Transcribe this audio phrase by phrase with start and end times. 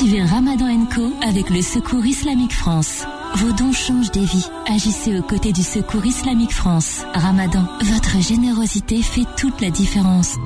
[0.00, 3.04] Activez Ramadan Co avec le Secours Islamique France.
[3.34, 4.46] Vos dons changent des vies.
[4.66, 7.02] Agissez aux côtés du Secours Islamique France.
[7.12, 10.36] Ramadan, votre générosité fait toute la différence.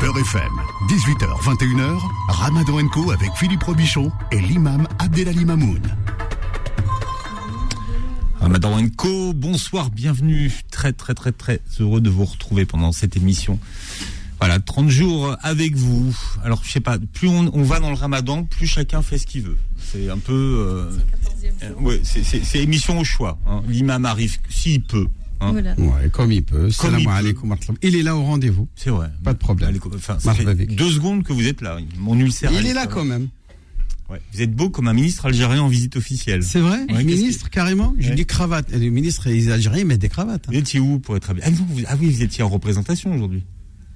[0.00, 0.52] Beurre FM,
[0.88, 1.98] 18h, 21h,
[2.28, 5.82] Ramadan Co avec Philippe Robichon et l'imam Abdelali Mamoun.
[8.40, 10.50] Ramadan Co, bonsoir, bienvenue.
[10.70, 13.58] Très, très, très, très heureux de vous retrouver pendant cette émission.
[14.46, 16.14] Voilà, 30 jours avec vous.
[16.44, 19.26] Alors, je sais pas, plus on, on va dans le ramadan, plus chacun fait ce
[19.26, 19.56] qu'il veut.
[19.78, 20.32] C'est un peu...
[20.34, 20.90] Euh,
[21.62, 23.38] euh, ouais, c'est- c'est c'est émission au choix.
[23.46, 23.62] hein.
[23.68, 25.06] L'imam arrive s'il peut.
[25.40, 25.52] hein.
[25.52, 25.74] Voilà.
[25.78, 26.70] Ouais, comme il peut.
[26.70, 27.76] Salam il peut.
[27.82, 28.68] Il est là au rendez-vous.
[28.76, 29.08] C'est vrai.
[29.22, 29.74] Pas de problème.
[29.94, 31.78] Enfin, ça fait deux secondes que vous êtes là.
[31.98, 32.52] Mon ulcère.
[32.52, 33.28] Il est là quand même.
[34.10, 34.20] Ouais.
[34.34, 36.42] Vous êtes beau comme un ministre algérien en visite officielle.
[36.42, 36.84] C'est vrai?
[36.92, 37.94] Ouais, ministre, carrément?
[37.98, 38.14] J'ai Ouais.
[38.14, 38.70] dit cravate.
[38.74, 40.44] Et Les ministres les Algériens mettent des cravates.
[40.46, 40.52] hein.
[40.52, 41.46] Vous étiez où pour être habillé?
[41.46, 43.42] Ah, vous- ah oui, vous étiez en représentation aujourd'hui.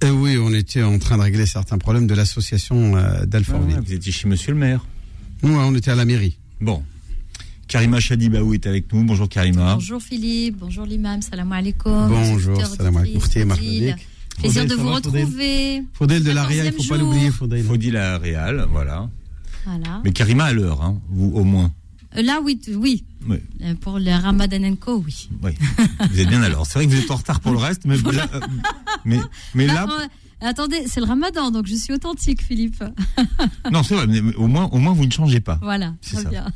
[0.05, 3.75] Euh, oui, on était en train de régler certains problèmes de l'association euh, d'Alfortville.
[3.79, 4.85] Ah, vous étiez chez Monsieur le maire.
[5.43, 6.37] Nous, on était à la mairie.
[6.61, 6.83] Bon.
[7.67, 9.05] Karima Chadibaou est avec nous.
[9.05, 9.75] Bonjour Karima.
[9.75, 12.09] Bonjour Philippe, bonjour l'imam, salam alaikum.
[12.09, 13.21] Bonjour, salam alaikum.
[13.21, 15.83] Plaisir Faudel, de vous va, Faudel retrouver.
[15.93, 17.65] Faudel de la Ria, il 14e faut pas l'oublier, Faudel.
[17.65, 19.11] Faut dire la Réal, voilà.
[19.67, 20.01] Voilà.
[20.05, 21.73] Mais Karima à l'heure, hein, vous au moins.
[22.17, 23.05] Euh, Là, oui, oui.
[23.29, 25.29] Oui, Euh, Pour le Ramadan Co, oui.
[25.43, 25.53] oui.
[26.11, 26.65] vous êtes bien à l'heure.
[26.67, 28.41] C'est vrai que vous êtes en retard pour le reste, mais là, euh,
[29.05, 29.19] mais,
[29.55, 29.87] mais là,
[30.41, 32.83] Là, attendez, c'est le Ramadan, donc je suis authentique, Philippe.
[33.73, 34.07] non, c'est vrai.
[34.07, 35.59] Mais, au moins, au moins, vous ne changez pas.
[35.63, 36.31] Voilà, C'est très ça.
[36.31, 36.47] bien.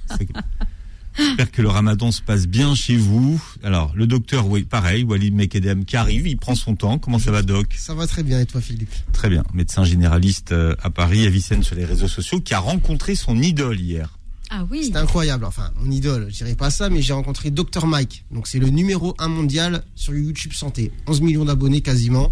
[1.18, 3.42] J'espère que le ramadan se passe bien chez vous.
[3.62, 6.98] Alors, le docteur, oui, pareil, Walid Mekedem qui arrive, il prend son temps.
[6.98, 7.66] Comment ça va, Doc?
[7.76, 8.94] Ça va très bien et toi Philippe?
[9.12, 9.44] Très bien.
[9.52, 13.78] Médecin généraliste euh, à Paris, Avicenne sur les réseaux sociaux, qui a rencontré son idole
[13.78, 14.18] hier.
[14.54, 14.84] Ah oui.
[14.84, 18.46] C'était incroyable, enfin mon idole, je dirais pas ça, mais j'ai rencontré Dr Mike, donc
[18.46, 22.30] c'est le numéro 1 mondial sur YouTube Santé, 11 millions d'abonnés quasiment,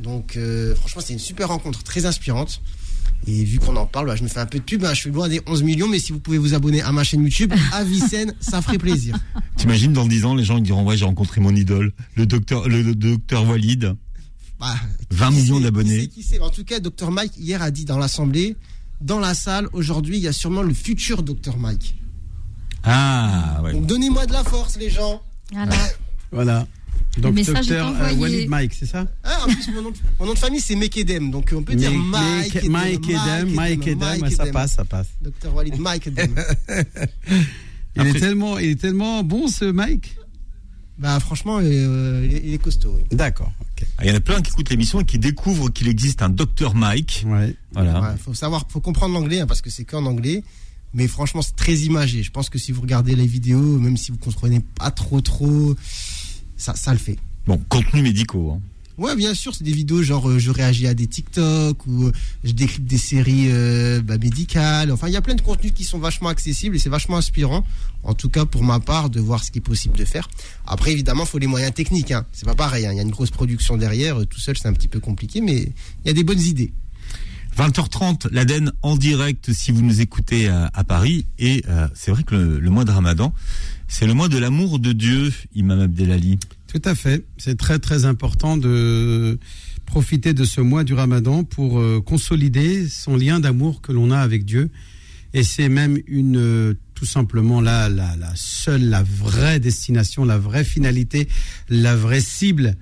[0.00, 2.60] donc euh, franchement c'était une super rencontre, très inspirante.
[3.26, 5.00] Et vu qu'on en parle, bah, je me fais un peu de pub, hein, je
[5.00, 7.52] suis loin des 11 millions, mais si vous pouvez vous abonner à ma chaîne YouTube,
[7.72, 9.16] Avicenne, ça ferait plaisir.
[9.56, 12.68] T'imagines dans 10 ans, les gens ils diront ouais j'ai rencontré mon idole, le docteur,
[12.68, 13.96] le, le docteur Walid.
[14.60, 14.74] Bah,
[15.10, 16.08] 20 qui millions d'abonnés.
[16.40, 18.56] En tout cas, Dr Mike hier a dit dans l'assemblée,
[19.00, 21.96] dans la salle, aujourd'hui, il y a sûrement le futur Dr Mike.
[22.84, 23.72] Ah ouais.
[23.72, 25.22] Donc donnez-moi de la force les gens.
[25.52, 25.76] Voilà.
[26.32, 26.66] Voilà.
[27.18, 28.14] Donc, docteur euh.
[28.16, 30.74] Walid Mike, c'est ça Ah, en plus, mon nom, de- mon nom de famille, c'est
[30.74, 31.30] Mekedem.
[31.30, 32.64] Donc, on peut dire Mike.
[32.64, 35.06] Mike, Mike Edem, Mike Edem, ça passe, ça passe.
[35.22, 36.34] Docteur Walid Mike Edem.
[37.96, 40.16] Il Après- est tellement, il est tellement bon ce Mike.
[40.98, 42.94] Bah, franchement, euh, il, est, il est costaud.
[42.96, 43.04] oui.
[43.16, 43.52] D'accord.
[43.98, 46.30] Ah, Il y en a plein qui écoutent l'émission et qui découvrent qu'il existe un
[46.30, 47.24] docteur Mike.
[47.26, 47.54] Ouais.
[47.72, 48.00] Voilà.
[48.00, 50.42] Ouais, faut savoir, faut comprendre l'anglais, hein, parce que c'est qu'en anglais.
[50.94, 52.22] Mais franchement, c'est très imagé.
[52.22, 55.74] Je pense que si vous regardez les vidéos, même si vous comprenez pas trop, trop,
[56.56, 57.18] ça, ça le fait.
[57.46, 58.52] Bon, contenu médicaux.
[58.52, 58.60] Hein.
[58.98, 62.12] Ouais, bien sûr, c'est des vidéos genre euh, je réagis à des TikTok ou euh,
[62.44, 64.90] je décrypte des séries euh, bah, médicales.
[64.90, 67.62] Enfin, il y a plein de contenus qui sont vachement accessibles et c'est vachement inspirant.
[68.04, 70.28] En tout cas, pour ma part, de voir ce qui est possible de faire.
[70.66, 72.10] Après, évidemment, il faut les moyens techniques.
[72.10, 72.24] Hein.
[72.32, 72.86] C'est pas pareil.
[72.86, 72.92] hein.
[72.92, 74.26] Il y a une grosse production derrière.
[74.26, 75.72] Tout seul, c'est un petit peu compliqué, mais
[76.04, 76.72] il y a des bonnes idées.
[77.58, 81.26] 20h30, l'Aden en direct si vous nous écoutez à, Paris.
[81.38, 81.64] Et
[81.94, 83.32] c'est vrai que le, le mois de Ramadan,
[83.88, 86.38] c'est le mois de l'amour de Dieu, Imam Abdelali.
[86.66, 87.24] Tout à fait.
[87.38, 89.38] C'est très très important de
[89.86, 94.18] profiter de ce mois du Ramadan pour euh, consolider son lien d'amour que l'on a
[94.18, 94.70] avec Dieu.
[95.32, 100.64] Et c'est même une euh, tout simplement la, la, seule, la vraie destination, la vraie
[100.64, 101.28] finalité,
[101.68, 102.74] la vraie cible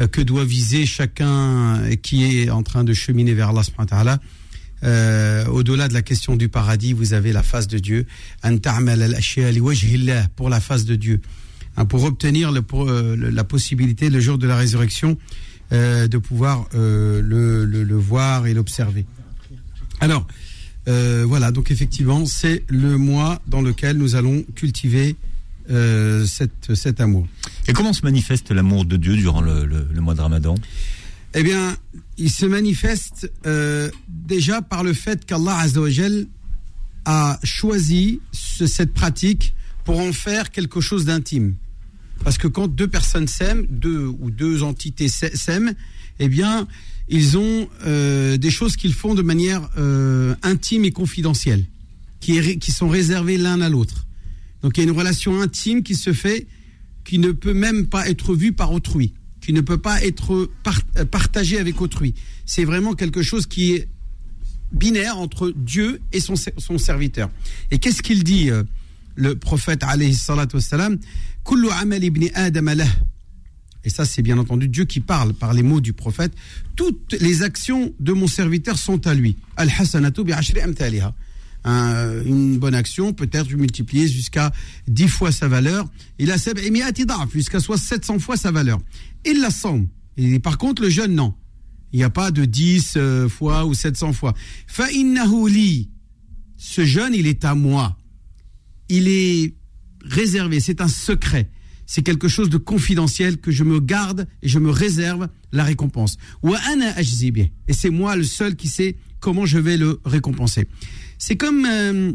[0.00, 3.50] euh, que doit viser chacun qui est en train de cheminer vers
[3.90, 4.18] Allah
[5.50, 8.06] au-delà de la question du paradis, vous avez la face de Dieu.
[10.36, 11.20] Pour la face de Dieu.
[11.80, 15.16] Hein, pour obtenir le- pour, euh, le- la possibilité, le jour de la résurrection,
[15.72, 19.06] euh, de pouvoir euh, le, voir et l'observer.
[20.00, 20.26] Alors,
[20.88, 25.16] euh, voilà, donc effectivement, c'est le mois dans lequel nous allons cultiver
[26.26, 27.28] cette, cet amour.
[27.68, 29.64] Et comment se manifeste l'amour de Dieu durant le,
[30.00, 30.56] mois de Ramadan?
[31.32, 31.76] Eh bien,
[32.18, 33.30] il se manifeste
[34.08, 36.26] déjà par le fait qu'Allah Azzawajal
[37.04, 39.54] a choisi ce- cette pratique
[39.84, 41.54] pour en faire quelque chose d'intime.
[42.24, 45.74] Parce que quand deux personnes s'aiment, deux ou deux entités s'a- s'aiment,
[46.18, 46.68] eh bien,
[47.08, 51.64] ils ont euh, des choses qu'ils font de manière euh, intime et confidentielle,
[52.20, 54.06] qui, sont réservées l'un à l'autre.
[54.62, 56.46] Donc il y a une relation intime qui se fait,
[57.04, 60.50] qui ne peut même pas être vue par autrui, qui ne peut pas être
[60.98, 62.14] euh, partagée avec autrui.
[62.44, 63.88] C'est vraiment quelque chose qui est
[64.72, 67.30] binaire entre Dieu et son serviteur.
[67.70, 68.62] Et qu'est-ce qu'il dit, euh,
[69.20, 70.98] le prophète alayhi salatu wassalam
[71.44, 72.86] Kullu amal ibni adam lah.
[73.84, 76.32] Et ça, c'est bien entendu Dieu qui parle par les mots du prophète.
[76.76, 79.36] Toutes les actions de mon serviteur sont à lui.
[79.56, 80.32] Al-hasanatu bi
[81.64, 84.52] un- une bonne action, peut-être multiplier jusqu'à
[84.88, 85.86] 10 fois sa valeur.
[86.18, 86.36] Il a
[87.34, 88.80] jusqu'à soit 700 fois sa valeur.
[89.26, 89.88] Il la somme.
[90.16, 91.34] Et par contre, le jeûne, non.
[91.92, 94.32] Il n'y a pas de 10 euh, fois ou 700 fois.
[96.56, 97.96] Ce jeûne, il est à moi.
[98.90, 99.54] Il est
[100.04, 101.48] réservé, c'est un secret.
[101.86, 106.18] C'est quelque chose de confidentiel que je me garde et je me réserve la récompense.
[106.44, 110.68] Et c'est moi le seul qui sait comment je vais le récompenser.
[111.18, 112.12] C'est comme euh,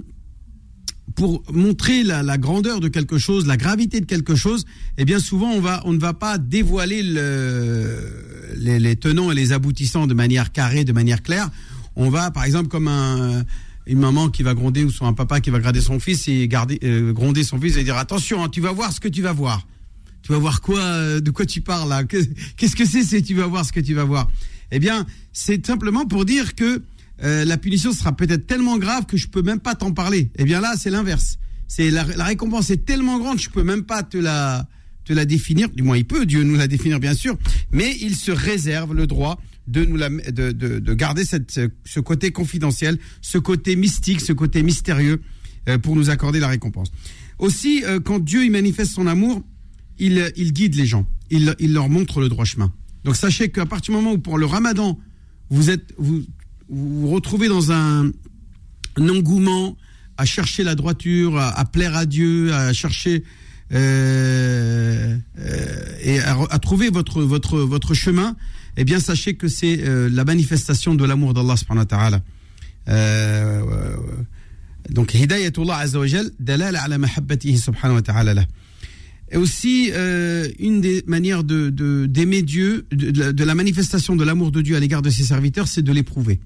[1.15, 4.65] pour montrer la, grandeur de quelque chose, la gravité de quelque chose,
[4.97, 5.51] eh bien souvent
[5.85, 7.99] on ne va pas dévoiler le,
[8.57, 11.49] les, les tenants et les aboutissants de manière carrée, de manière claire.
[11.95, 13.43] On va par exemple comme un
[13.87, 16.47] une maman qui va gronder ou soit un papa qui va grader son fils et
[16.47, 19.21] garder euh, gronder son fils et dire attention, hein, tu vas voir ce que tu
[19.21, 19.67] vas voir.
[20.23, 22.03] Tu vas voir quoi euh, De quoi tu parles là?
[22.03, 22.17] Que-
[22.57, 24.27] Qu'est-ce que c'est C'est tu vas voir ce que tu vas voir?
[24.71, 26.81] Eh bien, c'est simplement pour dire que
[27.23, 30.31] euh, la punition sera peut-être tellement grave que je peux même pas t'en parler.
[30.37, 31.37] Eh bien là, c'est l'inverse.
[31.67, 34.67] C'est la, récompense est tellement grande, je peux même pas te la
[35.03, 35.69] te la définir.
[35.69, 37.37] Du moins, il peut Dieu nous la définir bien sûr,
[37.71, 41.99] mais il se réserve le droit de nous la de, de, de garder cette ce
[41.99, 45.21] côté confidentiel, ce côté mystique, ce côté mystérieux
[45.67, 46.91] euh, pour nous accorder la récompense.
[47.39, 49.43] Aussi, euh, quand Dieu il manifeste son amour,
[49.97, 52.71] il, il guide les gens, il, il leur montre le droit chemin.
[53.03, 54.99] Donc sachez qu'à partir du moment où pour le ramadan,
[55.49, 56.23] vous êtes vous
[56.69, 58.11] vous, retrouvez dans un,
[58.97, 59.75] engouement
[60.17, 63.23] à chercher la droiture, à, plaire à Dieu, à chercher
[63.73, 65.17] euh,
[66.01, 68.35] et à, à trouver votre votre votre chemin,
[68.77, 72.21] eh bien sachez que c'est euh, la manifestation de l'amour d'Allah subhanahu wa ta'ala.
[72.87, 73.95] Euh,
[74.89, 78.45] donc hidayatullah azza wa jal dalala ala mahabbatihi subhanahu wa ta'ala.
[79.31, 84.75] Et aussi euh, une des manières d'aimer Dieu, de, la manifestation de l'amour de Dieu
[84.75, 86.39] à l'égard de ses serviteurs, c'est de l'éprouver.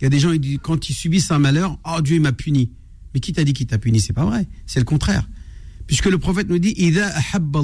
[0.00, 2.70] Il y a des gens ils, quand ils subissent un malheur, oh Dieu m'a puni.
[3.14, 4.00] Mais qui t'a dit qu'il t'a puni?
[4.00, 5.28] C'est pas vrai, c'est le contraire.
[5.86, 7.62] Puisque le prophète nous dit Ida ahabba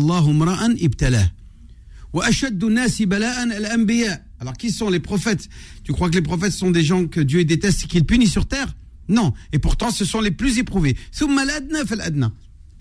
[4.41, 5.49] alors qui sont les prophètes?
[5.85, 8.47] Tu crois que les prophètes sont des gens que Dieu déteste et qu'il punit sur
[8.47, 8.75] terre?
[9.09, 9.33] Non.
[9.53, 10.97] Et pourtant, ce sont les plus éprouvés.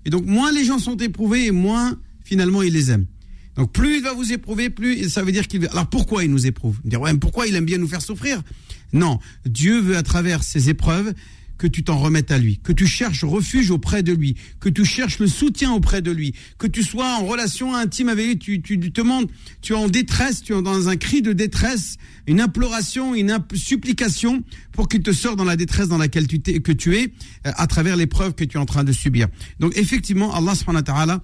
[0.06, 3.06] Et donc, moins les gens sont éprouvés moins, finalement, il les aime.
[3.56, 5.68] Donc, plus il va vous éprouver, plus ça veut dire qu'il.
[5.68, 6.80] Alors, pourquoi il nous éprouve?
[7.20, 8.42] Pourquoi il aime bien nous faire souffrir?
[8.94, 9.20] Non.
[9.46, 11.14] Dieu veut, à travers ses épreuves,
[11.62, 14.84] que tu t'en remettes à lui, que tu cherches refuge auprès de lui, que tu
[14.84, 18.80] cherches le soutien auprès de lui, que tu sois en relation intime avec lui, tu,
[18.80, 19.28] tu te demandes,
[19.62, 24.44] tu es en détresse, tu es dans un cri de détresse, une imploration, une supplication
[24.72, 27.14] pour qu'il te sorte dans la détresse dans laquelle tu t'es, que tu es
[27.46, 29.28] euh, à travers l'épreuve que tu es en train de subir.
[29.60, 31.24] Donc effectivement, Allah subhanahu wa ta'ala,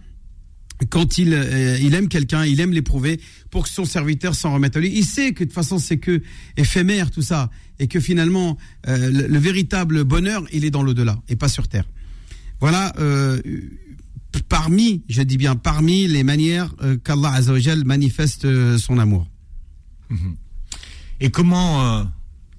[0.86, 3.20] quand il, euh, il aime quelqu'un, il aime l'éprouver
[3.50, 4.92] pour que son serviteur s'en remette à lui.
[4.96, 6.22] Il sait que de toute façon c'est que
[6.56, 8.58] éphémère tout ça et que finalement
[8.88, 11.86] euh, le, le véritable bonheur il est dans l'au-delà et pas sur terre.
[12.60, 13.42] Voilà euh,
[14.50, 19.28] parmi, je dis bien parmi les manières euh, qu'Allah Azzawajal manifeste euh, son amour.
[21.20, 22.04] Et comment euh,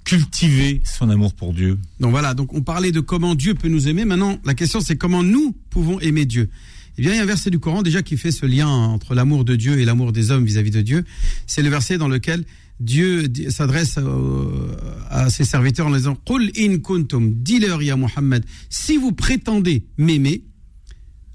[0.04, 1.78] cultiver son amour pour Dieu?
[2.00, 4.04] Donc voilà, donc on parlait de comment Dieu peut nous aimer.
[4.04, 6.50] Maintenant, la question c'est comment nous pouvons aimer Dieu?
[6.98, 9.14] Eh bien, il y a un verset du Coran déjà qui fait ce lien entre
[9.14, 11.04] l'amour de Dieu et l'amour des hommes vis-à-vis de Dieu.
[11.46, 12.44] C'est le verset dans lequel
[12.80, 14.74] Dieu s'adresse euh,
[15.08, 20.42] à ses serviteurs en disant Qul in kuntum, dis-leur ya Muhammad, si vous prétendez m'aimer,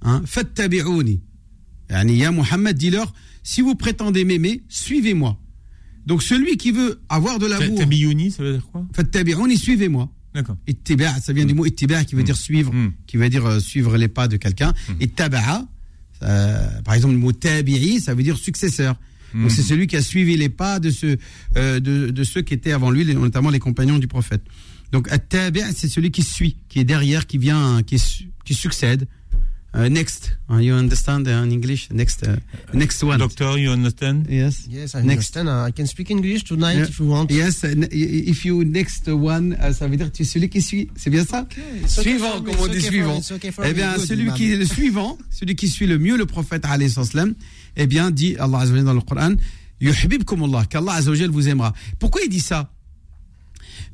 [0.02, 1.22] hein, fattabi'uni.
[1.90, 5.40] Ya Muhammad, dis-leur, si vous prétendez m'aimer, suivez-moi.
[6.06, 10.12] Donc celui qui veut avoir de l'amour, Tabiyouni, ça veut dire quoi fattabi'uni, suivez-moi.
[10.34, 10.58] D'accord.
[10.68, 12.94] Ittiba, ça vient du mot ittiba qui veut dire suivre, Mm.
[13.08, 14.74] qui veut dire suivre les pas de quelqu'un.
[15.00, 15.66] Et taba'a,
[16.24, 18.96] euh, par exemple, le mot tabi'i, ça veut dire successeur.
[19.36, 21.18] Donc c'est celui qui a suivi les pas de, ceux
[21.58, 24.44] euh, de, de ceux qui étaient avant lui, notamment les compagnons du prophète.
[24.92, 29.08] Donc at-tabi' c'est celui qui suit, qui est derrière, qui vient, qui succède.
[29.76, 31.90] Euh, next, Uh, you understand in English?
[31.92, 32.36] Next, uh,
[32.74, 33.18] next one.
[33.18, 34.28] Doctor, you understand?
[34.30, 34.68] Yes.
[34.70, 35.36] Yes, I Next.
[35.36, 35.48] understand.
[35.50, 36.88] Uh, I can speak English tonight Yeah.
[36.90, 37.32] if you want.
[37.32, 40.62] Yes, uh, if you next one, uh, ça veut dire que tu es celui qui
[40.62, 40.90] suit.
[40.96, 41.42] C'est bien ça?
[41.42, 43.16] Okay Suivant, me, comme on dit okay suivant.
[43.20, 46.18] me, okay eh bien, Good, celui qui est le suivant, celui qui suit le mieux
[46.18, 47.34] le prophète, alayhi salam,
[47.76, 49.34] eh bien, dit Allah Azza dans le Coran,
[49.82, 51.74] Allah, qu'Allah Azza vous aimera.
[51.98, 52.72] Pourquoi il dit ça?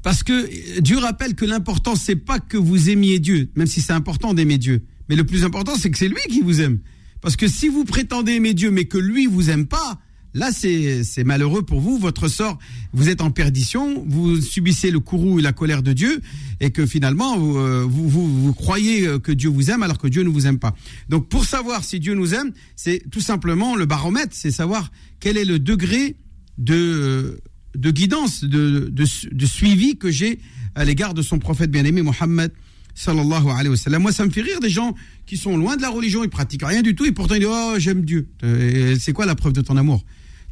[0.03, 3.93] Parce que Dieu rappelle que l'important, c'est pas que vous aimiez Dieu, même si c'est
[3.93, 4.83] important d'aimer Dieu.
[5.09, 6.79] Mais le plus important, c'est que c'est lui qui vous aime.
[7.21, 9.99] Parce que si vous prétendez aimer Dieu, mais que lui vous aime pas,
[10.33, 11.97] là, c'est malheureux pour vous.
[11.97, 12.59] Votre sort,
[12.93, 16.21] vous êtes en perdition, vous subissez le courroux et la colère de Dieu,
[16.59, 20.29] et que finalement, vous, euh, croyez euh, que Dieu vous aime alors que Dieu ne
[20.29, 20.75] vous aime pas.
[21.09, 25.37] Donc, pour savoir si Dieu nous aime, c'est tout simplement le baromètre, c'est savoir quel
[25.37, 26.15] est le degré
[26.57, 27.41] de
[27.75, 30.39] guidance, de, de, de suivi que j'ai
[30.75, 32.51] à l'égard de son prophète bien-aimé Mohammed
[32.99, 34.01] sallallahu alayhi wa sallam.
[34.01, 34.93] Moi, ça me fait rire des gens
[35.25, 37.49] qui sont loin de la religion, ils pratiquent rien du tout, et pourtant ils disent
[37.49, 38.27] Oh, j'aime Dieu.
[38.43, 40.03] Euh, C'est quoi la preuve de ton amour?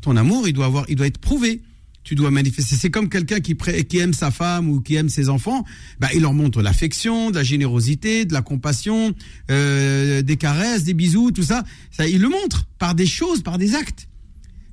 [0.01, 1.61] Ton amour, il doit, avoir, il doit être prouvé.
[2.03, 2.77] Tu dois manifester.
[2.77, 5.65] C'est comme quelqu'un qui, qui aime sa femme ou qui aime ses enfants.
[5.99, 9.13] Bah, il leur montre l'affection, de la générosité, de la compassion,
[9.51, 11.65] euh, des caresses, des bisous, tout ça.
[11.91, 12.07] ça.
[12.07, 14.07] Il le montre par des choses, par des actes.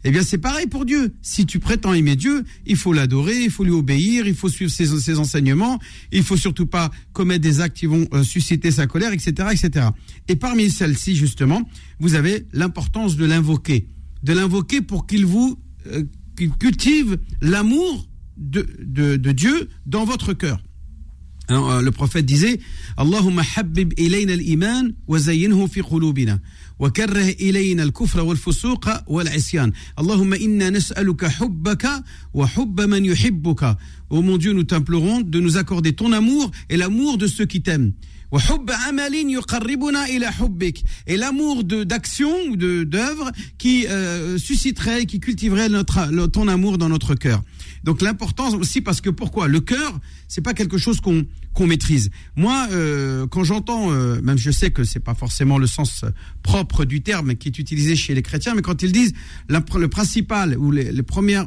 [0.05, 1.15] Eh bien, c'est pareil pour Dieu.
[1.23, 4.71] Si tu prétends aimer Dieu, il faut l'adorer, il faut lui obéir, il faut suivre
[4.71, 5.79] ses, enseignements,
[6.13, 9.89] il faut surtout pas commettre des actes qui vont euh, susciter sa colère, etc., etc.
[10.29, 11.69] Et parmi celles-ci, justement,
[12.01, 13.89] vous avez l'importance de l'invoquer,
[14.23, 16.05] de l'invoquer pour qu'il vous euh,
[16.59, 20.64] cultive l'amour de Dieu dans votre cœur.
[21.49, 22.59] Alors, euh, le prophète disait
[22.97, 26.39] Allahumma habib ilayna al-iman wa zayyinhu fi qulubina
[26.79, 29.71] wa karrih ilayna al-kufra wal fusuqa wal isyan.
[29.97, 33.77] Allahumma inna nas'aluka hubbaka wa hubba man yuhibbuka.
[34.09, 37.61] Oh mon Dieu, nous t'implorons de nous accorder ton amour et l'amour de ceux qui
[37.61, 37.93] t'aiment.
[38.33, 40.83] Wa hubba amalin yuqarribuna ila hubbik.
[41.07, 46.79] Et l'amour de d'action ou de d'œuvre qui euh, susciterait, qui cultiverait notre ton amour
[46.79, 47.43] dans notre cœur.
[47.85, 49.47] Donc l'importance aussi parce que pourquoi?
[49.47, 52.11] Le cœur c'est pas quelque chose qu'on qu'on maîtrise.
[52.35, 56.05] Moi euh, quand j'entends euh, même je sais que c'est pas forcément le sens
[56.43, 59.13] propre du terme qui est utilisé chez les chrétiens mais quand ils disent
[59.49, 61.43] le principal ou les, les premiers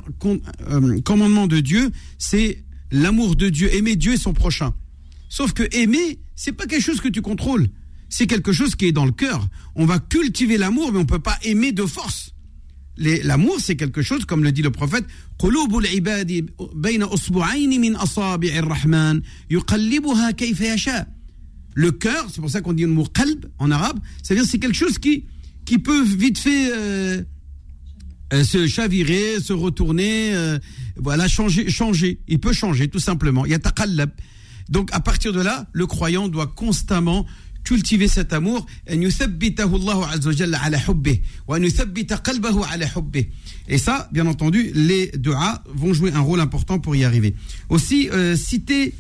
[0.70, 1.90] euh, commandements de Dieu
[2.20, 4.74] c'est l'amour de Dieu aimer Dieu et son prochain.
[5.30, 7.68] Sauf que aimer c'est pas quelque chose que tu contrôles.
[8.10, 9.46] C'est quelque chose qui est dans le cœur.
[9.76, 12.36] On va cultiver l'amour mais on peut pas aimer de force.
[12.98, 15.06] L'amour, c'est quelque chose, comme le dit le prophète,
[21.78, 24.76] le cœur, c'est pour ça qu'on dit le mot qalb en arabe, c'est-à-dire c'est quelque
[24.76, 25.26] chose qui,
[25.84, 27.22] peut vite fait euh,
[28.34, 30.58] euh, se chavirer, se retourner, euh,
[30.96, 32.20] voilà, changer, changer.
[32.28, 33.46] Il peut changer tout simplement.
[33.46, 33.60] Il.
[34.70, 37.28] Donc à partir de là, le croyant doit constamment
[37.68, 38.66] cultiver cet amour,
[43.70, 47.36] et ça, bien entendu, les du'as vont jouer un rôle important pour y arriver.
[47.68, 48.94] Aussi, euh, citer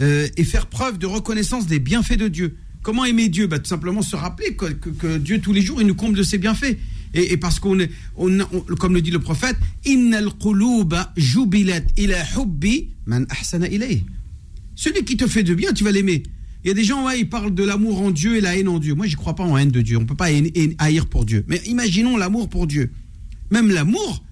[0.00, 2.56] euh, et faire preuve de reconnaissance des bienfaits de Dieu.
[2.82, 3.46] Comment aimer Dieu?
[3.46, 6.38] Bah, Tout simplement se rappeler que, Dieu, tous les jours, il nous comble de ses
[6.38, 6.78] bienfaits.
[7.12, 9.56] Et, parce qu'on est, comme le dit le prophète,
[14.74, 16.22] Celui qui te fait de bien, tu vas l'aimer.
[16.64, 18.68] Il y a des gens, ouais, ils parlent de l'amour en Dieu et la haine
[18.68, 18.94] en Dieu.
[18.94, 19.98] Moi, j'y crois pas en haine de Dieu.
[19.98, 20.28] On peut pas
[20.78, 21.44] haïr pour Dieu.
[21.46, 22.90] Mais imaginons l'amour pour Dieu.
[23.50, 24.24] Même l'amour,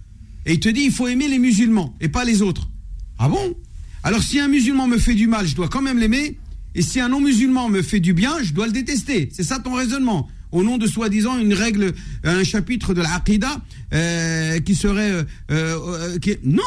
[0.47, 2.71] et il te dit, il faut aimer les musulmans et pas les autres.
[3.19, 3.55] Ah bon?
[4.03, 6.39] Alors, si un musulman me fait du mal, je dois quand même l'aimer.
[6.75, 9.29] Et si un non-musulman me fait du bien, je dois le détester.
[9.31, 10.29] C'est ça ton raisonnement.
[10.53, 11.93] Au nom de soi-disant une règle,
[12.25, 13.61] un chapitre de l'Aqidah
[13.93, 15.11] euh, qui serait...
[15.11, 16.63] euh, euh, qui- Non,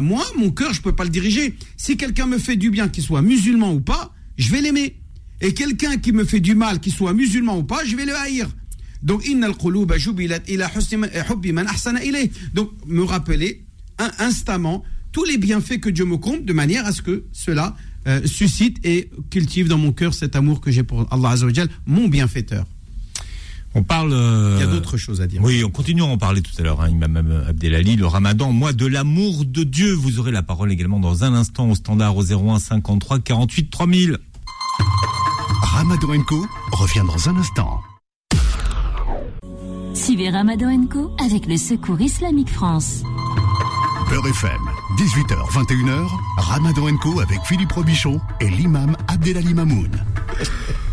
[0.00, 1.54] moi, mon cœur, je peux pas le diriger.
[1.76, 4.96] Si quelqu'un me fait du bien, qu'il soit musulman ou pas, je vais l'aimer.
[5.40, 8.14] Et quelqu'un qui me fait du mal, qu'il soit musulman ou pas, je vais le
[8.16, 8.48] haïr.
[9.02, 9.24] Donc,
[12.04, 12.30] ilayh.
[12.54, 13.64] Donc, me rappeler
[13.98, 14.82] in- instamment
[15.12, 17.74] tous les bienfaits que Dieu me compte de manière à ce que cela
[18.06, 21.52] euh, suscite et cultive dans mon cœur cet amour que j'ai pour Allah Azza wa
[21.52, 22.66] Jal, mon bienfaiteur.
[23.74, 24.12] On parle.
[24.12, 25.40] euh, Il y a d'autres choses à dire.
[25.42, 28.72] Oui, on continue à en parler tout à l'heure, hein, Imam Abdelali, le ramadan, moi
[28.72, 29.92] de l'amour de Dieu.
[29.94, 34.18] Vous aurez la parole également dans un instant au standard au 01 53 48 3000.
[35.82, 37.80] Ramadan Co revient dans un instant.
[39.94, 43.02] Suivez Ramadan Co avec le Secours Islamique France.
[44.10, 44.60] Beurre FM,
[44.98, 46.06] 18h, 21h,
[46.36, 49.90] Ramadan Co avec Philippe Robichon et l'imam Abdelali Mamoun.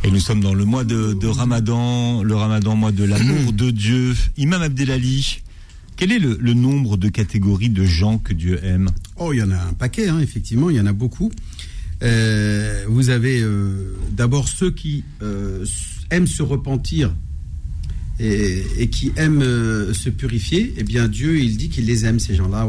[0.05, 3.71] Et nous sommes dans le mois de, de ramadan, le ramadan, mois de l'amour de
[3.71, 4.15] Dieu.
[4.37, 5.41] Imam Abdelali,
[5.97, 8.89] quel est le, le nombre de catégories de gens que Dieu aime?
[9.17, 11.29] Oh, il y en a un paquet, hein, effectivement, il y en a beaucoup.
[12.03, 15.65] Euh, vous avez euh, d'abord ceux qui euh,
[16.11, 17.13] aiment se repentir
[18.19, 19.43] et, qui aiment
[19.93, 20.73] se purifier.
[20.77, 22.67] Eh bien, Dieu, il dit qu'il les aime, ces gens-là.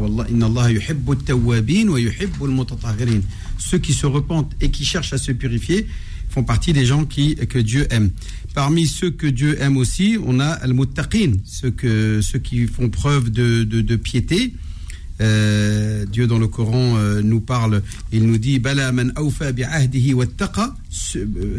[3.57, 5.87] Ceux qui se repentent et qui cherchent à se purifier
[6.29, 8.11] font partie des gens qui, que Dieu aime.
[8.53, 11.73] Parmi ceux que Dieu aime aussi, on a al-muttaqin, ceux,
[12.21, 14.53] ceux qui font preuve de, de piété.
[15.21, 19.29] Euh, Dieu dans le Coran euh, nous parle, il nous dit Bala man euh,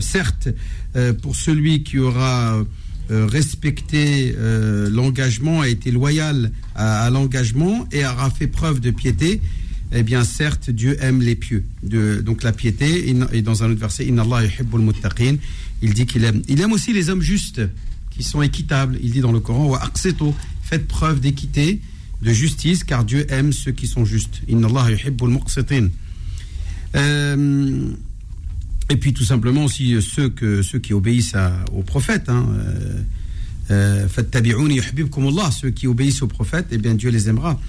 [0.00, 0.48] Certes,
[1.22, 2.64] pour celui qui aura
[3.08, 4.34] respecté
[4.90, 9.40] l'engagement, a été loyal à, l'engagement et aura fait preuve de piété,
[9.92, 11.64] eh bien certes, Dieu aime les pieux.
[11.82, 15.36] Donc la piété, et dans un autre verset, Inna Allah muttaqin,
[15.82, 16.42] il dit qu'il aime.
[16.48, 17.62] Il aime aussi les hommes justes,
[18.10, 18.98] qui sont équitables.
[19.02, 19.76] Il dit dans le Coran,
[20.62, 21.80] faites preuve d'équité
[22.22, 24.42] de justice, car Dieu aime ceux qui sont justes.
[26.96, 27.88] Euh,
[28.90, 31.36] Et puis tout simplement aussi euh, ceux, que, ceux qui obéissent
[31.72, 32.28] au prophète.
[32.28, 32.48] Hein,
[33.70, 34.08] euh,
[35.52, 37.60] ceux qui obéissent au prophète, eh bien Dieu les aimera.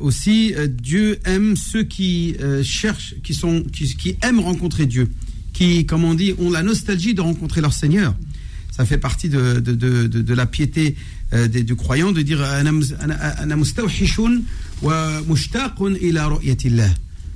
[0.00, 5.08] Aussi, Dieu aime ceux qui cherchent, qui, sont, qui, aiment rencontrer Dieu,
[5.54, 8.14] qui, comme on dit, ont la nostalgie de rencontrer leur Seigneur.
[8.70, 9.72] Ça fait partie de, de,
[10.06, 10.96] de la piété
[11.32, 12.40] euh, de, du croyant de dire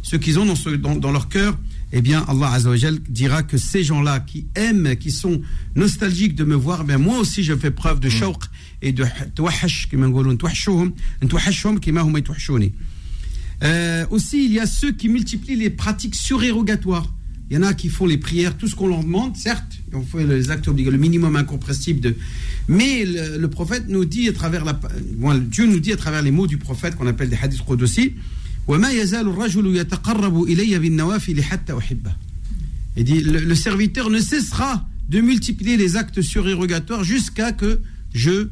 [0.02, 1.58] Ce qu'ils ont dans, ce, dans, dans leur cœur,
[1.92, 5.40] eh bien, Allah Azzawajal dira que ces gens-là qui aiment, qui sont
[5.74, 8.12] nostalgiques de me voir, ben moi aussi je fais preuve de mm.
[8.12, 8.42] shawq
[8.82, 9.04] et de
[9.34, 9.88] twahash,
[13.62, 17.12] euh, Aussi, il y a ceux qui multiplient les pratiques surérogatoires.
[17.50, 20.02] Il y en a qui font les prières, tout ce qu'on leur demande, certes, on
[20.02, 22.14] fait les actes obligatoires, le minimum incompressible.
[22.68, 24.78] Mais le, prophète nous dit à travers la,
[25.14, 28.14] bon, Dieu nous dit à travers les mots du prophète qu'on appelle des hadiths aussi
[28.68, 28.80] Il
[33.04, 37.80] dit le, serviteur ne cessera de multiplier les actes surérogatoires jusqu'à que
[38.14, 38.46] je,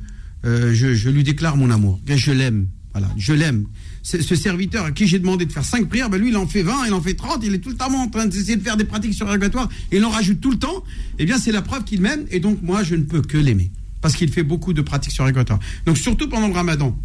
[0.45, 2.01] euh, je, je, lui déclare mon amour.
[2.09, 2.67] Je l'aime.
[2.93, 3.67] Voilà, je l'aime.
[4.11, 6.63] Ce, serviteur à qui j'ai demandé de faire 5 prières, ben lui, il en fait
[6.63, 8.79] 20, il en fait 30, il est tout le temps en train d'essayer de faire
[8.79, 10.83] des pratiques surérogatoires et il en rajoute tout le temps.
[11.19, 13.71] Eh bien, c'est la preuve qu'il m'aime et donc moi, je ne peux que l'aimer.
[14.01, 15.59] Parce qu'il fait beaucoup de pratiques surérogatoires.
[15.85, 16.99] Donc, surtout pendant le ramadan,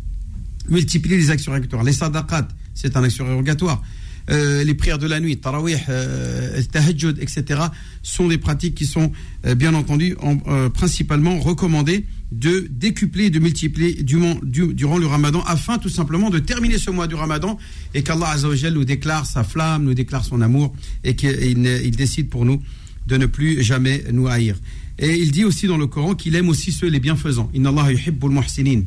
[0.69, 1.83] multiplier les actes surérogatoires.
[1.83, 3.81] Les sadaqat, c'est un acte surérogatoire.
[4.29, 7.59] Euh, les prières de la nuit, tarawih, euh, tahajjud, etc.,
[8.01, 9.11] sont des pratiques qui sont
[9.45, 12.05] euh, bien entendu en- principalement recommandées
[12.39, 16.89] de décupler, de multiplier durant, du- durant le ramadan afin tout simplement de terminer ce
[16.89, 17.57] mois du ramadan
[17.93, 18.35] et qu'Allah
[18.71, 20.73] nous déclare sa flamme, nous déclare son amour
[21.03, 22.61] et qu'il décide pour nous
[23.07, 24.55] de ne plus jamais nous haïr.
[24.97, 27.51] Et il dit aussi dans le Coran qu'il aime aussi ceux les bienfaisants.
[27.55, 27.87] Allah
[28.29, 28.81] muhsinin.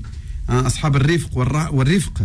[0.49, 2.19] Hein, ashab al-rifq wal-rifq.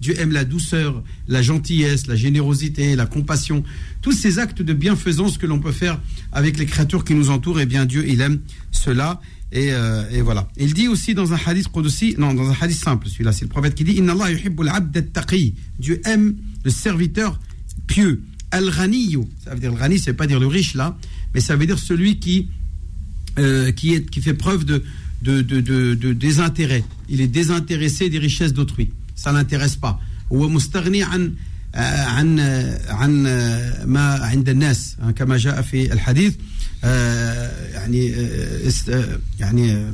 [0.00, 3.64] Dieu aime la douceur, la gentillesse, la générosité, la compassion.
[4.02, 6.00] Tous ces actes de bienfaisance que l'on peut faire
[6.32, 9.20] avec les créatures qui nous entourent, eh bien Dieu, il aime cela.
[9.50, 10.48] Et, euh, et voilà.
[10.58, 13.50] Il dit aussi dans un hadith qudsi, non, dans un hadith simple, celui-là, c'est le
[13.50, 15.54] prophète qui dit Inna Allah yuhibbul abd at-taqi.
[15.78, 17.40] Dieu aime le serviteur
[17.86, 18.22] pieux.
[18.50, 20.96] Al-Ghaniyu, ça veut dire le Ghani, veut pas dire le riche là,
[21.34, 22.48] mais ça veut dire celui qui,
[23.38, 24.82] euh, qui, est, qui fait preuve de,
[25.21, 26.83] de, de, de, de désintérêt.
[27.09, 28.89] Il est désintéressé des richesses d'autrui.
[29.15, 29.99] Ça l'intéresse pas.
[30.31, 31.33] هو مستغني عن
[31.75, 36.33] آه، عن آه، عن آه، ما عند الناس آه، كما جاء في الحديث
[36.83, 39.93] آه، يعني آه، است- آه، يعني آه،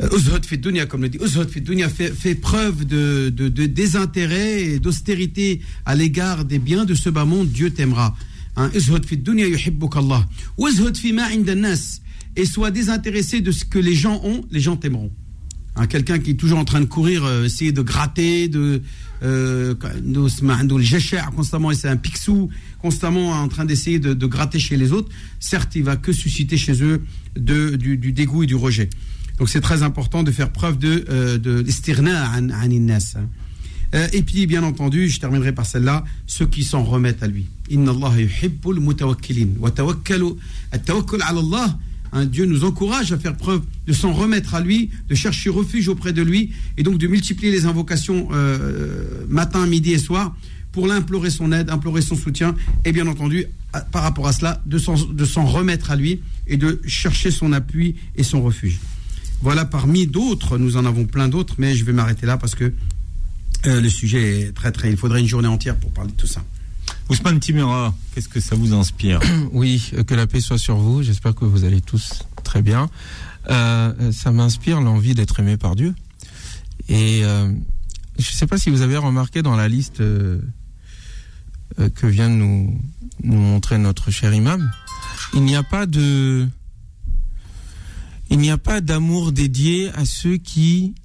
[0.00, 3.66] Uzhud fi dunya, comme le dit, Uzhud fi dunya fait, fait preuve de, de, de
[3.66, 8.16] désintérêt et d'austérité à l'égard des biens de ce bas monde, Dieu t'aimera.
[8.56, 10.22] Hein, Uzhud fi dunya yuhibbuk Allah.
[10.58, 12.00] Uzhud fi ma inda nas.
[12.37, 15.11] Et sois désintéressé de ce que les gens ont, les gens t'aimeront.
[15.75, 18.81] Hein, Quelqu'un qui est toujours en train de courir, euh, essayer de gratter, de,
[19.23, 19.75] euh,
[21.35, 25.75] constamment, et c'est un pixou, constamment en train d'essayer de, gratter chez les autres, certes,
[25.75, 27.01] il va que susciter chez eux
[27.35, 28.89] du, dégoût et du rejet.
[29.39, 31.63] Donc c'est très important de faire preuve de, euh, de
[32.07, 33.27] hein.
[33.95, 37.47] Euh, et puis, bien entendu, je terminerai par celle-là, ceux qui s'en remettent à lui.
[37.69, 39.49] Inna Allah yuhibbul mutawakkilin.
[39.59, 40.33] Wa tawakkalu,
[40.71, 41.77] at-tawakkul ala Allah.
[42.25, 46.13] Dieu nous encourage à faire preuve de s'en remettre à lui, de chercher refuge auprès
[46.13, 50.35] de lui, et donc de multiplier les invocations euh, matin, midi et soir
[50.71, 53.45] pour l'implorer son aide, implorer son soutien, et bien entendu,
[53.91, 57.51] par rapport à cela, de s'en de s'en remettre à lui et de chercher son
[57.51, 58.79] appui et son refuge.
[59.41, 62.73] Voilà parmi d'autres, nous en avons plein d'autres, mais je vais m'arrêter là parce que
[63.65, 64.89] euh, le sujet est très très.
[64.89, 66.43] Il faudrait une journée entière pour parler de tout ça.
[67.09, 69.21] Ousmane Timura, qu'est-ce que ça vous inspire
[69.53, 71.03] Oui, euh, que la paix soit sur vous.
[71.03, 72.89] J'espère que vous allez tous très bien.
[73.49, 75.95] Euh, euh, ça m'inspire l'envie d'être aimé par Dieu.
[76.89, 80.41] Et je ne sais pas si vous avez remarqué dans la liste que
[82.07, 82.79] vient de nous,
[83.23, 84.71] nous montrer notre cher imam,
[85.33, 86.47] il n'y a pas de,
[88.29, 90.95] il n'y a pas d'amour dédié à ceux qui,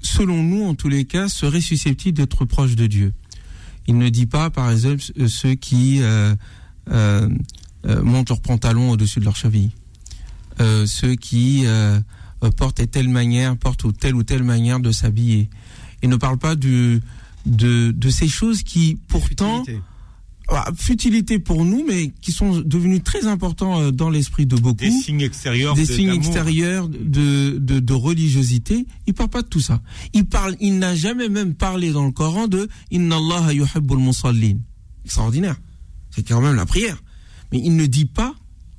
[0.00, 3.12] selon nous en tous les cas, seraient susceptibles d'être proches de Dieu.
[3.88, 6.34] Il ne dit pas, par exemple, ceux qui euh,
[6.90, 7.28] euh,
[7.86, 9.72] euh, montent leurs pantalons au-dessus de leurs chevilles,
[10.58, 11.64] ceux qui
[12.56, 15.48] portent telle manière, portent ou telle ou telle manière de s'habiller.
[16.02, 17.00] Il ne parle pas de,
[17.44, 19.64] de ces choses qui, pourtant.
[20.48, 24.84] Ah, futilité pour nous, mais qui sont devenues très importantes euh, dans l'esprit de beaucoup
[24.84, 25.74] Des signes extérieurs.
[25.74, 28.86] des de- signes extérieurs de, de, de religiosité.
[29.06, 29.82] Il parle pas de tout ça.
[30.14, 34.58] Il parle, il n'a jamais même parlé dans le Coran de Inna Allah yuhibbul musallin.
[35.04, 35.56] Extraordinaire.
[36.10, 37.02] C'est quand même la prière.
[37.52, 38.34] Mais il ne dit pas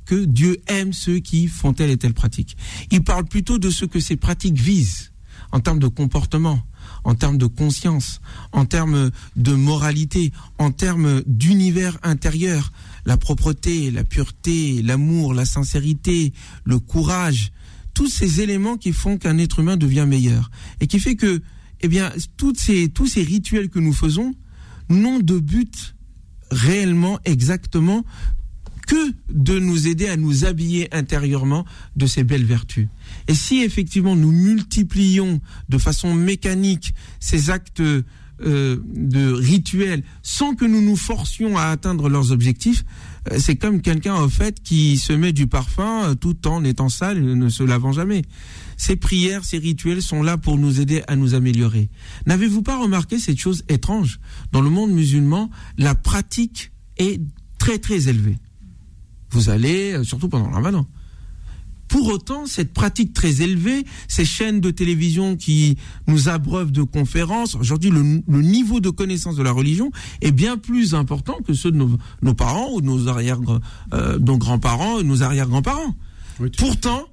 [0.06, 2.56] que Dieu aime ceux qui font telle et telle pratique.
[2.92, 5.12] Il parle plutôt de ce que ces pratiques visent
[5.52, 6.62] en termes de comportement,
[7.04, 12.72] en termes de conscience, en termes de moralité, en termes d'univers intérieur,
[13.06, 16.34] la propreté, la pureté, l'amour, la sincérité,
[16.66, 17.52] le courage,
[17.94, 20.52] tous ces éléments qui font qu'un être humain devient meilleur.
[20.82, 21.42] Et qui fait que,
[21.82, 24.34] eh bien, tous ces rituels que nous faisons
[24.90, 25.96] n'ont de but
[26.52, 28.04] réellement exactement
[28.88, 32.88] que de nous aider à nous habiller intérieurement de ces belles vertus.
[33.28, 40.64] Et si effectivement nous multiplions de façon mécanique ces actes euh, de rituels sans que
[40.64, 42.86] nous nous forcions à atteindre leurs objectifs,
[43.32, 46.88] euh, c'est comme quelqu'un en fait qui se met du parfum euh, tout en étant
[46.88, 48.22] sale et ne se lavant jamais.
[48.78, 51.90] Ces prières, ces rituels sont là pour nous aider à nous améliorer.
[52.28, 54.20] N'avez-vous pas remarqué cette chose étrange?
[54.52, 57.20] Dans le monde musulman, la pratique est
[57.58, 58.38] très très élevée.
[59.38, 60.88] Vous allez, euh, surtout pendant le ramadan.
[61.90, 67.54] Pour autant, cette pratique très élevée, ces chaînes de télévision qui nous abreuvent de conférences,
[67.54, 71.72] aujourd'hui, le, le niveau de connaissance de la religion est bien plus important que ceux
[71.72, 73.40] de nos, nos parents ou de nos arrière,
[73.94, 75.96] euh, nos grands-parents, nos arrière-grands-parents.
[76.40, 77.06] Oui, Pourtant,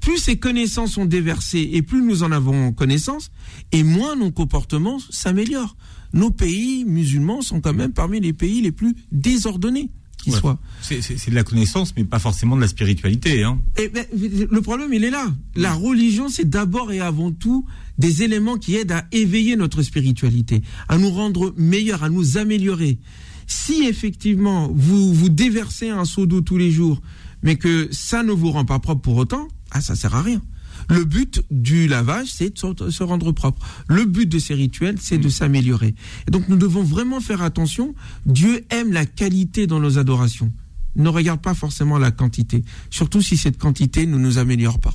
[0.00, 3.30] plus ces connaissances sont déversées et plus nous en avons connaissance,
[3.72, 5.74] et moins nos comportements s'améliorent.
[6.12, 9.90] Nos pays musulmans sont quand même parmi les pays les plus désordonnés
[10.22, 10.38] qui Ouais.
[10.38, 10.58] soient.
[10.80, 13.42] C'est de la connaissance, mais pas forcément de la spiritualité.
[13.44, 13.60] Hein.
[13.76, 15.32] Et ben, le problème, il est là.
[15.56, 17.66] La religion, c'est d'abord et avant tout
[17.98, 22.98] des éléments qui aident à éveiller notre spiritualité, à nous rendre meilleurs, à nous améliorer.
[23.46, 27.02] Si effectivement vous vous déversez un seau d'eau tous les jours,
[27.42, 30.40] mais que ça ne vous rend pas propre pour autant, ah ça sert à rien.
[30.88, 33.64] Le but du lavage, c'est de se- rendre propre.
[33.88, 35.94] Le but de ces rituels, c'est de s'améliorer.
[36.28, 37.94] Et donc nous devons vraiment faire attention.
[38.26, 40.52] Dieu aime la qualité dans nos adorations.
[40.96, 44.94] Ne regarde pas forcément la quantité, surtout si cette quantité ne nous améliore pas.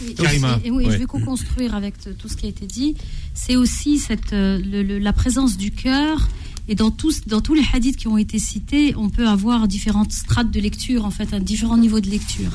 [0.00, 0.92] Oui, Karima, et- et oui, ouais.
[0.92, 2.96] je vais co-construire avec tout ce qui a été dit.
[3.34, 6.28] C'est aussi cette, euh, le- le- la présence du cœur.
[6.68, 10.12] Et dans tous, dans tous les hadiths qui ont été cités, on peut avoir différentes
[10.12, 12.50] strates de lecture, en fait, un différent niveau de lecture.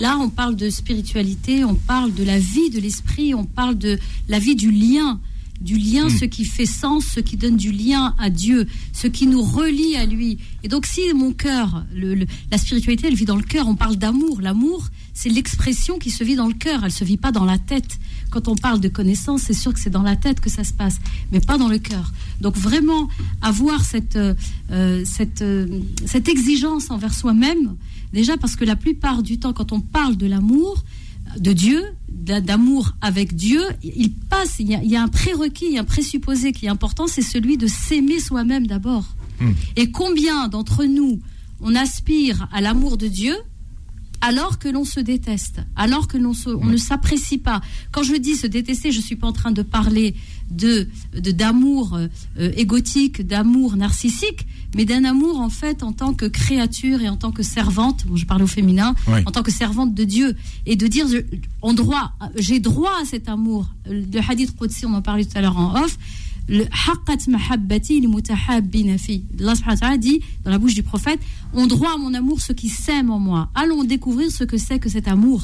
[0.00, 3.98] Là, on parle de spiritualité, on parle de la vie de l'esprit, on parle de
[4.28, 5.20] la vie du lien,
[5.60, 9.28] du lien, ce qui fait sens, ce qui donne du lien à Dieu, ce qui
[9.28, 10.38] nous relie à lui.
[10.64, 13.76] Et donc, si mon cœur, le- le- la spiritualité, elle vit dans le cœur, on
[13.76, 14.40] parle d'amour.
[14.40, 17.58] L'amour, c'est l'expression qui se vit dans le cœur, elle se vit pas dans la
[17.58, 17.98] tête.
[18.30, 20.72] Quand on parle de connaissance, c'est sûr que c'est dans la tête que ça se
[20.72, 20.96] passe,
[21.32, 22.12] mais pas dans le cœur.
[22.40, 23.08] Donc vraiment
[23.42, 24.34] avoir cette euh,
[24.70, 27.76] euh, cette euh, cette exigence envers soi-même,
[28.12, 30.82] déjà parce que la plupart du temps, quand on parle de l'amour
[31.38, 34.56] de Dieu, d'a- d'amour avec Dieu, il passe.
[34.58, 36.68] Il y a, il y a un prérequis, il y a un présupposé qui est
[36.70, 39.04] important, c'est celui de s'aimer soi-même d'abord.
[39.76, 41.20] Et combien d'entre nous
[41.60, 43.34] on aspire à l'amour de Dieu
[44.22, 47.60] alors que l'on se déteste, alors que l'on on ne s'apprécie pas.
[47.90, 50.14] Quand je dis se détester, je suis pas en train de parler
[50.50, 52.06] de de- d'amour euh,
[52.38, 57.16] euh, égotique, d'amour narcissique, mais d'un amour en fait en tant que créature et en
[57.16, 58.06] tant que servante.
[58.06, 58.94] Bon, je parle au féminin,
[59.26, 60.34] en tant que servante de Dieu
[60.66, 61.24] et de dire je-
[61.60, 63.66] en droit, j'ai droit à cet amour.
[63.90, 65.98] Le hadith Qudsi, on en parlait tout à l'heure en off.
[66.48, 69.24] Le haqqat mahabbati li mutahabbina fi.
[69.40, 71.20] Allah subhanahu wa ta'ala dit dans la bouche du prophète,
[71.54, 73.48] ont droit à mon amour ceux qui s'aiment en moi.
[73.54, 75.42] Allons découvrir ce que c'est que cet amour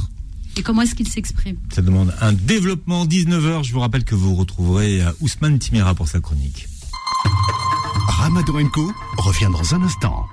[0.59, 1.57] et comment est-ce qu'il s'exprime?
[1.73, 3.63] Ça demande un développement 19h.
[3.63, 6.69] Je vous rappelle que vous retrouverez euh, Ousmane Timera pour sa chronique.
[8.09, 10.27] Ramadan Co revient dans un instant.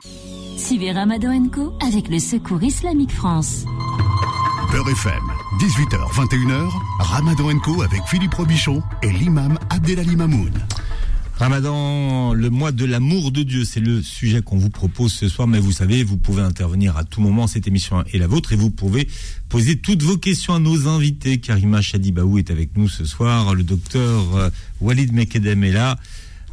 [0.57, 3.65] Suivez Ramadan Co avec le Secours Islamique France.
[4.71, 5.21] Beurre FM,
[5.59, 10.51] 18h, 21h, Ramadan Co avec Philippe Robichon et l'imam Abdelali Mamoun.
[11.37, 15.47] Ramadan, le mois de l'amour de Dieu, c'est le sujet qu'on vous propose ce soir.
[15.47, 17.47] Mais vous savez, vous pouvez intervenir à tout moment.
[17.47, 19.07] Cette émission est la vôtre et vous pouvez
[19.47, 21.37] poser toutes vos questions à nos invités.
[21.37, 23.53] Karima Chadibaou est avec nous ce soir.
[23.53, 24.49] Le docteur euh,
[24.81, 25.97] Walid Mekedem est là.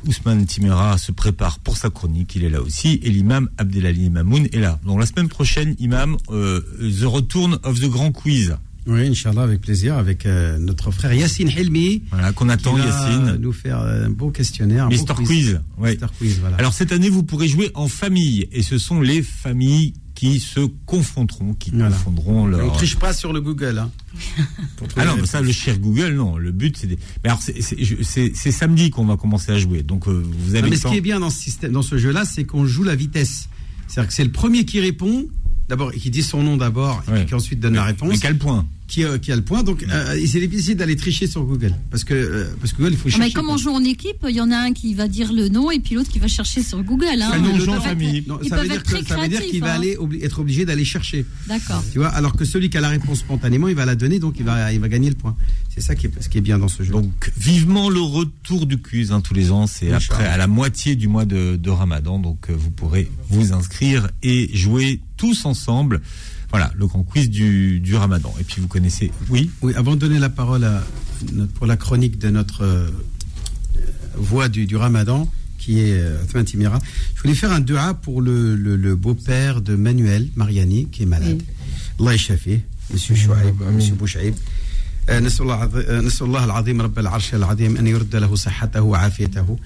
[0.07, 3.01] Ousmane Timera se prépare pour sa chronique, il est là aussi.
[3.03, 4.79] Et l'imam Abdelali Mamoun est là.
[4.85, 8.57] Donc la semaine prochaine, imam, euh, The Return of the Grand Quiz.
[8.87, 12.03] Oui, Inch'Allah, avec plaisir, avec euh, notre frère Yassine Helmi.
[12.11, 13.37] Voilà, qu'on attend qui va Yacine.
[13.41, 14.87] nous faire un beau questionnaire.
[14.87, 15.61] beau Mister Quiz.
[15.79, 15.91] Ouais.
[15.93, 16.57] Mister Quiz, voilà.
[16.57, 20.61] Alors cette année, vous pourrez jouer en famille, et ce sont les familles qui se
[20.87, 21.91] confronteront, qui Voilà.
[21.97, 22.73] confondront on leur.
[22.73, 23.79] triche pas sur le Google.
[23.79, 23.91] Hein,
[24.97, 26.37] Ah non, mais ça, le cher Google, non.
[26.37, 26.99] Le but, c'est des.
[27.25, 30.77] Mais alors, c'est- samedi qu'on va commencer à jouer, donc euh, vous avez Non, mais
[30.77, 30.91] ce temps.
[30.91, 33.49] qui est bien dans ce système, dans ce jeu-là, c'est qu'on joue la vitesse.
[33.89, 35.27] C'est-à-dire que c'est le premier qui répond
[35.69, 37.23] d'abord, qui dit son nom d'abord, Ouais.
[37.23, 38.67] et qui ensuite donne la réponse, Mais quel point?
[38.93, 39.63] Qui, euh, qui a le point.
[39.63, 41.75] Donc, euh, c'est difficile d'aller tricher sur Google.
[41.91, 43.29] Parce que, euh, parce que Google, il faut Ah, chercher.
[43.29, 45.49] mais comme on joue en équipe, il y en a un qui va dire le
[45.49, 47.07] nom et puis l'autre qui va chercher sur Google.
[47.23, 47.31] Hein.
[47.81, 48.23] Famille.
[48.27, 50.65] Non, Ils ça veut dire que ça veut dire qu'il va aller obli- être obligé
[50.67, 51.25] d'aller chercher.
[51.49, 51.83] D'accord.
[51.91, 54.35] Tu vois, alors que celui qui a la réponse spontanément, il va la donner, donc
[54.39, 55.37] il va, il va gagner le point.
[55.75, 56.93] C'est ça qui est, ce qui est bien dans ce jeu.
[56.93, 60.97] Donc vivement le retour du quiz hein, tous les ans, c'est après à la moitié
[60.97, 66.03] du mois de, de Ramadan, donc euh, vous pourrez vous inscrire et jouer tous ensemble.
[66.52, 68.34] Voilà, le grand quiz du, du Ramadan.
[68.40, 70.84] Et puis vous connaissez, oui, Oui, avant de donner la parole à
[71.34, 72.88] notre- pour la chronique de notre euh,
[74.16, 76.80] voix du, du Ramadan, qui est euh, Othman Timira,
[77.16, 81.06] je voulais faire un dua pour le, le- le beau-père de Manuel Mariani, qui est
[81.06, 81.42] malade.
[82.00, 82.60] Allah يشافيه
[82.94, 83.72] Monsieur Chouaib, Amin.
[83.72, 84.34] Monsieur Bouchaïb.
[85.10, 88.82] آه، نسأل الله عظ- آه، نسأل الله العظيم رب العرش العظيم أن يرد له صحته
[88.82, 89.58] وعافيته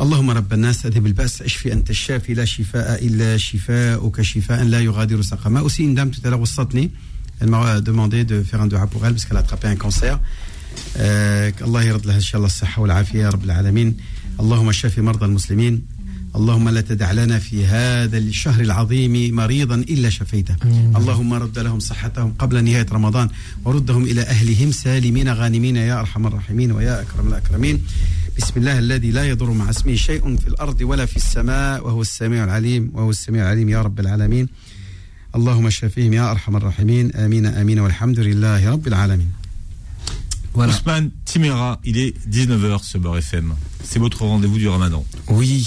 [0.00, 4.22] اللهم رب الناس أذهب البأس أشفي أنت الشافي لا شفاء إلا شفاؤك.
[4.22, 5.60] شفاء لا يغادر سقما.
[5.60, 6.90] Aussi une dame tout à l'heure وسطني
[7.40, 9.42] elle m'a demandé de faire un dua pour elle parce qu'elle a
[11.62, 13.96] الله يرد لها إن شاء الله الصحة والعافية يا رب العالمين
[14.40, 15.82] اللهم شفي مرضى المسلمين
[16.36, 20.56] اللهم لا تدع لنا في هذا الشهر العظيم مريضا إلا شفيته.
[20.96, 23.28] اللهم رد لهم صحتهم قبل نهاية رمضان
[23.64, 25.76] وردهم إلى أهلهم سالمين غانمين.
[25.76, 27.82] يا أرحم الراحمين ويا أكرم الأكرمين.
[28.38, 32.44] بسم الله الذي لا يضر مع اسمه شيء في الأرض ولا في السماء وهو السميع
[32.44, 34.48] العليم وهو السميع العليم يا رب العالمين.
[35.34, 37.12] اللهم شفيهم يا أرحم الراحمين.
[37.12, 39.30] آمين آمين والحمد لله رب العالمين.
[40.54, 40.72] Voilà.
[40.72, 43.54] Ousmane Timera, il est 19h ce Beurre FM.
[43.84, 45.04] C'est votre rendez-vous du Ramadan.
[45.28, 45.66] Oui,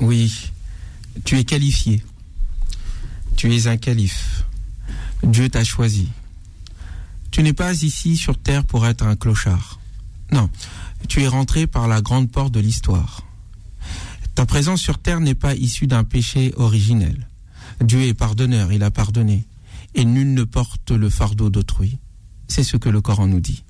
[0.00, 0.50] oui.
[1.24, 2.02] Tu es qualifié.
[3.36, 4.44] Tu es un calife.
[5.22, 6.08] Dieu t'a choisi.
[7.30, 9.80] Tu n'es pas ici sur terre pour être un clochard.
[10.30, 10.50] Non,
[11.08, 13.22] tu es rentré par la grande porte de l'histoire.
[14.34, 17.28] Ta présence sur terre n'est pas issue d'un péché originel.
[17.80, 19.46] Dieu est pardonneur, il a pardonné.
[19.94, 21.98] Et nul ne porte le fardeau d'autrui.
[22.48, 23.62] C'est ce que le Coran nous dit.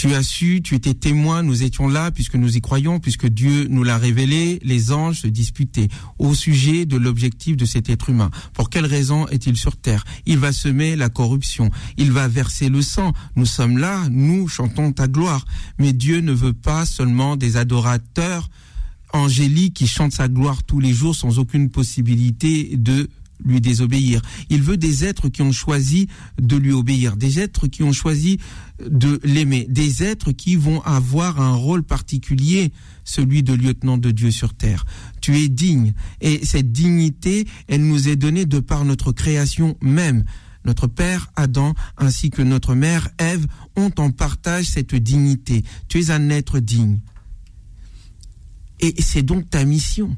[0.00, 3.66] Tu as su, tu étais témoin, nous étions là puisque nous y croyons, puisque Dieu
[3.68, 8.30] nous l'a révélé, les anges se disputaient au sujet de l'objectif de cet être humain.
[8.54, 10.04] Pour quelle raison est-il sur terre?
[10.24, 13.12] Il va semer la corruption, il va verser le sang.
[13.36, 15.44] Nous sommes là, nous chantons ta gloire.
[15.78, 18.48] Mais Dieu ne veut pas seulement des adorateurs
[19.12, 23.10] angéliques qui chantent sa gloire tous les jours sans aucune possibilité de
[23.44, 24.22] lui désobéir.
[24.48, 26.08] Il veut des êtres qui ont choisi
[26.40, 28.38] de lui obéir, des êtres qui ont choisi
[28.84, 32.72] de l'aimer, des êtres qui vont avoir un rôle particulier,
[33.04, 34.84] celui de lieutenant de Dieu sur terre.
[35.20, 40.24] Tu es digne et cette dignité, elle nous est donnée de par notre création même.
[40.64, 45.64] Notre père Adam ainsi que notre mère Ève ont en partage cette dignité.
[45.88, 47.00] Tu es un être digne.
[48.80, 50.16] Et c'est donc ta mission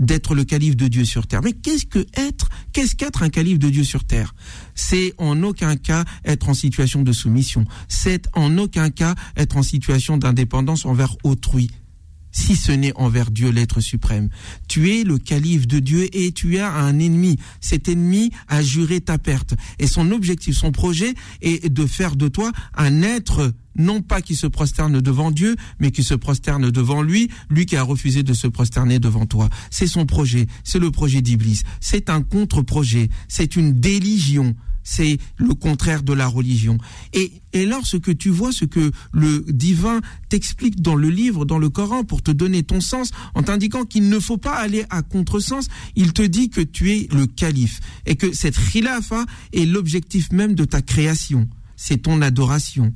[0.00, 1.42] d'être le calife de Dieu sur terre.
[1.42, 4.34] Mais qu'est-ce que être Qu'est-ce qu'être un calife de Dieu sur terre?
[4.74, 7.64] C'est en aucun cas être en situation de soumission.
[7.88, 11.70] C'est en aucun cas être en situation d'indépendance envers autrui.
[12.32, 14.28] Si ce n'est envers Dieu l'être suprême.
[14.68, 17.36] Tu es le calife de Dieu et tu as un ennemi.
[17.60, 19.54] Cet ennemi a juré ta perte.
[19.78, 24.36] Et son objectif, son projet est de faire de toi un être non pas qui
[24.36, 28.34] se prosterne devant Dieu, mais qui se prosterne devant lui, lui qui a refusé de
[28.34, 29.48] se prosterner devant toi.
[29.70, 31.62] C'est son projet, c'est le projet d'Iblis.
[31.80, 36.78] C'est un contre-projet, c'est une déligion, c'est le contraire de la religion.
[37.12, 41.68] Et, et lorsque tu vois ce que le divin t'explique dans le livre, dans le
[41.68, 45.68] Coran, pour te donner ton sens, en t'indiquant qu'il ne faut pas aller à contresens,
[45.96, 50.54] il te dit que tu es le calife et que cette khilafa est l'objectif même
[50.54, 51.48] de ta création.
[51.76, 52.92] C'est ton adoration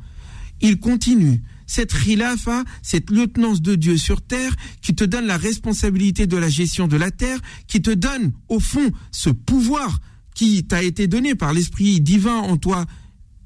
[0.65, 1.43] il continue.
[1.67, 6.49] Cette khilafa, cette lieutenance de Dieu sur terre, qui te donne la responsabilité de la
[6.49, 9.99] gestion de la terre, qui te donne, au fond, ce pouvoir
[10.35, 12.87] qui t'a été donné par l'Esprit divin en toi,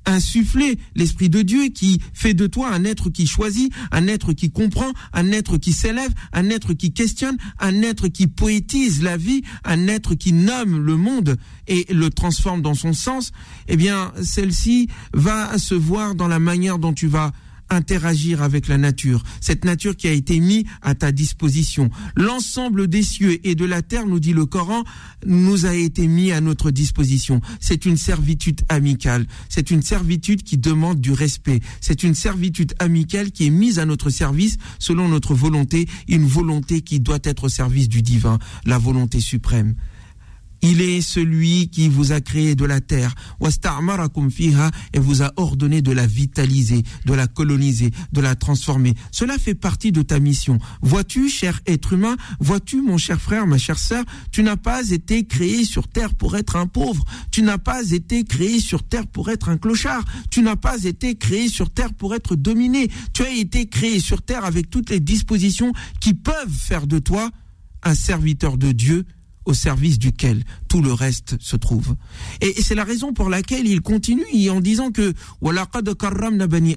[0.08, 4.50] insufflé, l'Esprit de Dieu qui fait de toi un être qui choisit, un être qui
[4.50, 9.42] comprend, un être qui s'élève, un être qui questionne, un être qui poétise la vie,
[9.64, 13.32] un être qui nomme le monde et le transforme dans son sens,
[13.68, 17.32] eh bien, celle-ci va se voir dans la manière dont tu vas
[17.70, 21.90] interagir avec la nature, cette nature qui a été mise à ta disposition.
[22.16, 24.84] L'ensemble des cieux et de la terre, nous dit le Coran,
[25.26, 27.40] nous a été mis à notre disposition.
[27.60, 33.30] C'est une servitude amicale, c'est une servitude qui demande du respect, c'est une servitude amicale
[33.30, 37.48] qui est mise à notre service selon notre volonté, une volonté qui doit être au
[37.48, 39.74] service du divin, la volonté suprême.
[40.62, 43.14] Il est celui qui vous a créé de la terre,
[44.92, 48.94] et vous a ordonné de la vitaliser, de la coloniser, de la transformer.
[49.12, 50.58] Cela fait partie de ta mission.
[50.82, 55.26] Vois-tu, cher être humain, vois-tu, mon cher frère, ma chère sœur, tu n'as pas été
[55.26, 57.04] créé sur terre pour être un pauvre.
[57.30, 60.04] Tu n'as pas été créé sur terre pour être un clochard.
[60.30, 62.90] Tu n'as pas été créé sur terre pour être dominé.
[63.12, 67.30] Tu as été créé sur terre avec toutes les dispositions qui peuvent faire de toi
[67.82, 69.04] un serviteur de Dieu
[69.48, 71.96] au service duquel tout le reste se trouve.
[72.40, 75.14] Et c'est la raison pour laquelle il continue en disant que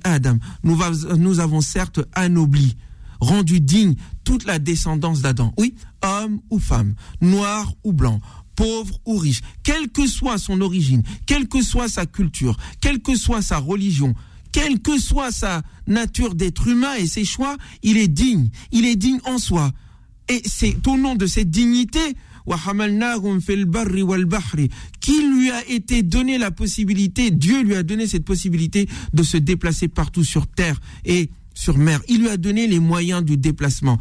[0.03, 0.79] Adam, nous,
[1.17, 2.77] nous avons certes anobli,
[3.19, 5.53] rendu digne toute la descendance d'Adam.
[5.57, 8.21] Oui, homme ou femme, noir ou blanc,
[8.55, 13.15] pauvre ou riche, quelle que soit son origine, quelle que soit sa culture, quelle que
[13.15, 14.15] soit sa religion,
[14.53, 18.95] quelle que soit sa nature d'être humain et ses choix, il est digne, il est
[18.95, 19.71] digne en soi.
[20.29, 22.15] Et c'est au nom de cette dignité
[24.99, 29.38] qui lui a été donné la possibilité, Dieu lui a donné cette possibilité de se
[29.38, 30.80] déplacer partout sur terre.
[31.06, 32.01] Et sur mer.
[32.07, 33.97] Il lui a donné les moyens du déplacement.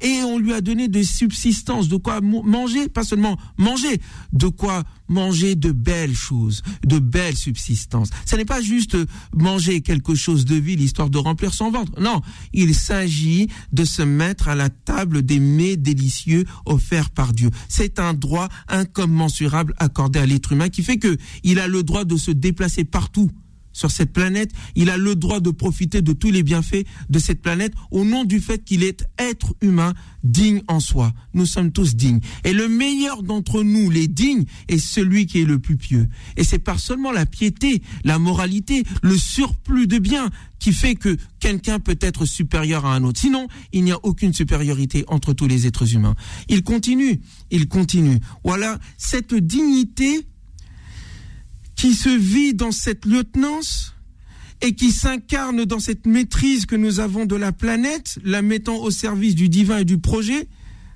[0.00, 4.00] Et on lui a donné de subsistance, de quoi manger, pas seulement manger,
[4.32, 8.10] de quoi manger de belles choses, de belles subsistances.
[8.24, 8.96] Ce n'est pas juste
[9.34, 12.00] manger quelque chose de vil histoire de remplir son ventre.
[12.00, 12.20] Non,
[12.52, 17.50] il s'agit de se mettre à la table des mets délicieux offerts par Dieu.
[17.68, 22.04] C'est un droit incommensurable accordé à l'être humain qui fait que il a le droit
[22.04, 23.30] de se déplacer partout
[23.72, 27.40] sur cette planète, il a le droit de profiter de tous les bienfaits de cette
[27.40, 31.12] planète au nom du fait qu'il est être humain digne en soi.
[31.34, 32.20] Nous sommes tous dignes.
[32.44, 36.08] Et le meilleur d'entre nous, les dignes, est celui qui est le plus pieux.
[36.36, 41.16] Et c'est pas seulement la piété, la moralité, le surplus de biens qui fait que
[41.38, 43.18] quelqu'un peut être supérieur à un autre.
[43.18, 46.14] Sinon, il n'y a aucune supériorité entre tous les êtres humains.
[46.48, 48.20] Il continue, il continue.
[48.44, 50.26] Voilà, cette dignité
[51.80, 53.94] qui se vit dans cette lieutenance
[54.60, 58.90] et qui s'incarne dans cette maîtrise que nous avons de la planète, la mettant au
[58.90, 60.46] service du divin et du projet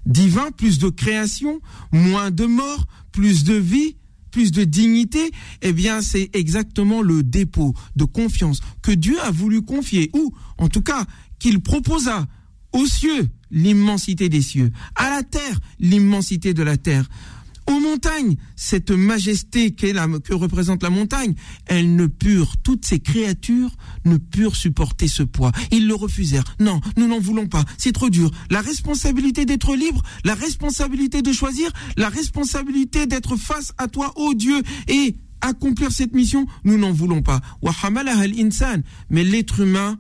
[0.05, 3.97] divin, plus de création, moins de mort, plus de vie,
[4.31, 5.31] plus de dignité,
[5.63, 10.69] eh bien c'est exactement le dépôt de confiance que Dieu a voulu confier, ou en
[10.69, 11.07] tout cas
[11.39, 12.27] qu'il proposa
[12.73, 17.09] aux cieux, l'immensité des cieux, à la terre, l'immensité de la terre,
[17.67, 21.35] aux montagnes, cette majesté que représente la montagne,
[21.67, 23.71] elles ne purent, toutes ces créatures
[24.05, 25.53] ne purent supporter ce poids.
[25.71, 26.45] Ils le refusèrent.
[26.61, 27.65] Non, nous n'en voulons pas.
[27.79, 28.31] C'est trop dur.
[28.51, 34.35] La responsabilité d'être libre, la responsabilité de choisir, la responsabilité d'être face à toi, ô
[34.35, 37.41] Dieu, et accomplir cette mission, nous n'en voulons pas.
[39.11, 39.99] Mais l'être humain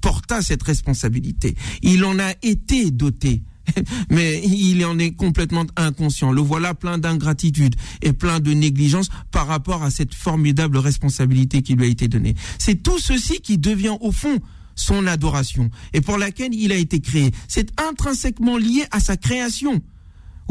[0.00, 1.54] porta cette responsabilité.
[1.82, 3.42] Il en a été doté.
[4.10, 6.32] mais il en est complètement inconscient.
[6.32, 11.74] Le voilà plein d'ingratitude et plein de négligence par rapport à cette formidable responsabilité qui
[11.74, 12.34] lui a été donnée.
[12.58, 14.38] C'est tout ceci qui devient au fond
[14.74, 17.30] son adoration et pour laquelle il a été créé.
[17.48, 19.82] C'est intrinsèquement lié à sa création.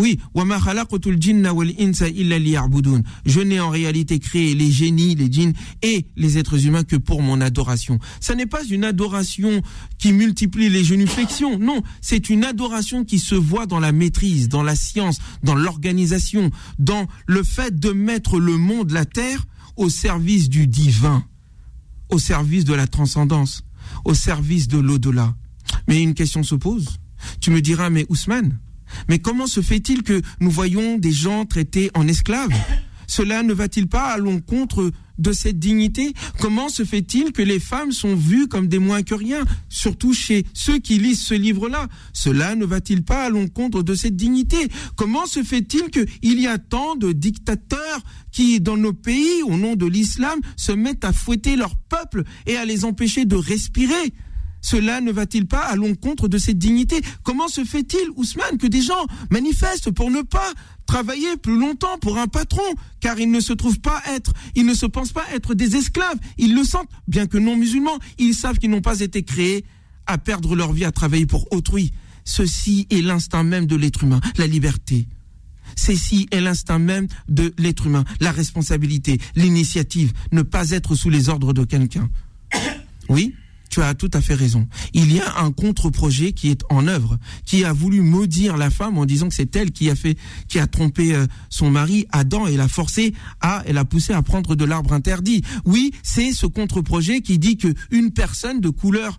[0.02, 0.18] Oui,
[3.26, 7.22] je n'ai en réalité créé les génies, les djinns et les êtres humains que pour
[7.22, 8.00] mon adoration.
[8.20, 9.62] Ce n'est pas une adoration
[10.00, 14.64] qui multiplie les génuflexions, non, c'est une adoration qui se voit dans la maîtrise, dans
[14.64, 20.50] la science, dans l'organisation, dans le fait de mettre le monde, la terre, au service
[20.50, 21.24] du divin,
[22.10, 23.62] au service de la transcendance,
[24.04, 25.36] au service de l'au-delà.
[25.88, 26.98] Mais une question se pose.
[27.40, 28.58] Tu me diras, mais Ousmane,
[29.10, 32.54] mais comment se fait-il que nous voyons des gens traités en esclaves?
[33.08, 36.14] Cela ne va-t-il pas à l'encontre de cette dignité?
[36.40, 40.46] Comment se fait-il que les femmes sont vues comme des moins que rien, surtout chez
[40.54, 41.90] ceux qui lisent ce livre-là?
[42.14, 44.70] Cela ne va-t-il pas à l'encontre de cette dignité?
[44.96, 48.00] Comment se fait-il qu'il y a tant de dictateurs
[48.32, 52.56] qui, dans nos pays, au nom de l'islam, se mettent à fouetter leur peuple et
[52.56, 54.14] à les empêcher de respirer?
[54.62, 57.02] Cela ne va-t-il pas à l'encontre de cette dignité?
[57.24, 60.54] Comment se fait-il, Ousmane, que des gens manifestent pour ne pas
[60.86, 62.62] travailler plus longtemps pour un patron,
[63.00, 66.20] car ils ne se trouvent pas être, ils ne se pensent pas être des esclaves,
[66.38, 69.66] ils le sentent, bien que non musulmans, ils savent qu'ils n'ont pas été créés
[70.06, 71.94] à perdre leur vie à travailler pour autrui.
[72.26, 75.08] Ceci est l'instinct même de l'être humain, la liberté.
[75.78, 81.30] Ceci est l'instinct même de l'être humain, la responsabilité, l'initiative, ne pas être sous les
[81.30, 82.10] ordres de quelqu'un.
[83.10, 83.34] Oui?
[83.72, 84.68] Tu as tout à fait raison.
[84.94, 88.98] Il y a un contre-projet qui est en œuvre, qui a voulu maudire la femme
[88.98, 92.46] en disant que c'est elle qui a fait, qui a trompé euh, son mari Adam
[92.48, 95.42] et l'a forcé à, l'a poussé à prendre de l'arbre interdit.
[95.66, 99.18] Oui, c'est ce contre-projet qui dit que une personne de couleur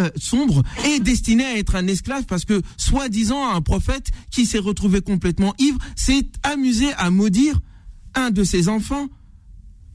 [0.00, 4.58] euh, sombre est destiné à être un esclave parce que, soi-disant, un prophète qui s'est
[4.58, 7.60] retrouvé complètement ivre s'est amusé à maudire
[8.14, 9.08] un de ses enfants,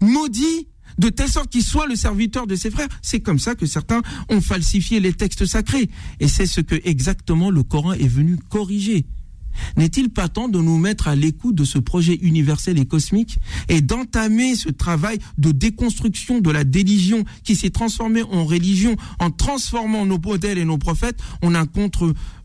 [0.02, 2.88] maudit de telle sorte qu'il soit le serviteur de ses frères.
[3.02, 5.90] C'est comme ça que certains ont falsifié les textes sacrés.
[6.20, 9.06] Et c'est ce que exactement le Coran est venu corriger.
[9.78, 13.38] N'est-il pas temps de nous mettre à l'écoute de ce projet universel et cosmique
[13.68, 19.32] et d'entamer ce travail de déconstruction de la déligion qui s'est transformée en religion en
[19.32, 21.66] transformant nos modèles et nos prophètes en un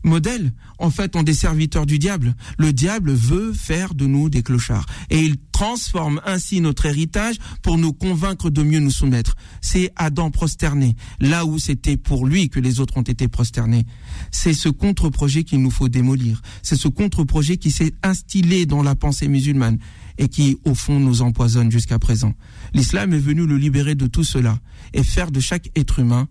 [0.05, 4.43] contre-modèle, en fait en des serviteurs du diable Le diable veut faire de nous des
[4.43, 9.35] clochards et il transforme ainsi notre héritage pour nous convaincre de mieux nous soumettre.
[9.61, 13.85] C'est Adam prosterné, là où c'était pour lui que les autres ont été prosternés.
[14.31, 16.41] C'est ce contre-projet qu'il nous faut démolir.
[16.61, 19.79] C'est ce contre-projet qui s'est instillé dans la pensée musulmane
[20.17, 22.33] et qui, au fond, nous empoisonne jusqu'à présent.
[22.73, 24.59] L'islam est venu le libérer de tout cela
[24.93, 26.27] et faire de chaque être humain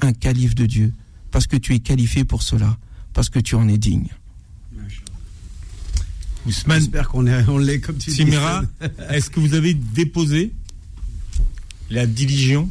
[0.00, 0.92] un calife de Dieu,
[1.30, 2.76] parce que tu es qualifié pour cela,
[3.14, 4.08] parce que tu en es digne.
[6.46, 8.16] Ousmane J'espère qu'on est, on l'est comme tu dis.
[8.16, 8.62] Simira,
[9.10, 10.52] est-ce que vous avez déposé
[11.88, 12.68] la diligence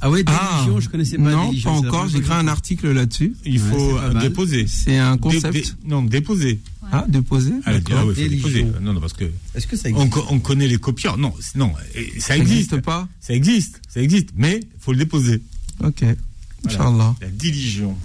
[0.00, 2.08] Ah ouais, Ah, Déligion, je connaissais pas non, pas encore.
[2.08, 3.36] J'ai écrit un article là-dessus.
[3.44, 4.66] Il Ouais, faut déposer.
[4.66, 5.52] C'est un concept.
[5.52, 6.58] dé- non, déposer.
[6.90, 7.52] Ah, déposé.
[7.64, 8.48] Ah, ah ouais, faut Déligion.
[8.48, 8.64] déposer.
[8.80, 11.16] Non, non, parce que Est-ce que ça existe on connaît les copieurs.
[11.16, 12.72] Non, non, ça Ça existe.
[12.72, 13.06] n'existe pas.
[13.20, 15.42] Ça existe, ça existe, mais faut le déposer.
[15.84, 16.00] Ok.
[16.02, 16.16] Voilà.
[16.64, 17.14] Inch'Allah.
[17.20, 17.96] La diligence.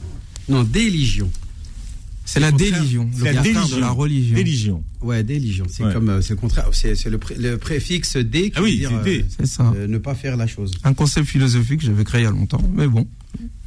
[0.50, 1.30] Non, Déligion.
[2.26, 3.10] C'est la déligion.
[3.14, 3.76] C'est Le la déligion.
[3.76, 4.36] de la religion.
[4.36, 4.84] Déligion.
[5.02, 5.66] Ouais, Déligion.
[5.70, 5.94] C'est Ouais.
[5.94, 6.70] comme, euh, c'est le contraire.
[6.72, 9.26] C'est c'est le, pré- le préfixe dé qui Ah oui, veut dire dé.
[9.38, 9.74] C'est ça.
[9.76, 10.72] euh, ne pas faire la chose.
[10.86, 12.62] Un concept philosophique que j'avais créé il y a longtemps.
[12.74, 13.06] Mais bon.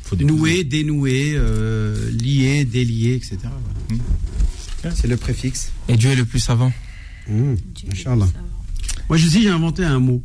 [0.04, 0.16] Faut.
[0.16, 3.36] Nouer, dénouer, euh, lier, délier, etc.
[3.42, 4.02] voilà.
[4.02, 4.96] Hmm.
[4.96, 5.70] C'est le préfixe.
[5.88, 6.72] Et Dieu est le plus savant.
[7.28, 7.54] Mmh.
[7.74, 8.14] Dieu Inch'Allah.
[8.24, 8.46] le savant.
[9.10, 10.22] Moi, je dis, j'ai inventé un mot.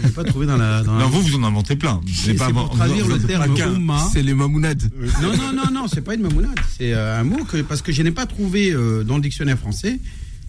[0.00, 0.82] Je l'ai pas trouvé dans la.
[0.82, 2.00] Dans la- Non, vous, vous en inventez plein.
[2.12, 3.54] C'est pas pour traduire vous le terme.
[3.76, 4.08] Oumma.
[4.12, 4.90] C'est les mamounades.
[5.22, 6.58] Non, non, non, non, c'est pas une mamounade.
[6.76, 9.58] C'est euh, un mot que, parce que je n'ai pas trouvé euh, dans le dictionnaire
[9.58, 9.98] français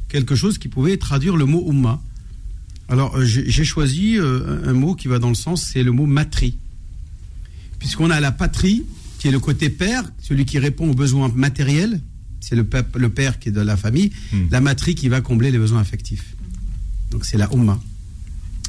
[0.08, 2.02] quelque chose qui pouvait traduire le mot Oumma.
[2.88, 6.08] Alors, euh, j'ai choisi euh, un mot qui va dans le sens, c'est le mot
[6.08, 6.58] matri.
[7.78, 8.84] Puisqu'on a la patrie,
[9.20, 12.02] qui est le côté père, celui qui répond aux besoins matériels,
[12.40, 12.64] c'est le
[13.10, 14.46] père qui est de la famille, Hmm.
[14.50, 16.36] la matrie qui va combler les besoins affectifs.
[17.12, 17.80] Donc c'est la Oumma.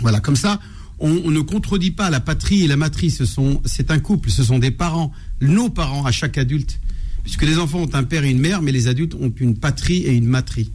[0.01, 0.61] Voilà, comme ça,
[0.99, 3.11] on, on ne contredit pas la patrie et la matrie.
[3.11, 6.81] Ce sont, c'est un couple, ce sont des parents, nos parents à chaque adulte,
[7.23, 9.99] puisque les enfants ont un père et une mère, mais les adultes ont une patrie
[9.99, 10.71] et une matrie.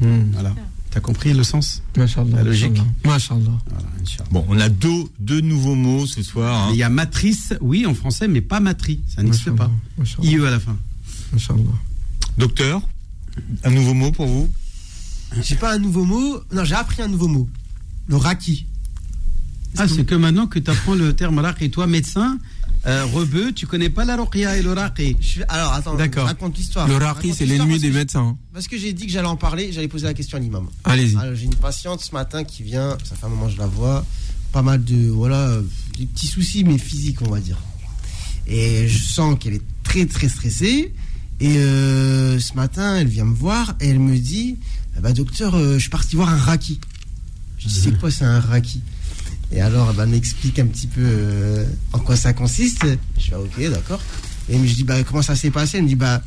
[0.00, 0.30] Hmm.
[0.32, 0.54] Voilà.
[0.90, 1.82] T'as compris le sens?
[1.96, 2.38] Machallah.
[2.38, 2.82] La logique.
[3.04, 3.40] Machallah.
[3.68, 3.88] Voilà.
[4.32, 6.64] Bon, on a deux, deux nouveaux mots ce soir.
[6.66, 6.70] hein.
[6.72, 9.00] Il y a matrice, oui, en français, mais pas matrie.
[9.14, 9.70] Ça n'existe pas.
[9.96, 10.28] Machallah.
[10.28, 10.76] IE à la fin.
[11.32, 11.62] Machallah.
[12.38, 12.82] Docteur,
[13.62, 14.50] un nouveau mot pour vous?
[15.42, 16.40] J'ai pas un nouveau mot.
[16.52, 17.48] Non, j'ai appris un nouveau mot.
[18.10, 18.66] Le raki.
[19.76, 21.66] Ah, c'est que maintenant que tu apprends le terme raqi.
[21.66, 22.38] Et toi, médecin,
[22.86, 25.16] euh, rebeu, tu connais pas la ruqya et le raqi.
[25.20, 26.26] Je suis- Alors, attends, D'accord.
[26.26, 26.88] raconte l'histoire.
[26.88, 28.36] Le raqi, c'est l'ennemi des médecins.
[28.52, 30.66] Parce que j'ai dit que j'allais en parler, j'allais poser la question à l'imam.
[30.82, 31.16] Allez-y.
[31.34, 34.04] J'ai une patiente ce matin qui vient, ça fait un moment que je la vois,
[34.50, 35.58] pas mal de, voilà,
[35.96, 37.58] des petits soucis, mais physiques, on va dire.
[38.48, 40.92] Et je sens qu'elle est très, très stressée.
[41.38, 44.56] Et euh, ce matin, elle vient me voir et elle me dit
[45.00, 46.80] bah, Docteur, euh, je suis parti voir un raki.
[47.60, 48.82] Je dis C'est quoi, c'est un raki
[49.52, 52.84] Et alors, bah, elle m'explique un petit peu euh, en quoi ça consiste.
[53.18, 54.00] Je fais Ok, d'accord.
[54.48, 55.78] Et je dis bah, Comment ça s'est passé?
[55.78, 56.22] Elle me dit Bah,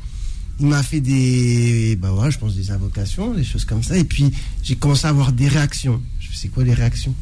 [0.59, 3.97] il m'a fait des, bah voilà, je pense des invocations, des choses comme ça.
[3.97, 4.31] Et puis
[4.61, 6.01] j'ai commencé à avoir des réactions.
[6.19, 7.13] Je fais, c'est quoi les réactions?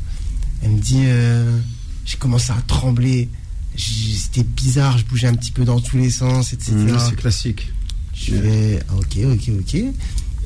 [0.61, 1.57] Elle me dit, euh,
[2.05, 3.29] j'ai commencé à trembler.
[3.77, 6.73] C'était bizarre, je bougeais un petit peu dans tous les sens, etc.
[6.73, 7.73] Mmh, c'est classique.
[8.13, 9.83] je fais, ah, ok, ok, ok.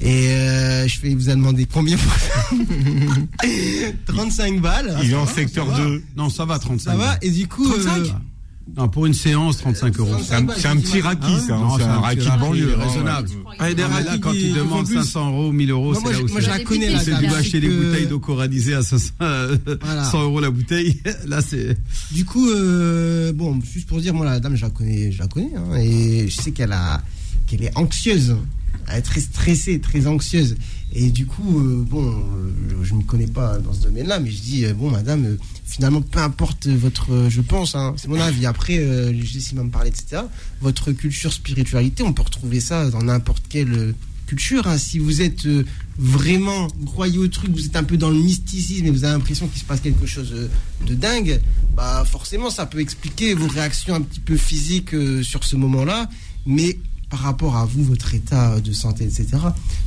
[0.02, 2.52] Et euh, je fais, il vous a demandé combien pour ça?
[4.08, 4.98] 35 balles.
[5.04, 5.84] Il est Ah, en secteur ça va.
[5.86, 6.04] 2.
[6.18, 6.91] Non, ça va, 35.
[6.91, 8.04] Ça va Et du coup, 35 euh,
[8.78, 10.16] Non, pour une séance, 35 euros.
[10.22, 10.46] C'est un,
[10.78, 11.56] petit raki, ça.
[11.56, 12.76] hein, C'est un un raki banlieue.
[12.76, 13.30] raisonnable.
[13.30, 13.56] ouais.
[13.60, 14.96] Ah, des là, quand ils demandent font plus.
[14.98, 17.18] 500 euros, 1000 euros, moi, c'est là je, où moi, je la connais la C'est
[17.18, 20.04] dû acheter des Que- bouteilles d'eau coralisée à 500, euh, Voilà.
[20.04, 21.00] 100 euros la bouteille.
[21.28, 21.78] Là, c'est.
[22.12, 25.28] Du coup, euh, bon, juste pour dire, moi, la dame, je la connais, je la
[25.28, 27.02] connais, hein, et je sais qu'elle a,
[27.48, 28.36] qu'elle est anxieuse,
[28.94, 30.56] est très stressée, très anxieuse.
[30.94, 34.32] Et du coup, euh, bon, euh, je ne me connais pas dans ce domaine-là, mais
[34.32, 38.46] je dis, euh, bon, madame, finalement, peu importe votre, je pense, hein, c'est mon avis.
[38.46, 40.22] Après, je sais me parler, etc.
[40.62, 43.94] Votre culture, spiritualité, on peut retrouver ça dans n'importe quelle
[44.26, 44.68] culture.
[44.68, 44.78] hein.
[44.78, 45.48] Si vous êtes
[45.98, 49.14] vraiment, vous croyez au truc, vous êtes un peu dans le mysticisme et vous avez
[49.14, 50.34] l'impression qu'il se passe quelque chose
[50.86, 51.42] de dingue,
[51.76, 56.10] bah forcément, ça peut expliquer vos réactions un petit peu physiques sur ce moment-là.
[56.46, 56.78] Mais
[57.16, 59.28] par rapport à vous, votre état de santé, etc.,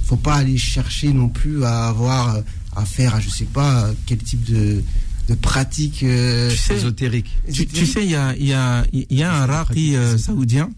[0.04, 2.40] faut pas aller chercher non plus à avoir euh,
[2.74, 4.82] à faire, à je sais pas quel type de
[5.28, 7.30] de pratiques euh, Tu sais, Ésotérique.
[7.52, 10.16] Tu, tu sais, il y a, il y, a, il y a un raqi euh,
[10.16, 10.70] saoudien.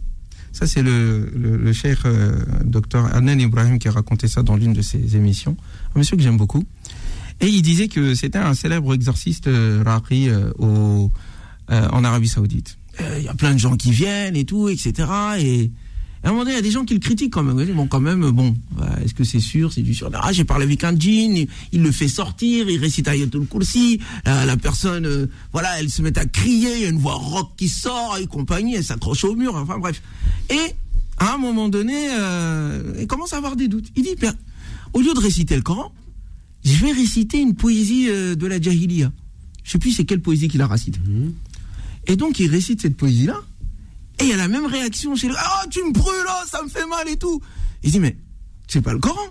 [0.51, 2.32] Ça, c'est le, le, le cheikh euh,
[2.64, 5.57] docteur Adnan Ibrahim qui a raconté ça dans l'une de ses émissions.
[5.94, 6.64] Un monsieur que j'aime beaucoup.
[7.40, 11.12] Et il disait que c'était un célèbre exorciste euh, raqi euh, au,
[11.70, 12.76] euh, en Arabie Saoudite.
[13.01, 14.92] Euh, Il y a plein de gens qui viennent et tout, etc.
[15.38, 15.70] Et, et
[16.23, 17.59] à un moment donné, il y a des gens qui le critiquent quand même.
[17.61, 18.55] Ils disent, Bon, quand même, bon,
[19.03, 20.11] est-ce que c'est sûr C'est du sûr.
[20.12, 24.01] Ah, j'ai parlé avec un djinn, il, il le fait sortir, il récite Ayatul Kursi,
[24.27, 27.14] euh, la personne, euh, voilà, elle se met à crier, il y a une voix
[27.14, 30.03] rock qui sort et compagnie, elle s'accroche au mur, enfin bref.
[30.51, 30.75] Et
[31.16, 33.89] à un moment donné, euh, il commence à avoir des doutes.
[33.97, 34.35] Il dit, ben,
[34.93, 35.93] au lieu de réciter le Coran,
[36.64, 39.12] je vais réciter une poésie euh, de la Jahiliya.
[39.64, 40.99] Je sais plus c'est quelle poésie qu'il a récité.
[42.07, 43.41] Et donc il récite cette poésie-là,
[44.21, 45.37] et il y a la même réaction chez lui.
[45.39, 47.41] Ah, tu me brûles, oh, ça me fait mal et tout.
[47.83, 48.16] Il dit, mais
[48.68, 49.29] c'est pas le Coran.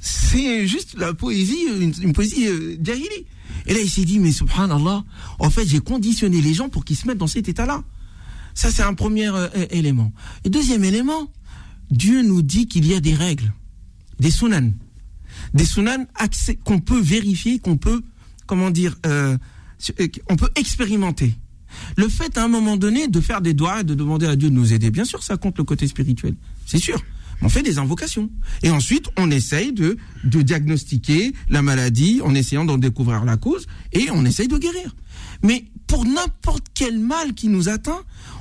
[0.00, 3.26] C'est juste la poésie, une, poésie euh, jahili.
[3.66, 5.04] Et là, il s'est dit, mais subhanallah,
[5.38, 7.82] en fait, j'ai conditionné les gens pour qu'ils se mettent dans cet état-là.
[8.54, 10.12] Ça, c'est un premier euh, élément.
[10.44, 11.30] Et deuxième élément,
[11.90, 13.52] Dieu nous dit qu'il y a des règles,
[14.18, 14.72] des sunan.
[15.54, 16.06] Des sunan
[16.64, 18.02] qu'on peut vérifier, qu'on peut,
[18.46, 19.36] comment dire, euh,
[20.00, 21.34] euh, on peut expérimenter.
[21.96, 24.50] Le fait à un moment donné de faire des doigts et de demander à Dieu
[24.50, 26.34] de nous aider, bien sûr, ça compte le côté spirituel,
[26.66, 27.02] c'est sûr.
[27.42, 28.30] On fait des invocations.
[28.62, 33.66] Et ensuite, on essaye de, de diagnostiquer la maladie en essayant d'en découvrir la cause
[33.92, 34.96] et on essaye de guérir.
[35.42, 38.00] Mais pour n'importe quel mal qui nous atteint,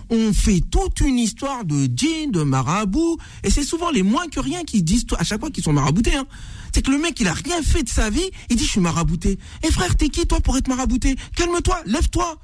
[0.10, 4.40] on fait toute une histoire de djinn, de marabout, et c'est souvent les moins que
[4.40, 6.16] rien qui disent à chaque fois qu'ils sont maraboutés.
[6.16, 6.26] Hein.
[6.74, 8.82] C'est que le mec, il a rien fait de sa vie, il dit je suis
[8.82, 9.38] marabouté.
[9.68, 11.16] Et frère, t'es qui toi pour être marabouté?
[11.36, 12.40] Calme-toi, lève-toi.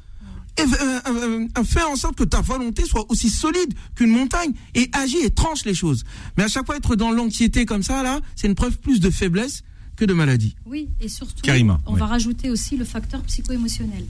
[0.58, 0.66] Et, euh,
[1.08, 5.20] euh, euh, fais en sorte que ta volonté soit aussi solide qu'une montagne et agis
[5.24, 6.04] et tranche les choses.
[6.38, 9.10] Mais à chaque fois être dans l'anxiété comme ça là, c'est une preuve plus de
[9.10, 9.64] faiblesse
[9.96, 10.56] que de maladie.
[10.66, 14.06] Oui, et surtout, Karima, on va rajouter aussi le facteur psycho-émotionnel.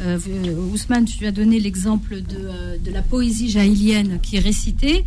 [0.00, 0.18] Euh,
[0.72, 5.04] Ousmane, tu as donné l'exemple de, de la poésie jaïlienne qui est récitée.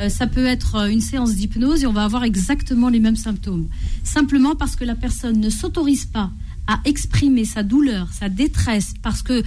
[0.00, 3.68] Euh, ça peut être une séance d'hypnose et on va avoir exactement les mêmes symptômes.
[4.04, 6.30] Simplement parce que la personne ne s'autorise pas
[6.66, 9.42] à exprimer sa douleur, sa détresse, parce que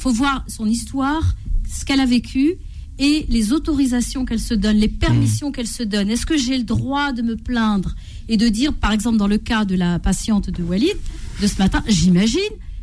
[0.00, 1.36] faut voir son histoire,
[1.68, 2.56] ce qu'elle a vécu
[2.98, 6.10] et les autorisations qu'elle se donne, les permissions qu'elle se donne.
[6.10, 7.94] Est-ce que j'ai le droit de me plaindre
[8.28, 10.96] et de dire, par exemple, dans le cas de la patiente de Walid
[11.40, 12.40] de ce matin, j'imagine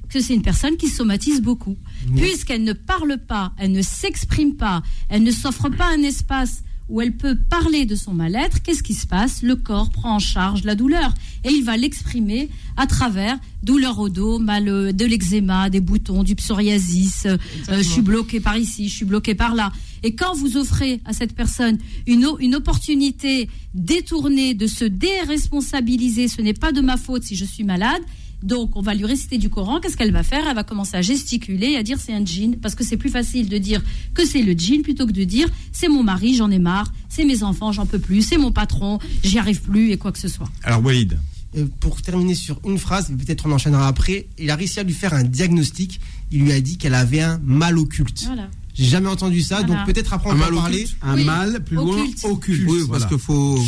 [0.09, 1.75] que c'est une personne qui somatise beaucoup.
[2.15, 7.01] Puisqu'elle ne parle pas, elle ne s'exprime pas, elle ne s'offre pas un espace où
[7.01, 9.41] elle peut parler de son mal-être, qu'est-ce qui se passe?
[9.41, 11.13] Le corps prend en charge la douleur
[11.43, 16.23] et il va l'exprimer à travers douleur au dos, mal euh, de l'eczéma, des boutons,
[16.23, 17.37] du psoriasis, euh,
[17.69, 19.71] euh, je suis bloqué par ici, je suis bloqué par là.
[20.03, 26.41] Et quand vous offrez à cette personne une, une opportunité détournée de se déresponsabiliser, ce
[26.41, 28.01] n'est pas de ma faute si je suis malade,
[28.43, 30.45] donc on va lui réciter du Coran, qu'est-ce qu'elle va faire?
[30.47, 33.09] Elle va commencer à gesticuler et à dire c'est un djinn, parce que c'est plus
[33.09, 33.81] facile de dire
[34.13, 37.25] que c'est le djinn plutôt que de dire c'est mon mari, j'en ai marre, c'est
[37.25, 40.27] mes enfants, j'en peux plus, c'est mon patron, j'y arrive plus et quoi que ce
[40.27, 40.49] soit.
[40.63, 41.17] Alors Walid,
[41.55, 44.83] Euh, pour terminer sur une phrase, mais peut-être on enchaînera après, il a réussi à
[44.83, 46.01] lui faire un diagnostic.
[46.29, 48.25] Il lui a dit qu'elle avait un mal occulte.
[48.25, 48.49] Voilà.
[48.75, 49.67] J'ai jamais entendu ça, Voilà.
[49.67, 50.83] donc peut-être après on Un va mal en parler.
[50.83, 52.25] occulte Un Oui, mal, plus loin, occulte.
[52.25, 52.63] occulte.
[52.69, 53.05] Oui, parce Voilà.
[53.05, 53.59] qu'il faut,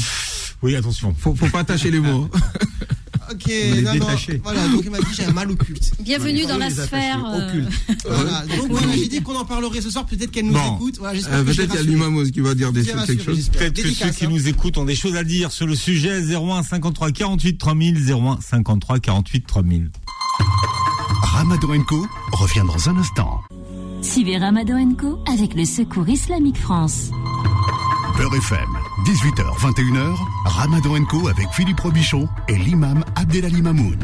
[0.62, 1.16] oui, attention.
[1.18, 2.28] faut, faut pas attacher les mots.
[3.32, 4.42] Ok, les non, non, détacher.
[4.44, 5.92] voilà, donc il m'a dit j'ai un mal occulte.
[6.00, 7.24] Bienvenue dans la sphère.
[7.26, 7.70] euh, occulte.
[8.08, 10.76] Voilà, donc voilà, j'ai dit qu'on en parlerait ce soir, peut-être qu'elle nous Bon.
[10.78, 10.96] écoute.
[10.98, 13.50] Voilà, j'espère Euh, Peut-être qu'il y a l'imam qui va dire des choses, quelque chose.
[13.50, 14.30] Peut-être que ceux qui hein.
[14.32, 16.22] nous écoutent ont des choses à dire sur le sujet.
[16.22, 19.92] 01 53 48 3000, 01 53 48 3000.
[21.22, 23.42] Ramadan Co revient dans un instant.
[24.02, 27.12] Suivez Ramadan Co avec le Secours Islamique France.
[28.18, 28.68] Beurre FM,
[29.06, 33.98] 18h, 21h, Ramadan Co avec Philippe Robichon et l'imam Abdelali Mamoun.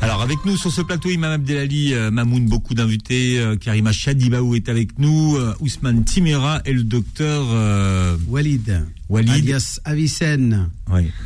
[0.00, 3.38] Alors avec nous sur ce plateau, Imam Abdelali euh, Mamoun, beaucoup d'invités.
[3.38, 9.30] euh, Karima Chadibaou est avec nous, euh, Ousmane Timera et le docteur euh, Walid, Walid.
[9.30, 10.68] alias Avicenne.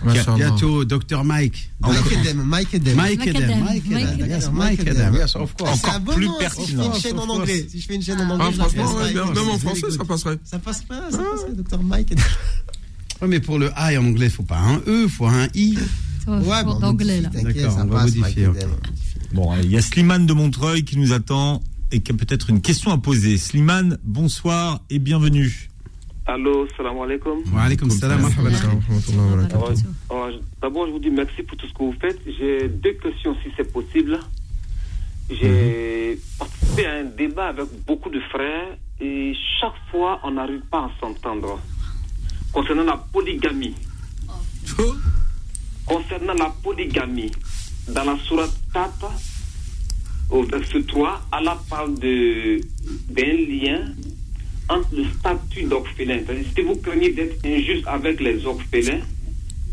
[0.05, 0.37] Machallah.
[0.37, 1.71] bientôt Dr Mike.
[1.81, 2.97] Mike Edem, Mike Edem.
[2.97, 5.15] Mike Mike Edem, Mike Mike Edem, yes, Mike Mike Edem.
[5.15, 5.81] Yes, of course.
[5.81, 6.95] C'est un Encore bon plus nom, Si je fais pertinent.
[6.95, 8.33] une chaîne en anglais, si je fais une chaîne en Ah.
[8.35, 10.39] anglais, Ah, franchement, Mike même, en français, ça passerait.
[10.45, 12.25] Ça passe pas, ça passe, Dr Mike Edem.
[13.23, 15.79] Ouais, mais pour le A en anglais, faut pas un E, faut un I.
[16.27, 17.31] Ouais, pour bon, d'anglais là.
[17.31, 18.49] D'accord, on va modifier.
[19.33, 21.63] Bon, allez, il y a Slimane de Montreuil qui nous attend
[21.93, 23.39] et qui a peut-être une question à poser.
[23.39, 25.70] Slimane, bonsoir et bienvenue.
[26.31, 27.43] Allô, salam alaikum.
[27.53, 28.21] Wa alaykum salam,
[30.63, 32.21] D'abord, je vous dis merci pour tout ce que vous faites.
[32.39, 34.19] J'ai deux questions, si c'est possible.
[35.29, 40.85] J'ai participé à un débat avec beaucoup de frères et chaque fois, on n'arrive pas
[40.85, 41.59] à s'entendre.
[42.53, 43.75] Concernant la polygamie.
[45.87, 47.33] Concernant la polygamie,
[47.89, 49.11] dans la sourate 4,
[50.31, 52.61] au verset 3, Allah parle de-
[53.09, 53.81] d'un lien
[54.71, 56.21] entre le statut d'orphelin.
[56.55, 59.01] Si vous craignez d'être injuste avec les orphelins,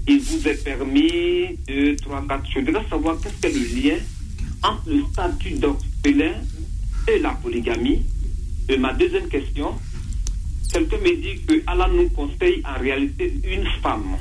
[0.08, 2.54] il vous est permis de 3, 4 choses.
[2.56, 3.98] Je voudrais savoir qu'est-ce que le lien
[4.64, 6.34] entre le statut d'orphelin
[7.08, 8.02] et la polygamie.
[8.70, 9.76] Et ma deuxième question,
[10.74, 14.18] quelqu'un me dit que Allah nous conseille en réalité une femme,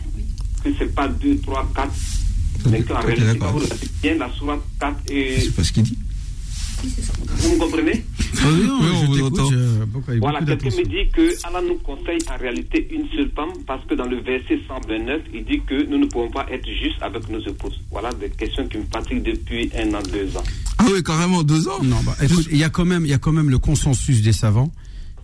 [0.62, 1.90] que c'est pas 2, 3, 4,
[2.70, 5.98] mais qu'en réalité, la sourate 4 et C'est pas ce qu'il dit.
[6.82, 8.04] Vous me comprenez
[8.38, 11.78] Ah oui, non, Oui, on je vous avec Voilà, quelqu'un me dit que Allah nous
[11.78, 15.86] conseille en réalité une seule femme parce que dans le verset 129, il dit que
[15.88, 17.80] nous ne pouvons pas être justes avec nos épouses.
[17.90, 20.44] Voilà des questions qui me fatiguent depuis un an, deux ans.
[20.78, 21.82] Ah oui, carrément, deux ans.
[21.82, 24.22] Non, bah, écoute, il y a quand même, il y a quand même le consensus
[24.22, 24.72] des savants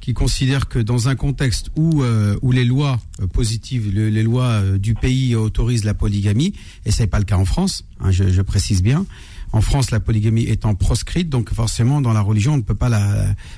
[0.01, 4.25] qui considèrent que dans un contexte où euh, où les lois euh, positives, le- les
[4.25, 6.55] lois euh, du pays autorisent la polygamie,
[6.87, 9.07] et c'est pas le cas en France, hein, je, je précise bien.
[9.53, 12.91] En France, la polygamie étant proscrite, donc forcément dans la religion, on ne peut pas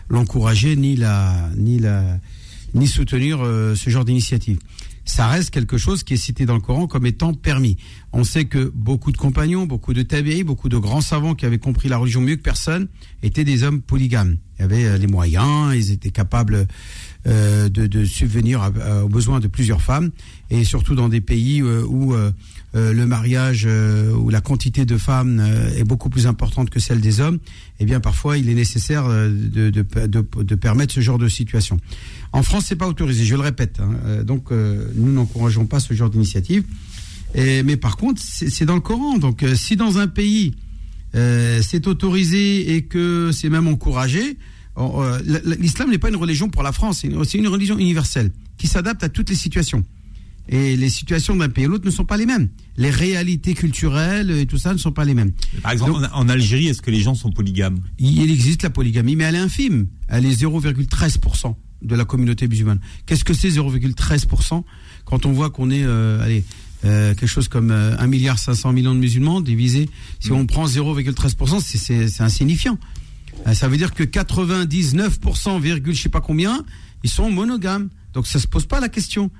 [0.09, 2.18] l'encourager ni la ni la
[2.74, 4.59] ni soutenir euh, ce genre d'initiative.
[5.05, 7.76] Ça reste quelque chose qui est cité dans le Coran comme étant permis.
[8.12, 11.59] On sait que beaucoup de compagnons, beaucoup de tabi'i, beaucoup de grands savants qui avaient
[11.59, 12.88] compris la religion mieux que personne
[13.22, 14.38] étaient des hommes polygames.
[14.59, 16.66] Ils avaient euh, les moyens, ils étaient capables
[17.27, 20.11] de, de subvenir à- aux besoins de plusieurs femmes,
[20.51, 22.31] et surtout dans des pays euh, où euh,
[22.75, 26.81] euh, le mariage, euh, où la quantité de femmes euh, est beaucoup plus importante que
[26.81, 27.39] celle des hommes,
[27.81, 31.29] eh bien parfois il est nécessaire euh, de, de, de, de permettre ce genre de
[31.29, 31.79] situation.
[32.33, 33.79] En France, c'est pas autorisé, je le répète.
[33.81, 33.91] hein.
[34.07, 36.64] Euh, donc euh, nous n'encourageons pas ce genre d'initiative.
[37.37, 39.18] Mais par contre, c'est dans le Coran.
[39.18, 40.55] Donc euh, si dans un pays
[41.16, 44.35] euh, c'est autorisé et que c'est même encouragé, euh,
[45.59, 49.09] l'islam n'est pas une religion pour la France, c'est une, religion universelle qui s'adapte à
[49.09, 49.85] toutes les situations.
[50.49, 52.49] Et les situations d'un pays à l'autre ne sont pas les mêmes.
[52.77, 55.33] Les réalités culturelles et tout ça ne sont pas les mêmes.
[55.62, 57.79] Par exemple, Donc- en, Algérie, est-ce que les gens sont polygames?
[57.99, 59.87] Il existe la polygamie, mais elle est infime.
[60.09, 62.81] Elle est 0,13% de la communauté musulmane.
[63.07, 64.64] Qu'est-ce que c'est 0,13%
[65.07, 66.45] quand on voit qu'on est, euh, allez,
[66.85, 69.89] euh, quelque chose comme euh, 1 milliard 500 millions de musulmans divisé,
[70.20, 72.79] si on prend 0,13%, c'est- c'est c'est insignifiant.
[73.47, 76.64] Euh, Ça veut dire que 99%, virgule je sais pas combien,
[77.03, 77.89] ils sont monogames.
[78.12, 79.30] Donc ça se pose pas la question.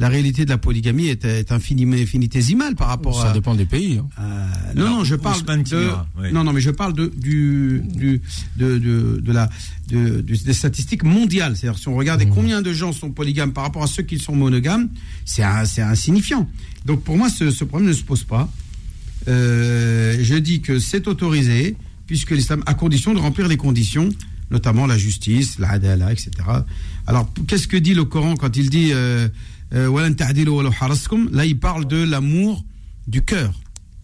[0.00, 3.64] La réalité de la polygamie est, est infiniment- infinitésimale par rapport Ça à, dépend des
[3.66, 3.98] pays.
[3.98, 4.06] hein.
[4.20, 4.46] euh,
[4.76, 5.88] non, Alors, non, je parle de,
[6.20, 6.30] ouais.
[6.30, 8.22] non, non, mais je parle de du, du
[8.56, 9.50] de, de, de la
[9.88, 11.56] de, des statistiques mondiales.
[11.56, 12.30] C'est-à-dire si on regarde Mmh.
[12.30, 14.88] combien de gens sont polygames par rapport à ceux qui sont monogames,
[15.24, 16.48] c'est insignifiant.
[16.86, 18.48] Donc pour moi, ce, ce problème ne se pose pas.
[19.26, 21.74] Euh, je dis que c'est autorisé
[22.08, 24.08] puisque l'islam, à condition de remplir les conditions,
[24.50, 26.30] notamment la justice, l'adala, etc.
[27.06, 29.28] Alors qu'est-ce que dit le Coran quand il dit euh,
[29.74, 30.08] euh,
[31.32, 32.64] Là, il parle de l'amour
[33.06, 33.52] du cœur.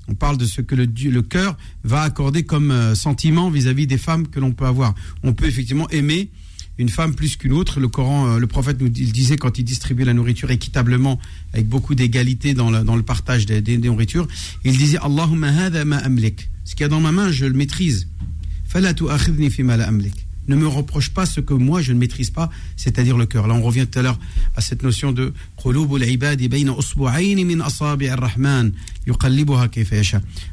[0.07, 3.97] On parle de ce que le, le cœur va accorder comme euh, sentiment vis-à-vis des
[3.99, 4.95] femmes que l'on peut avoir.
[5.23, 6.29] On peut effectivement aimer
[6.77, 7.81] une femme plus qu'une autre.
[7.81, 11.19] Le Coran, euh, le prophète nous il disait quand il distribuait la nourriture équitablement,
[11.55, 14.29] avec beaucoup d'égalité dans dans le partage des, des- des nourritures,
[14.65, 16.51] il disait Allahumma hadha ma amlik.
[16.65, 18.09] Ce qu'il y a dans ma main, je le maîtrise.
[20.47, 23.47] Ne me reproche pas ce que moi je ne maîtrise pas, c'est-à-dire le cœur.
[23.47, 24.19] Là, on revient tout à l'heure
[24.57, 25.33] à cette notion de.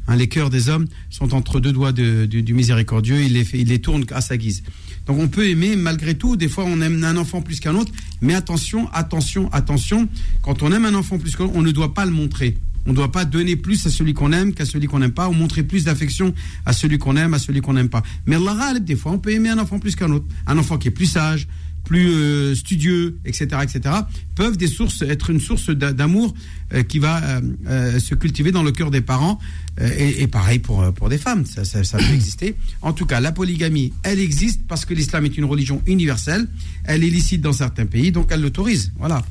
[0.08, 3.68] Hein, les cœurs des hommes sont entre deux doigts de- du, miséricordieux, il les, il
[3.68, 4.62] les tourne à sa guise.
[5.04, 7.92] Donc on peut aimer malgré tout, des fois on aime un enfant plus qu'un autre,
[8.22, 10.08] mais attention, attention, attention,
[10.40, 12.56] quand on aime un enfant plus qu'un autre, on ne doit pas le montrer.
[12.86, 15.28] On ne doit pas donner plus à celui qu'on aime qu'à celui qu'on n'aime pas,
[15.28, 16.34] ou montrer plus d'affection
[16.66, 18.02] à celui qu'on aime, à celui qu'on n'aime pas.
[18.26, 20.26] Mais Allah des fois, on peut aimer un enfant plus qu'un autre.
[20.46, 21.46] Un enfant qui est plus sage,
[21.84, 23.94] plus euh, studieux, etc., etc.,
[24.34, 26.34] peuvent des sources, être une source d'a- d'amour
[26.72, 29.38] euh, qui va euh, se cultiver dans le cœur des parents.
[29.80, 32.56] Et, pareil pour, pour des femmes, ça, ça, peut exister.
[32.82, 36.46] En tout cas, la polygamie, elle existe parce que l'islam est une religion universelle.
[36.84, 38.92] Elle est licite dans certains pays, donc elle l'autorise.
[38.98, 39.24] Voilà.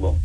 [0.00, 0.16] Bon,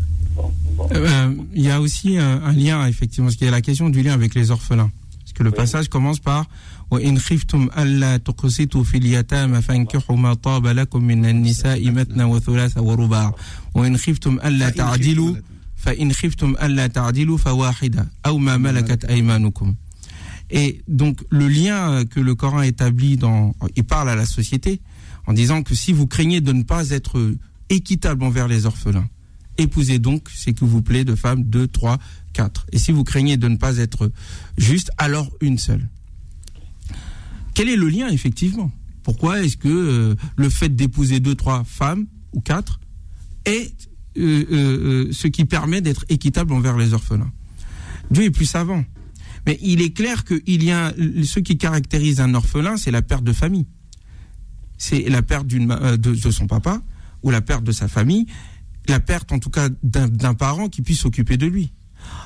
[1.55, 4.03] Il y a aussi un, un lien, effectivement, parce qu'il y a la question du
[4.03, 4.91] lien avec les orphelins.
[5.21, 5.57] Parce que le Oui.
[5.57, 6.47] passage commence par
[6.91, 13.35] وإن خفتم ألا تقسطوا في اليتامى فانكحوا ما طاب لكم من النساء مثنى وثلاث ورباع
[13.75, 15.37] وإن خفتم ألا تعدلوا
[15.77, 19.75] فإن خفتم ألا تعدلوا فواحدة أو ما ملكت أيمانكم
[20.51, 24.81] Et donc le lien que le Coran établit dans, il parle à la société
[25.27, 27.35] en disant que si vous craignez de ne pas être
[27.69, 29.09] équitable envers les orphelins,
[29.58, 32.00] épousez donc, s'il vous plaît, de femmes 2, 3,
[32.34, 32.68] 4.
[32.72, 34.12] Et si vous craignez de ne pas être
[34.58, 35.88] juste, alors une seule.
[37.54, 38.72] Quel est le lien effectivement?
[39.04, 42.80] Pourquoi est-ce que euh, le fait d'épouser deux, trois femmes ou quatre
[43.46, 43.74] est
[44.18, 47.32] euh, euh, ce qui permet d'être équitable envers les orphelins?
[48.10, 48.84] Dieu est plus savant.
[49.46, 50.94] Mais il est clair qu'il y a
[51.24, 53.68] ce qui caractérise un orphelin, c'est la perte de famille.
[54.78, 56.82] C'est la perte d'une de son papa
[57.24, 58.26] ou la perte de sa famille,
[58.88, 61.72] la perte en tout cas d'un parent qui puisse s'occuper de lui.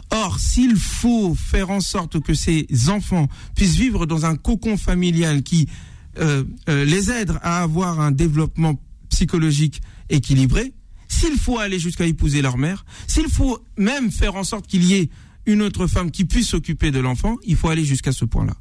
[0.10, 5.44] Or, s'il faut faire en sorte que ces enfants puissent vivre dans un cocon familial
[5.44, 5.68] qui
[6.20, 10.74] euh, euh, les aide à avoir un développement psychologique équilibré,
[11.08, 14.96] s'il faut aller jusqu'à épouser leur mère, s'il faut même faire en sorte qu'il y
[14.96, 15.10] ait
[15.46, 18.56] une autre femme qui puisse s'occuper de l'enfant, il faut aller jusqu'à ce point-là.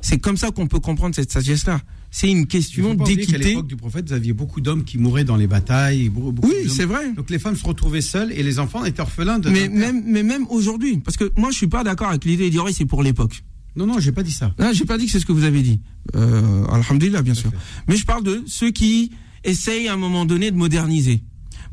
[0.00, 1.80] C'est comme ça qu'on peut comprendre cette sagesse-là.
[2.10, 3.38] C'est une question d'équité.
[3.38, 6.10] l'époque du prophète, vous aviez beaucoup d'hommes qui mouraient dans les batailles.
[6.42, 7.12] Oui, c'est vrai.
[7.12, 9.50] Donc les femmes se retrouvaient seules et les enfants étaient orphelins de.
[9.50, 12.50] Mais même, mais même aujourd'hui, parce que moi je suis pas d'accord avec l'idée de
[12.50, 13.42] dire oui, c'est pour l'époque.
[13.76, 14.54] Non, non, j'ai pas dit ça.
[14.58, 15.80] Non, j'ai pas dit que c'est ce que vous avez dit.
[16.16, 17.50] Euh, Alhamdulillah, bien sûr.
[17.50, 17.56] fait.
[17.86, 19.12] Mais je parle de ceux qui
[19.44, 21.22] essayent à un moment donné de moderniser.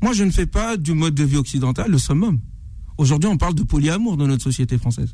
[0.03, 2.39] Moi, je ne fais pas du mode de vie occidental le summum.
[2.97, 5.13] Aujourd'hui, on parle de polyamour dans notre société française.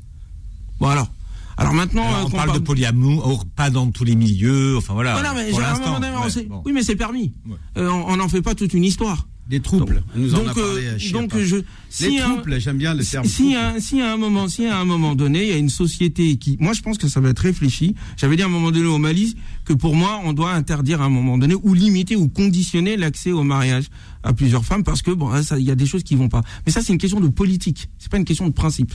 [0.79, 1.11] Bon alors.
[1.57, 5.13] Alors maintenant, Alors, euh, on parle de polyamour, pas dans tous les milieux, enfin voilà.
[5.13, 6.61] Voilà, mais pour ouais, bon.
[6.65, 7.33] Oui, mais c'est permis.
[7.47, 7.55] Ouais.
[7.77, 9.27] Euh, on n'en fait pas toute une histoire.
[9.49, 10.01] Des troubles.
[10.15, 11.57] On nous en a donc, parlé euh, donc je.
[11.57, 13.25] Les si troubles, j'aime bien le terme.
[13.25, 16.37] si, si à un moment, si à un moment donné, il y a une société
[16.37, 17.95] qui, moi, je pense que ça va être réfléchi.
[18.15, 19.35] J'avais dit à un moment donné au Mali
[19.65, 23.33] que pour moi, on doit interdire à un moment donné ou limiter ou conditionner l'accès
[23.33, 23.87] au mariage
[24.23, 26.43] à plusieurs femmes parce que bon, il y a des choses qui vont pas.
[26.65, 27.89] Mais ça, c'est une question de politique.
[27.97, 28.93] C'est pas une question de principe.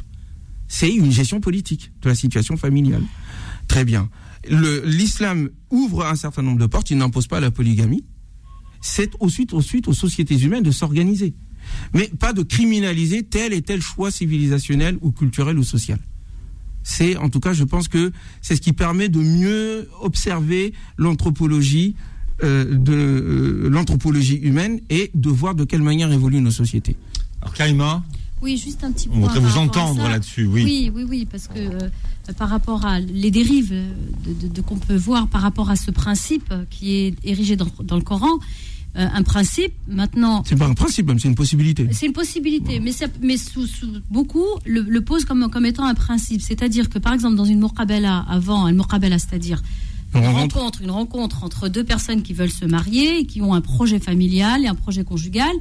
[0.68, 3.02] C'est une gestion politique de la situation familiale.
[3.68, 4.08] Très bien.
[4.48, 6.90] L'islam ouvre un certain nombre de portes.
[6.90, 8.04] Il n'impose pas la polygamie.
[8.80, 11.34] C'est ensuite, ensuite aux sociétés humaines de s'organiser
[11.94, 15.98] mais pas de criminaliser tel et tel choix civilisationnel ou culturel ou social.
[16.82, 18.12] C'est, en tout cas, je pense que
[18.42, 21.96] c'est ce qui permet de mieux observer l'anthropologie
[22.44, 26.96] euh, de euh, l'anthropologie humaine et de voir de quelle manière évoluent nos sociétés.
[27.40, 28.04] Alors Karima,
[28.42, 29.20] Oui, juste un petit on point.
[29.28, 30.62] voudrait par vous entendre là-dessus, oui.
[30.64, 31.88] Oui, oui, oui, parce que euh,
[32.36, 35.90] par rapport à les dérives de, de- de- qu'on peut voir par rapport à ce
[35.90, 38.28] principe qui est érigé dans, dans le Coran,
[38.96, 41.88] euh, un principe, maintenant, C'est pas un principe, même, c'est une possibilité.
[41.92, 45.84] c'est une possibilité, mais, ça- mais sous, sous- beaucoup le, le posent comme, comme étant
[45.86, 46.40] un principe.
[46.42, 49.62] C'est-à-dire que, par exemple, dans une muqabala, avant, un muqabala, c'est-à-dire
[50.14, 50.56] Une une rencontre.
[50.56, 53.98] rencontre, une rencontre entre deux personnes qui veulent se marier, et qui ont un projet
[53.98, 55.52] familial et un projet conjugal,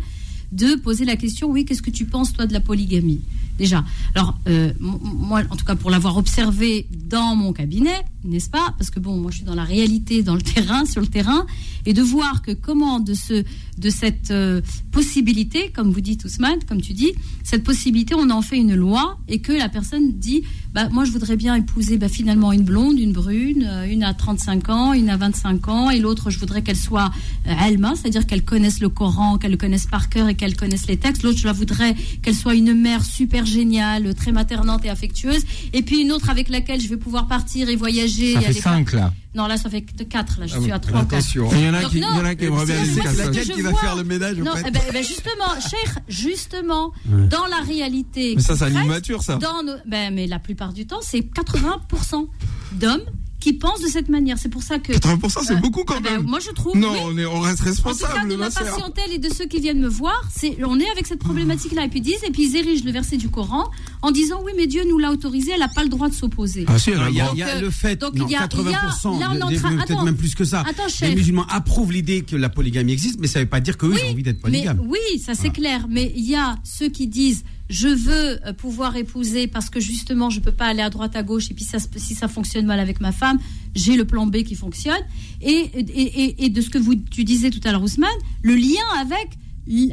[0.55, 3.21] de poser la question, oui, qu'est-ce que tu penses, toi, de la polygamie?
[3.57, 3.85] Déjà,
[4.15, 8.73] alors, euh, moi, en tout cas, pour l'avoir observé dans mon cabinet, n'est-ce pas?
[8.77, 11.45] Parce que, bon, moi, je suis dans la réalité, dans le terrain, sur le terrain,
[11.85, 13.43] et de voir que comment de, ce,
[13.77, 18.41] de cette euh, possibilité, comme vous dites, Ousmane, comme tu dis, cette possibilité, on en
[18.41, 20.43] fait une loi, et que la personne dit,
[20.75, 24.13] bah, moi, je voudrais bien épouser bah, finalement une blonde, une brune, euh, une à
[24.13, 27.11] 35 ans, une à 25 ans, et l'autre, je voudrais qu'elle soit
[27.47, 30.85] euh, Alma, c'est-à-dire qu'elle connaisse le Coran, qu'elle le connaisse par cœur et qu'elle connaisse
[30.87, 31.23] les textes.
[31.23, 35.45] L'autre, je la voudrais qu'elle soit une mère super géniale, très maternante et affectueuse.
[35.71, 38.33] Et puis une autre avec laquelle je vais pouvoir partir et voyager.
[38.33, 39.13] ça et fait aller- 5 là.
[39.35, 40.39] Non, là, ça fait que 4.
[40.39, 41.49] Là, je Ah suis oui, à 3 Attention.
[41.51, 43.03] Il y en a Donc, qui, il y non, en a qui aimeraient bien c'est-
[43.17, 45.99] laquelle que qui va vois- faire le ménage, Non, eh ben, eh ben, justement, cher,
[46.07, 48.33] justement, dans la réalité.
[48.35, 49.35] Mais ça, c'est concrète, immature, ça.
[49.35, 52.27] dans nos- ben, mais la plupart du temps, c'est 80%
[52.73, 53.01] d'hommes
[53.45, 54.39] qui pensent de cette manière.
[54.39, 54.91] C'est pour ça que.
[54.93, 56.23] 80%, c'est Euh, beaucoup quand ah ben, même.
[56.23, 56.75] moi, je trouve.
[56.75, 56.99] Non, oui.
[57.03, 59.59] on, est, on reste En tout cas, responsable, de ma patientèle et de ceux qui
[59.59, 61.85] viennent me voir, c'est, on est avec cette problématique-là.
[61.85, 63.69] Et puis ils disent, et puis ils érigent le verset du Coran
[64.01, 66.65] en disant, oui, mais Dieu nous l'a autorisé, elle n'a pas le droit de s'opposer.
[66.67, 67.31] Ah si, Il y a, droit.
[67.33, 69.19] il y a Donc, le fait, donc, non, il y a- il y a- 80%,
[69.19, 70.03] là, on est en des- train- peut-être attends.
[70.05, 70.61] même plus que ça.
[70.67, 71.13] Attends, les chef.
[71.15, 74.07] musulmans approuvent l'idée que la polygamie existe, mais ça ne veut pas dire qu'eux, ils
[74.07, 74.81] ont envie d'être Mais polygames.
[74.87, 75.53] oui, ça c'est Voilà.
[75.53, 75.85] clair.
[75.87, 80.29] Mais il y a ceux qui disent je veux euh, pouvoir épouser parce que justement
[80.29, 81.65] je peux pas aller à droite à gauche et puis
[81.97, 83.39] si ça fonctionne mal avec ma femme,
[83.73, 85.01] j'ai le plan B qui fonctionne.
[85.41, 88.09] Et, de ce que vous tu disais tout à l'heure, Ousmane,
[88.41, 89.37] le lien avec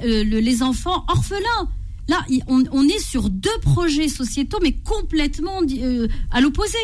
[0.04, 1.68] euh, le- les enfants orphelins.
[2.08, 6.76] Là, on, est sur deux projets sociétaux, mais complètement euh, à l'opposé.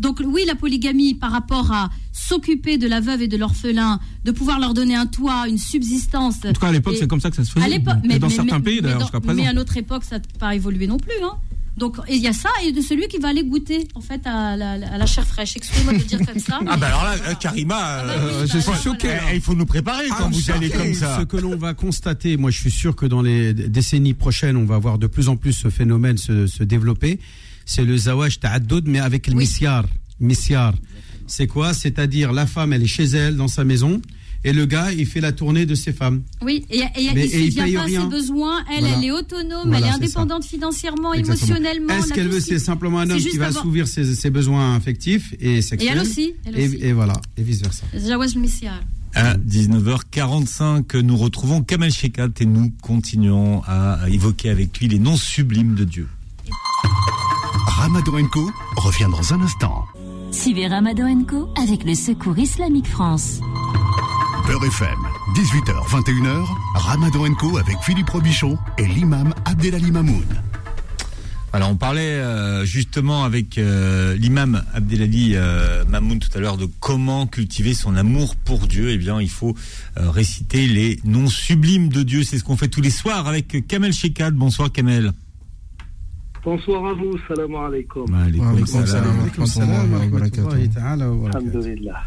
[0.00, 4.30] Donc oui, la polygamie par rapport à s'occuper de la veuve et de l'orphelin, de
[4.30, 6.36] pouvoir leur donner un toit, une subsistance.
[6.44, 7.64] En tout cas, à l'époque, Et- c'est comme ça que ça se faisait.
[7.64, 9.40] à l'époque, Et dans certains pays, mais d'ailleurs, jusqu'à présent.
[9.42, 11.12] Mais à notre époque, ça n'a pas évolué non plus.
[11.22, 11.32] Hein.
[11.76, 14.20] Donc, et il y a ça, et de celui qui va aller goûter, en fait,
[14.26, 15.56] à la, à la chair fraîche.
[15.56, 16.58] Excusez-moi de le dire comme ça.
[16.60, 17.74] Ah mais- bah alors là, euh, Karima,
[18.04, 18.80] bah euh, oui, je bah, suis voilà.
[18.80, 21.18] choqué, il faut nous préparer Ah, quand vous allez comme ça.
[21.20, 24.64] Ce que l'on va constater, moi je suis sûr que dans les décennies prochaines, on
[24.64, 27.20] va voir de plus en plus ce phénomène se, se développer.
[27.70, 29.40] C'est le zawaj ta'addoud, mais avec le Oui.
[29.44, 29.84] misyar.
[30.20, 30.72] Misyar.
[31.26, 31.74] C'est quoi?
[31.74, 34.00] C'est-à-dire la femme, elle est chez elle, dans sa maison,
[34.42, 36.22] et le gars, il fait la tournée de ses femmes.
[36.40, 36.82] Oui, et, et,
[37.14, 38.06] Mais- il et il ne paye pas à ses rien.
[38.06, 38.64] besoins.
[38.72, 38.96] Elle, Voilà.
[38.96, 41.56] elle est autonome, Voilà, elle est indépendante financièrement, Exactement.
[41.56, 41.92] émotionnellement.
[41.98, 44.30] Est-ce qu'elle veut, ce c'est simplement un c'est homme juste qui va assouvir ses, ses
[44.30, 46.32] besoins affectifs et Et sexuels elle aussi.
[46.46, 46.76] Elle aussi.
[46.76, 47.84] et, et voilà, et vice-versa.
[49.14, 55.16] À 19h45, nous retrouvons Kamel Shekat et nous continuons à évoquer avec lui les noms
[55.16, 56.08] sublimes de Dieu.
[57.88, 59.86] Ramadan Co revient dans un instant.
[60.30, 63.40] Suivez Ramadan Co avec le Secours Islamique France.
[64.46, 64.98] Beurre FM,
[65.34, 70.26] 18h, 21h, Ramadan Co avec Philippe Robichon et l'imam Abdelali Mamoun.
[71.54, 76.68] Alors on parlait euh, justement avec euh, l'imam Abdelali euh, Mamoun tout à l'heure de
[76.80, 78.90] comment cultiver son amour pour Dieu.
[78.90, 79.56] Eh bien, il faut
[79.96, 82.22] euh, réciter les noms sublimes de Dieu.
[82.22, 84.34] C'est ce qu'on fait tous les soirs avec Kamel Shekad.
[84.34, 85.14] Bonsoir Kamel.
[86.47, 88.13] Bonsoir à vous, salam alaikum.
[88.13, 89.19] Alaykoum salam.
[89.19, 92.03] عليكم السلام ورحمة الله تعالى وبركاته Alhamdulillah.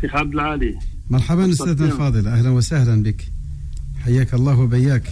[0.00, 0.74] Sheikh Abdel Ali.
[1.10, 3.24] مرحبا أستاذنا الفاضل أهلا وسهلا بك
[4.04, 5.02] حياك الله وبياك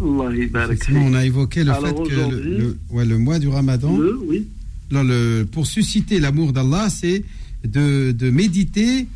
[0.00, 1.16] Allah يبارك Effectivement, on فيك.
[1.16, 4.16] a évoqué le Alors fait que le, aujourd'hui- le- ouais, le mois du Ramadan, Le,
[4.26, 4.46] oui.
[4.90, 7.22] non, le- pour susciter l'amour d'Allah, c'est
[7.64, 9.06] de, de méditer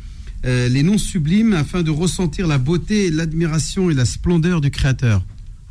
[0.45, 5.23] euh, les noms sublimes afin de ressentir la beauté, l'admiration et la splendeur du Créateur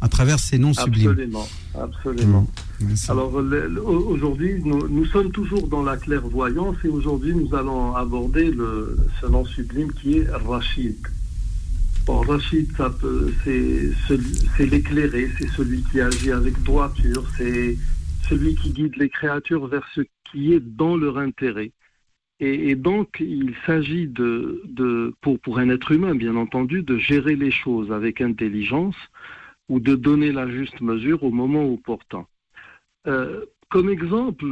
[0.04, 1.12] à travers ces noms sublimes.
[1.12, 2.48] Absolument, absolument.
[2.82, 3.10] Merci.
[3.10, 8.98] Alors aujourd'hui, nous, nous sommes toujours dans la clairvoyance et aujourd'hui nous allons aborder le,
[9.22, 10.98] ce nom sublime qui est Rachid.
[12.06, 12.68] Bon, Rachid,
[13.46, 17.78] c'est l'éclairé, c'est celui qui agit avec droiture, c'est
[18.28, 21.72] celui qui guide les créatures vers ce qui est dans leur intérêt.
[22.42, 26.98] Et, et donc, il s'agit de, de pour, pour un être humain, bien entendu, de
[26.98, 28.98] gérer les choses avec intelligence
[29.70, 32.26] ou de donner la juste mesure au moment opportun.
[33.08, 34.46] Euh, comme exemple,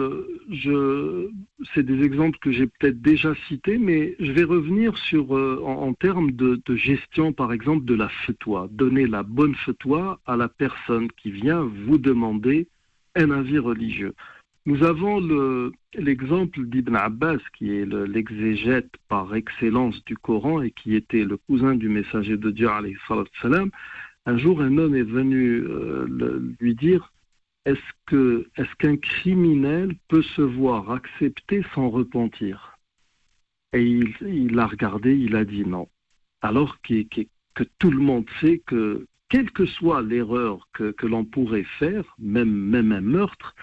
[1.76, 5.94] c'est des exemples que j'ai peut-être déjà cités, mais je vais revenir sur, euh, en,
[5.94, 8.68] termes de, gestion, par exemple, de la fetwa.
[8.72, 12.68] Donner la bonne fetwa à la personne qui vient vous demander
[13.16, 14.16] un avis religieux.
[14.66, 20.72] Nous avons le- l'exemple d'Ibn Abbas, qui est le- l'exégète par excellence du Coran et
[20.72, 22.70] qui était le cousin du messager de Dieu,
[23.42, 23.70] salam.
[24.26, 27.12] Un jour, un homme est venu euh, lui dire
[27.66, 32.78] est-ce qu'un criminel peut se voir accepter sans repentir?
[33.74, 35.88] Et il, a regardé, il a dit non.
[36.42, 37.04] Alors que,
[37.78, 43.02] tout le monde sait que quelle que soit l'erreur que, l'on pourrait faire, même, un
[43.02, 43.56] meurtre,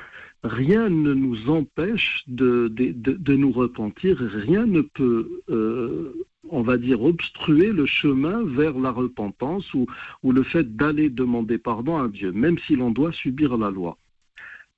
[0.44, 6.14] rien ne nous empêche de nous repentir, rien ne peut, euh,
[6.50, 9.86] on va dire, obstruer le chemin vers la repentance ou,
[10.24, 13.98] le fait d'aller demander pardon à Dieu, même si l'on doit subir la loi.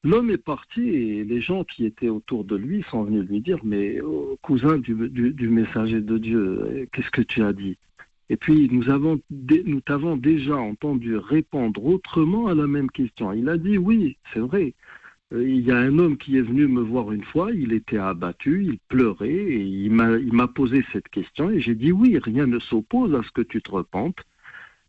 [0.03, 3.59] L'homme est parti et les gens qui étaient autour de lui sont venus lui dire
[3.63, 7.77] Mais oh, cousin du, messager de Dieu, qu'est-ce que tu as dit?
[8.31, 13.33] Et puis nous avons nous t'avons déjà entendu répondre autrement à la même question.
[13.35, 14.75] Il a dit Oui, c'est vrai.
[15.33, 17.99] Euh, Il y a un homme qui est venu me voir une fois, il était
[17.99, 22.59] abattu, il pleurait et il m'a posé cette question et j'ai dit oui, rien ne
[22.59, 24.19] s'oppose à ce que tu te repentes.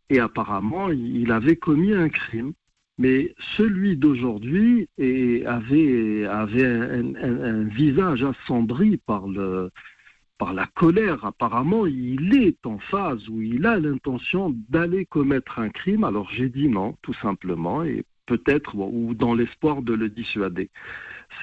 [0.10, 2.54] Et apparemment, il avait commis un crime.
[2.98, 11.26] Mais celui d'aujourd'hui avait, un, visage assombri par, la colère.
[11.26, 16.04] Apparemment, il est en phase où il a l'intention d'aller commettre un crime.
[16.04, 17.84] Alors j'ai dit non, tout simplement,
[18.26, 20.70] peut-être, ou dans l'espoir de le dissuader.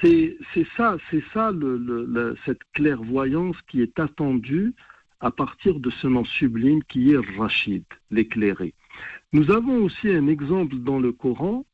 [0.01, 0.37] C'est
[0.77, 1.51] ça, c'est ça
[2.45, 4.73] cette clairvoyance qui est attendue
[5.19, 8.73] à partir de ce nom sublime qui est Rachid, l'éclairé.
[9.33, 11.65] Nous avons aussi un exemple dans le Coran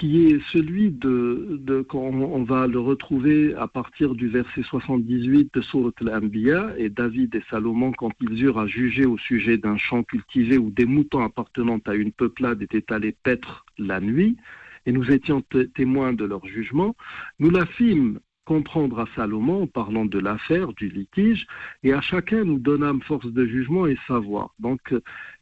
[0.00, 5.60] qui est celui de, quand on va le retrouver à partir du verset 78 de
[5.60, 10.02] Surat al-Anbiya et David et Salomon quand ils eurent à juger au sujet d'un champ
[10.02, 14.38] cultivé où des moutons appartenant à une peuplade étaient allés paître la nuit
[14.86, 16.96] et nous étions té- témoins de leur jugement,
[17.38, 21.46] nous la fîmes comprendre à Salomon en parlant de l'affaire, du litige,
[21.84, 24.54] et à chacun nous donnâmes force de jugement et savoir.
[24.58, 24.94] Donc,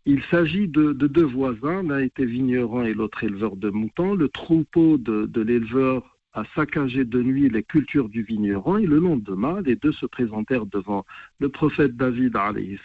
[0.09, 4.15] il s'agit de, de deux voisins, l'un était vigneron et l'autre éleveur de moutons.
[4.15, 9.61] Le troupeau de, l'éleveur a saccagé de nuit les cultures du vigneron et le lendemain,
[9.61, 11.05] les deux se présentèrent devant
[11.41, 12.39] le prophète David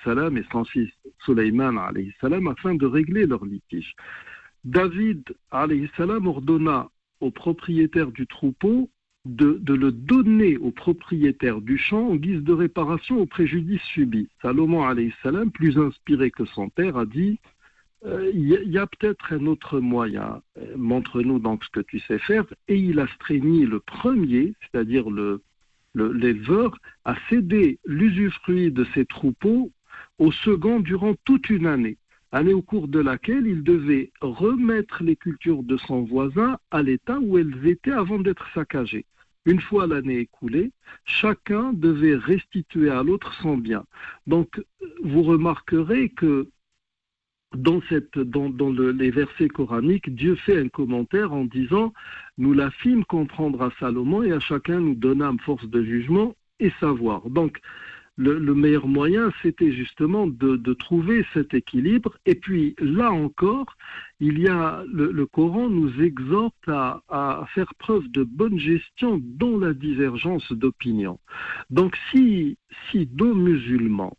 [0.03, 0.89] salam et son fils
[1.23, 3.95] Sulayman alayhi salam afin de régler leur litige.
[4.65, 5.23] David
[5.95, 6.89] salam ordonna
[7.21, 8.89] au propriétaire du troupeau
[9.25, 14.27] de, le donner au propriétaire du champ en guise de réparation au préjudice subi.
[14.41, 14.83] Salomon
[15.21, 17.39] salam, plus inspiré que son père, a dit
[18.05, 20.41] euh, il y a, peut-être un autre moyen.
[20.57, 22.43] Euh, Montre-nous donc ce que tu sais faire.
[22.67, 25.41] Et il astreignit le premier, c'est-à-dire le-
[25.95, 29.71] l'éleveur, à céder l'usufruit de ses troupeaux
[30.17, 31.97] au second durant toute une année.
[32.35, 37.19] Année au cours de laquelle il devait remettre les cultures de son voisin à l'état
[37.19, 39.05] où elles étaient avant d'être saccagées.
[39.45, 40.71] Une fois l'année écoulée,
[41.05, 43.85] chacun devait restituer à l'autre son bien.
[44.25, 44.59] Donc,
[45.03, 46.49] vous remarquerez que
[47.55, 47.81] dans,
[48.97, 51.93] les versets coraniques, Dieu fait un commentaire en disant
[52.39, 56.71] Nous la fîmes comprendre à Salomon et à chacun nous donnâmes force de jugement et
[56.79, 57.29] savoir.
[57.29, 57.59] Donc,
[58.15, 62.17] le, le meilleur moyen, c'était justement de, trouver cet équilibre.
[62.25, 63.75] Et puis, là encore,
[64.19, 71.19] le, Coran nous exhorte à, à faire preuve de bonne gestion dans la divergence d'opinion.
[71.69, 72.57] Donc, si,
[72.89, 74.17] si deux musulmans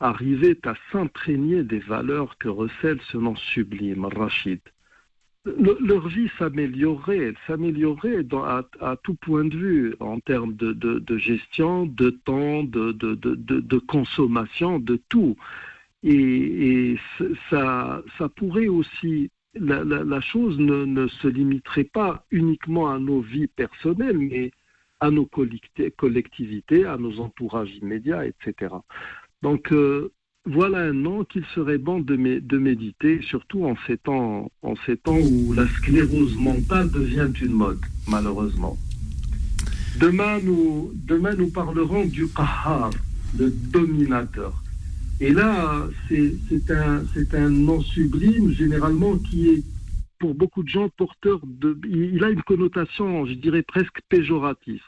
[0.00, 4.60] arrivaient à s'imprégner des valeurs que recèle ce nom sublime, Rachid,
[5.46, 11.18] le- leur vie s'améliorerait, elle s'améliorerait dans- à, tout point de vue, en termes de,
[11.18, 15.36] gestion, de temps, de, consommation, de tout.
[16.02, 16.96] Et,
[17.50, 24.18] ça, ça pourrait aussi, la, chose ne, se limiterait pas uniquement à nos vies personnelles,
[24.18, 24.50] mais
[25.00, 28.74] à nos collecti- collectivités, à nos entourages immédiats, etc.
[29.42, 30.10] Donc, euh,
[30.46, 34.74] voilà un nom qu'il serait bon de, mé- de méditer, surtout en ces, temps, en
[34.86, 38.76] ces temps où la sclérose mentale devient une mode, malheureusement.
[40.00, 42.90] Demain, nous, demain, nous parlerons du Qahar,
[43.38, 44.62] le dominateur.
[45.20, 49.64] Et là, c'est un, un nom sublime, généralement, qui est
[50.18, 51.78] pour beaucoup de gens porteur de.
[51.88, 54.82] Il a une connotation, je dirais, presque péjorative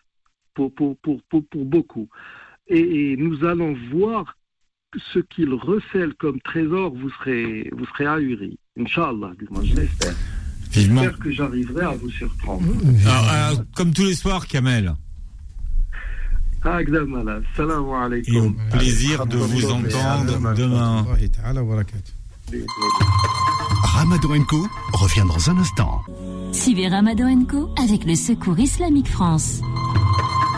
[0.55, 2.09] pour, pour, pour, pour, pour beaucoup.
[2.69, 4.37] Et nous allons voir
[5.13, 8.59] ce qu'il recèle comme trésor, vous serez, vous serez ahuris.
[8.79, 10.15] Inch'Allah, moi je l'espère.
[10.71, 11.03] Vivement.
[11.03, 12.65] J'espère que j'arriverai à vous surprendre.
[13.07, 14.95] Alors, alors, comme tous les soirs, Kamel.
[16.65, 21.07] Ah, Et au plaisir de vous entendre demain.
[23.83, 26.03] Ramadan Co revient dans un instant.
[26.53, 29.61] Suivez Ramadan Co avec le Secours Islamique France.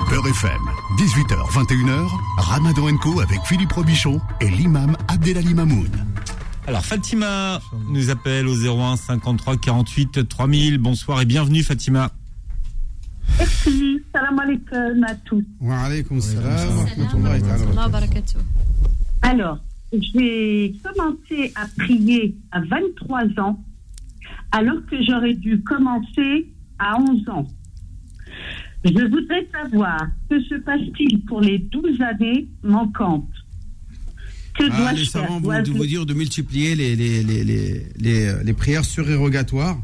[0.08, 0.60] Beurre FM,
[1.00, 5.88] 18h, 21h, Ramadan Co avec Philippe Robichon et l'imam Abdelali Mamoun.
[6.66, 10.76] Alors, Fatima nous appelle au 01 53 48 3000.
[10.76, 12.10] Bonsoir et bienvenue, Fatima.
[13.38, 15.42] Merci, salam alaikum à tous.
[15.62, 16.84] Wa alaykum salam
[17.74, 18.36] wa barakatuh.
[19.22, 19.56] Alors,
[19.94, 23.58] j'ai commencé à prier à 23 ans,
[24.52, 27.46] alors que j'aurais dû commencer à 11 ans.
[28.84, 33.28] Je voudrais savoir que se passe-t-il pour les 12 années manquantes
[34.58, 38.84] Que Ah, les savants vont vous dire de multiplier les, les, les, les, les, prières
[38.84, 39.78] surérogatoires.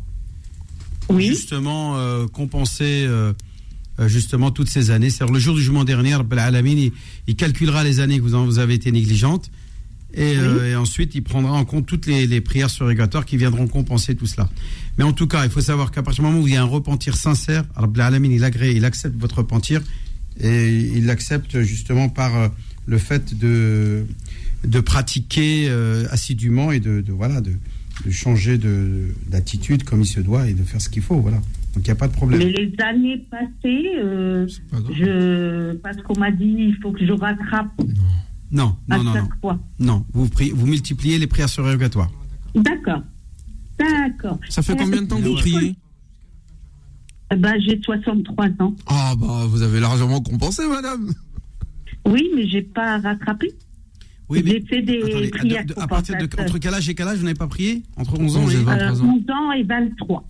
[1.11, 1.27] Oui.
[1.27, 3.33] Justement, euh, compenser euh,
[4.01, 5.11] euh, justement toutes ces années.
[5.11, 6.93] C'est-à-dire le jour du jugement dernier, Rabbil Alamin, il,
[7.27, 9.51] il calculera les années que vous, en- vous avez été négligentes.
[10.17, 13.69] Et, euh, et ensuite, il prendra en compte toutes les, les prières surérogatoires qui viendront
[13.69, 14.49] compenser tout cela.
[14.97, 16.63] Mais en tout cas, il faut savoir qu'à partir du moment où il y a
[16.63, 19.83] un repentir sincère, Rabbil Alamin, il agrée, il accepte votre repentir
[20.41, 22.49] et il l'accepte justement par euh,
[22.87, 24.07] le fait de,
[24.65, 27.53] de pratiquer euh, assidûment et de, de, voilà de,
[28.05, 31.39] de changer de d'attitude comme il se doit et de faire ce qu'il faut voilà.
[31.75, 32.39] Donc il n'y a pas de problème.
[32.39, 37.69] Mais les années passées, euh, je, parce qu'on m'a dit il faut que je rattrape
[37.79, 37.95] non
[38.53, 39.59] à non non non chaque fois.
[39.79, 42.11] non vous pri- vous multipliez les prières surérogatoires
[42.55, 43.03] D'accord.
[43.79, 44.39] D'accord.
[44.49, 45.77] Ça fait combien de temps que vous priez?
[47.37, 48.75] Ben, j'ai 63 ans.
[48.87, 51.13] Ah bah vous avez largement compensé, madame.
[52.07, 53.51] Oui, mais j'ai pas rattrapé.
[54.29, 56.95] oui J'ai fait des attendez, prières de- de- à partir de entre quel âge et
[56.95, 57.83] quel âge vous n'avez pas prié?
[57.97, 58.73] Entre 11 ans 11 et et 20.
[58.73, 59.15] Euh, 23 ans.
[59.19, 60.25] 11 ans et 23.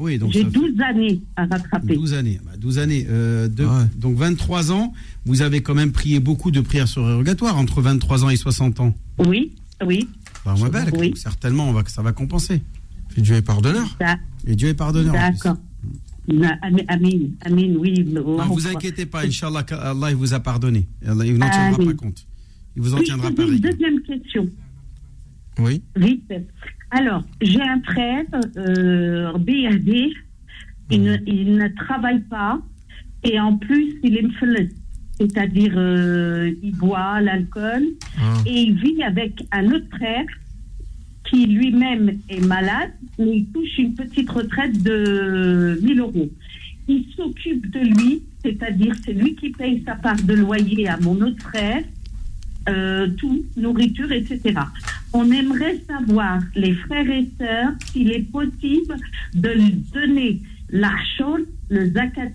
[0.00, 1.94] Oui donc J'ai ça fait 12 années à rattraper.
[1.94, 3.84] 12 années Bah, 12 années euh, de- Ouais.
[3.96, 4.92] donc 23 ans
[5.26, 8.94] vous avez quand même prié beaucoup de prières surérogatoires entre 23 ans et 60 ans
[9.18, 9.52] Oui,
[9.86, 10.08] oui.
[10.44, 11.12] bah, on va bien, Oui.
[11.16, 12.62] certainement on va ça va compenser
[13.10, 13.86] Puis Dieu est pardonneur.
[14.00, 15.12] Ça- et Dieu est pardonneur.
[15.12, 15.56] D'accord.
[16.30, 16.50] Amin,
[16.88, 17.10] Amin,
[17.44, 17.94] Amin, oui.
[18.04, 20.86] le- Ne vous inquiétez pas, Inch'Allah, qu'Allah il vous a pardonné.
[21.04, 21.86] Allah, il n'en tiendra Ah, oui.
[21.86, 22.24] pas compte.
[22.76, 24.48] Il vous en Puis-je tiendra pas une deuxième question,
[25.60, 25.82] Oui.
[25.96, 26.32] vite.
[26.90, 28.24] Alors, j'ai un frère,
[28.56, 30.10] euh, BRD,
[30.90, 32.60] il ne, il ne travaille pas
[33.22, 34.68] et en plus, il est mflet.
[35.20, 37.84] C'est-à-dire, euh, il boit l'alcool
[38.18, 38.38] Ah.
[38.46, 40.24] et il vit avec un autre frère
[41.28, 46.28] qui lui-même est malade, mais il touche une petite retraite de 1000 euros.
[46.88, 51.20] Il s'occupe de lui, c'est-à-dire c'est lui qui paye sa part de loyer à mon
[51.20, 51.84] autre frère,
[52.68, 54.54] euh, tout, nourriture, etc.
[55.12, 58.96] On aimerait savoir, les frères et sœurs, s'il est possible
[59.34, 60.40] de lui donner
[60.70, 61.36] l'argent,
[61.68, 62.30] le zakat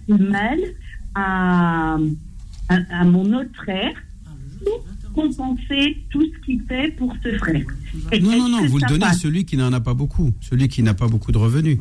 [1.16, 1.98] à,
[2.70, 3.94] à, à mon autre frère
[4.64, 7.66] pour compenser tout ce qu'il fait pour ce frère.
[8.12, 10.68] Et Non, non, non, vous le donnez à celui qui n'en a pas beaucoup, celui
[10.68, 11.78] qui n'a pas beaucoup de revenus.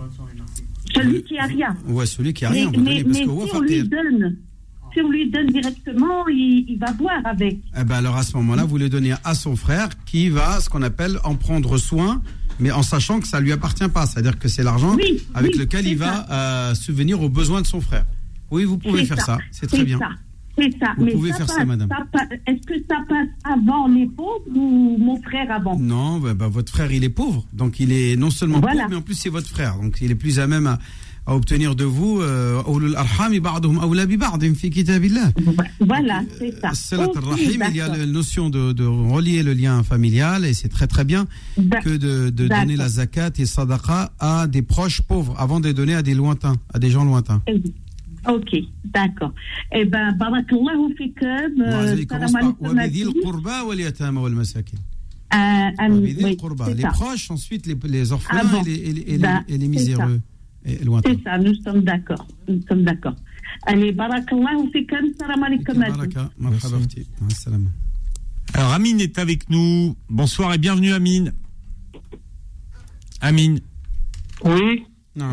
[0.95, 1.77] Celui qui a rien.
[1.89, 3.03] Ouais, celui qui a Mais, rien, mais-.
[3.03, 4.37] Parce mais que si Wafa, on lui donne,
[4.95, 7.59] si on lui donne directement, il, il va boire avec.
[7.79, 10.71] eh ben alors à ce moment-là, vous le donnez à son frère qui va, ce
[10.71, 12.23] qu'on appelle, en prendre soin
[12.61, 14.07] mais en sachant que ça lui appartient pas.
[14.07, 17.67] C'est-à-dire que c'est l'argent Oui, avec oui, lequel il va euh, subvenir aux besoins de
[17.67, 18.07] son frère.
[18.53, 19.39] Oui, vous pouvez faire ça.
[19.51, 19.99] C'est très bien.
[19.99, 20.11] ça,
[20.57, 20.93] C'est ça.
[20.97, 21.89] Vous Mais pouvez ça faire ça, madame.
[22.47, 25.77] Est-ce que ça passe avant les pauvres ou mon frère avant?
[25.77, 27.45] Non, bah, bah, votre frère, il est pauvre.
[27.53, 28.83] Donc, il est non seulement Voilà.
[28.83, 29.75] pauvre, mais en plus, c'est votre frère.
[29.81, 30.79] Donc, il est plus à même à,
[31.27, 32.63] à obtenir de vous euh,
[35.81, 36.73] Voilà, c'est ça.
[36.93, 40.87] Euh, Aussi, il y a la notion de, relier le lien familial et c'est très
[40.87, 45.69] très bien que de, donner la zakat et sadaqa à des proches pauvres avant de
[45.69, 47.43] les donner à des lointains, à des gens lointains.
[47.47, 47.61] Eh
[48.29, 49.33] ok, d'accord.
[49.73, 51.61] Eh bien, barakallahu fikum.
[51.61, 52.55] Euh, salam.
[55.35, 55.39] Euh,
[55.81, 56.17] euh, oui,
[56.77, 59.19] les proches, ensuite les, les ah orphelins ah bon, et, les, et, les, et les
[59.19, 60.21] bah, miséreux.
[60.66, 62.28] C'est ça, nous sommes d'accord.
[62.48, 63.16] Nous sommes d'accord.
[63.66, 65.06] Allez, barakallahu fikum.
[65.18, 65.98] Salam alaikum à tous.
[65.98, 67.08] Baraka, marhaba akhti.
[67.22, 67.70] Ma salama.
[68.54, 69.96] Alors Amine est avec nous.
[70.10, 71.34] Bonsoir et bienvenue Amine.
[73.22, 73.60] Amine.
[74.44, 74.84] Oui.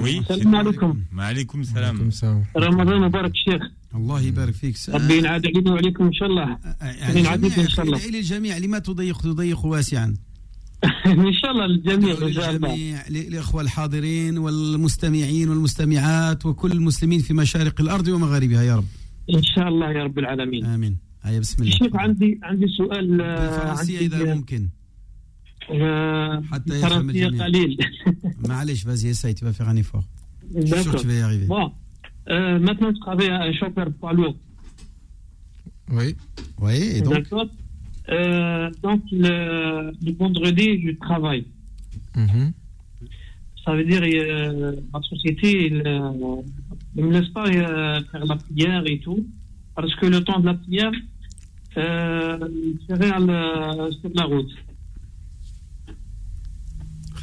[0.03, 0.23] Oui.
[0.29, 1.03] Salam alaikum.
[1.13, 1.99] Maaleykoum salam.
[1.99, 2.37] Comme ça.
[2.57, 3.63] رمضان مبارك شيخ
[3.95, 7.85] الله يبارك فيك ربي ينعاد علينا وعليكم ان شاء الله يعني ينعاد الجميع ان شاء
[7.87, 10.15] الله إلى الجميع لما تضيق تضيق واسعا
[11.06, 12.70] ان شاء الله للجميع إن شاء الله.
[12.76, 18.86] للجميع للإخوة الحاضرين والمستمعين والمستمعات وكل المسلمين في مشارق الأرض ومغاربها يا رب.
[19.36, 20.66] إن شاء الله يا رب العالمين.
[20.66, 20.98] آمين.
[21.24, 21.72] هيا بسم الله.
[21.76, 24.70] شيخ عندي عندي سؤال آه، بالفرنسية عندي إذا ممكن.
[25.72, 27.46] آه، حتى يفهم فرنسية الجميع.
[27.46, 27.78] قليل.
[28.50, 30.04] معلش vas-y essaye tu vas faire un effort.
[30.52, 31.02] D'accord.
[31.02, 31.46] tu vas y arriver.
[31.46, 31.72] Bon,
[32.30, 34.36] euh, maintenant je travaille à un chauffeur poids lourd.
[35.98, 36.16] oui.
[36.60, 37.48] Oui et donc D'accord.
[38.11, 41.45] Euh, donc le, le vendredi, je travaille.
[42.15, 42.53] Mhm.
[43.65, 46.37] Ça veut dire euh, ma société il, euh,
[46.97, 49.27] ne me laisse pas euh, faire la prière et tout,
[49.75, 50.93] parce que le temps de la prière
[51.77, 54.53] euh, il serait à la- sur la route.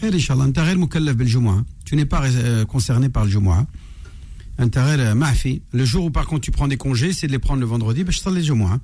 [0.01, 3.31] خير إن شاء الله أنت غير مكلف بالجمعة tu n'es pas euh, concerné par le
[3.31, 3.65] Jumu'ah
[4.59, 7.39] أنت غير معفي le jour où par contre tu prends des congés c'est de les
[7.39, 8.81] prendre le vendredi باش تصلي الجمعة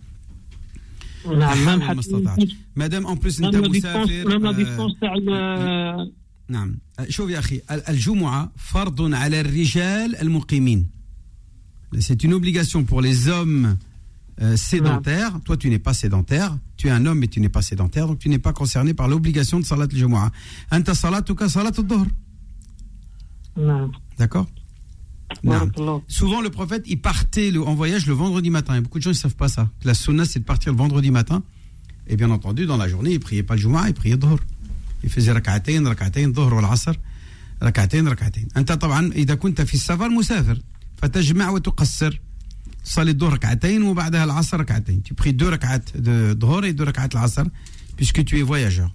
[1.39, 2.39] نعم مام ما حتى استطعت
[2.75, 6.13] مادام ان بليس انت مام لا ديستونس مسافر مام لا آه، ديستونس تاع ال-
[6.49, 6.77] نعم
[7.09, 10.87] شوف يا أخي ال- الجمعة فرض على الرجال المقيمين
[12.07, 13.75] C'est une obligation pour les hommes
[14.41, 15.33] euh, sédentaires.
[15.45, 16.51] Toi, tu n'es pas sédentaire.
[16.77, 18.05] Tu es un homme, mais tu n'es pas sédentaire.
[18.07, 20.29] Donc, tu n'es pas concerné par l'obligation de Salat al-Jumu'ah.
[20.75, 22.05] Anta salatuka salat al-Dhuhr.
[23.57, 24.19] نعم D'accord Non.
[24.19, 24.47] بارك الله
[26.07, 28.75] Souvent, le prophète, il partait le- en voyage le vendredi matin.
[28.75, 29.69] Et beaucoup de gens ne savent pas ça.
[29.83, 31.43] La sunna, c'est de partir le vendredi matin.
[32.07, 34.39] Et bien entendu, dans la journée, il priait pas le Jumu'ah, il priait Dhuhr.
[35.03, 36.93] Il faisait rak'atayn, rak'atayn, Dhuhr wal Asr.
[37.63, 40.61] ركعتين ركعتين أنت طبعا إذا كنت في السفر مسافر
[40.97, 42.19] فتجمع وتقصر
[42.85, 47.13] تصلي الظهر ركعتين وبعدها العصر ركعتين tu pries deux ركعات de ظهر et deux ركعات
[47.15, 47.45] العصر
[47.97, 48.89] puisque tu es voyageur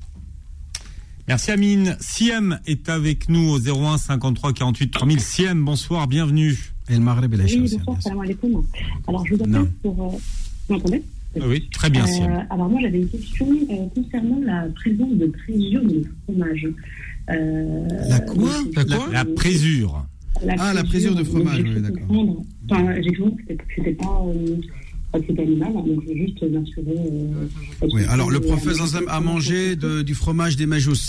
[1.30, 1.95] Merci Amine.
[1.99, 5.19] Siem est avec nous au 01 53 48 3000.
[5.19, 6.57] Siem, bonsoir, bienvenue.
[6.89, 8.63] Et le Maghreb et la Oui, bonsoir, salam alaikum.
[9.07, 9.91] Alors, je vous appelle pour.
[10.15, 10.17] Euh,
[10.67, 11.03] vous m'entendez?
[11.39, 15.84] Oui, très bien, Euh, alors, moi, j'avais une question euh, concernant la présence de présure
[15.84, 16.67] dans le fromage.
[17.30, 18.49] Euh, La quoi?
[18.75, 19.07] La quoi?
[19.11, 20.05] La présure.
[20.57, 22.25] Ah, la présure de fromage, j'ai oui, cru d'accord.
[22.71, 24.25] Enfin, j'ai cru comprendre que c'était- que c'était pas.
[25.14, 26.95] Animal, hein, donc je veux juste m'assurer.
[26.97, 30.99] Euh, Oui, alors le prophète a mangé de- du fromage des majous.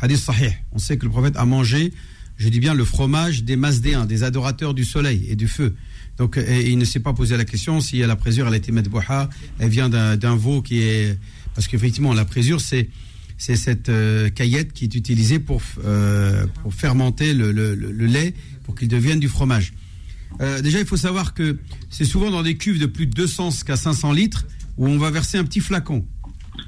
[0.00, 0.50] Hadith sahih.
[0.72, 1.92] On sait que le prophète a mangé,
[2.36, 5.74] je dis bien le fromage des masdéens, des adorateurs du soleil et du feu.
[6.18, 8.72] Donc et il ne s'est pas posé la question si la présure elle a été
[8.72, 11.16] madbouha, elle vient d'un d'un veau qui est
[11.54, 12.88] parce qu'effectivement la présure c'est
[13.38, 18.06] c'est cette euh, caillette qui est utilisée pour euh, pour fermenter le, le- le- le
[18.06, 18.34] lait
[18.64, 19.72] pour qu'il devienne du fromage.
[20.40, 21.58] Euh, déjà, il faut savoir que
[21.90, 24.46] c'est souvent dans des cuves de plus de 200 jusqu'à 500 litres
[24.78, 26.04] où on va verser un petit flacon.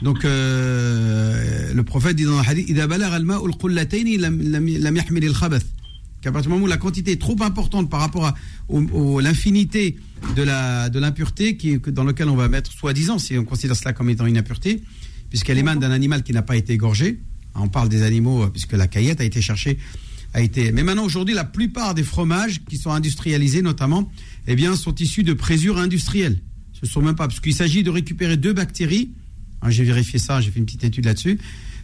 [0.02, 2.86] Donc, euh, le prophète dit dans le hadith Ida
[6.24, 8.34] qu'à partir du moment où la quantité est trop importante par rapport à
[8.70, 9.96] l'infinité
[10.34, 11.58] de l'impureté
[11.88, 14.82] dans lequel on va mettre soi-disant si on considère cela comme étant une impureté
[15.28, 17.20] puisqu'elle émane d'un animal qui n'a pas été égorgé
[17.54, 19.78] hein, on parle des animaux euh, puisque la caillette a été cherchée
[20.34, 20.72] a.
[20.72, 24.10] Mais maintenant aujourd'hui la plupart des fromages qui sont industrialisés notamment
[24.46, 26.40] eh bien sont issus de présures industrielles.
[26.72, 29.10] Ce sont même pas parce qu'il s'agit de récupérer deux bactéries.
[29.62, 31.38] Hein, j'ai vérifié ça, j'ai fait une petite étude là-dessus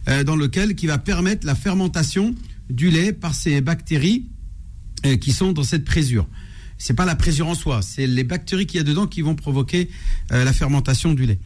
[0.07, 2.35] euh, dans lequel qui va permettre la fermentation
[2.69, 4.25] du lait par ces bactéries
[5.05, 6.27] euh, qui sont dans cette présure.
[6.77, 9.35] C'est pas la présure en soi, c'est les bactéries qu'il y a dedans qui vont
[9.35, 9.89] provoquer
[10.31, 11.39] euh, la fermentation du lait.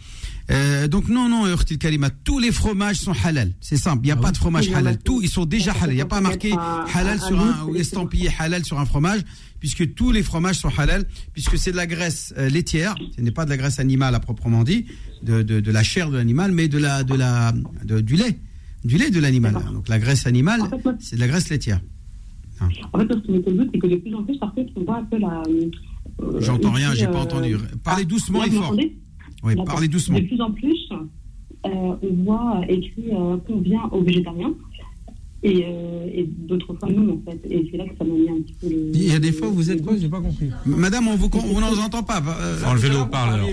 [0.52, 3.54] Euh, donc non, non, Urtil Kalima, tous les fromages sont halal.
[3.62, 4.98] C'est simple, il n'y a pas de fromage halal.
[5.00, 5.92] Tous, ils sont déjà halal.
[5.94, 6.52] Il n'y a pas marqué
[6.94, 9.22] halal sur un, ou estampillé halal sur un fromage,
[9.60, 13.32] puisque tous les fromages sont halal, puisque c'est de la graisse euh, laitière, ce n'est
[13.32, 14.86] pas de la graisse animale à proprement dit,
[15.24, 17.52] de, de, de la chair de l'animal, mais de la, de la,
[17.84, 18.38] de- du lait.
[18.84, 19.56] Du lait de l'animal.
[19.74, 20.62] Donc la graisse animale,
[21.00, 21.82] c'est de la graisse laitière.
[22.62, 23.44] En fait, ce qui
[23.74, 25.42] c'est que de plus en plus, par contre, on voit un peu la.
[26.22, 27.58] euh, J'entends rien, j'ai pas entendu.
[27.84, 28.76] Parlez ah, doucement et fort.
[29.44, 30.20] Oui, parlez doucement.
[30.20, 30.90] De plus en plus,
[31.66, 34.54] euh, on voit écrit euh, convient aux végétariens.
[35.48, 37.40] Et, euh, et d'autres fois, non, en fait.
[37.50, 38.90] Et c'est là que ça m'a mis un petit peu le.
[38.96, 40.50] Il y a des fois où vous êtes quoi J'ai pas compris.
[40.66, 42.20] Madame, on vous on n'en entend pas.
[42.40, 43.46] euh, Enlevez le haut-parleur.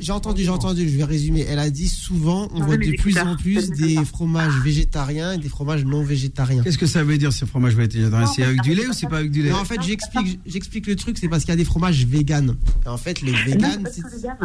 [0.00, 1.46] J'ai entendu, j'ai entendu, je vais résumer.
[1.48, 5.38] Elle a dit souvent, on Ah, voit de plus en plus des fromages végétariens et
[5.38, 6.62] des fromages non végétariens.
[6.62, 9.18] Qu'est-ce que ça veut dire ce fromage végétarien C'est avec du lait ou c'est pas
[9.18, 11.56] avec du lait Mais en fait, j'explique, j'explique le truc, c'est parce qu'il y a
[11.56, 12.56] des fromages véganes.
[12.84, 14.02] Et en fait, les véganes, c'est.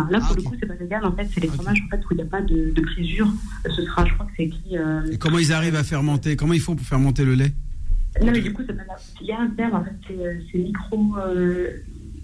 [0.10, 1.04] Là, pour le coup, c'est pas vegan.
[1.04, 3.28] En fait, c'est les fromages en fait, où il n'y a pas de, de présure.
[3.76, 4.78] Ce sera, je crois que c'est écrit.
[4.78, 7.52] euh, Et comment ils arrivent à fermenter Comment ils font pour faire monter le lait?
[8.22, 8.64] Non, mais du coup.
[9.22, 11.16] Il y a un terme, en fait, c'est euh, c'est micro.
[11.18, 11.70] Euh...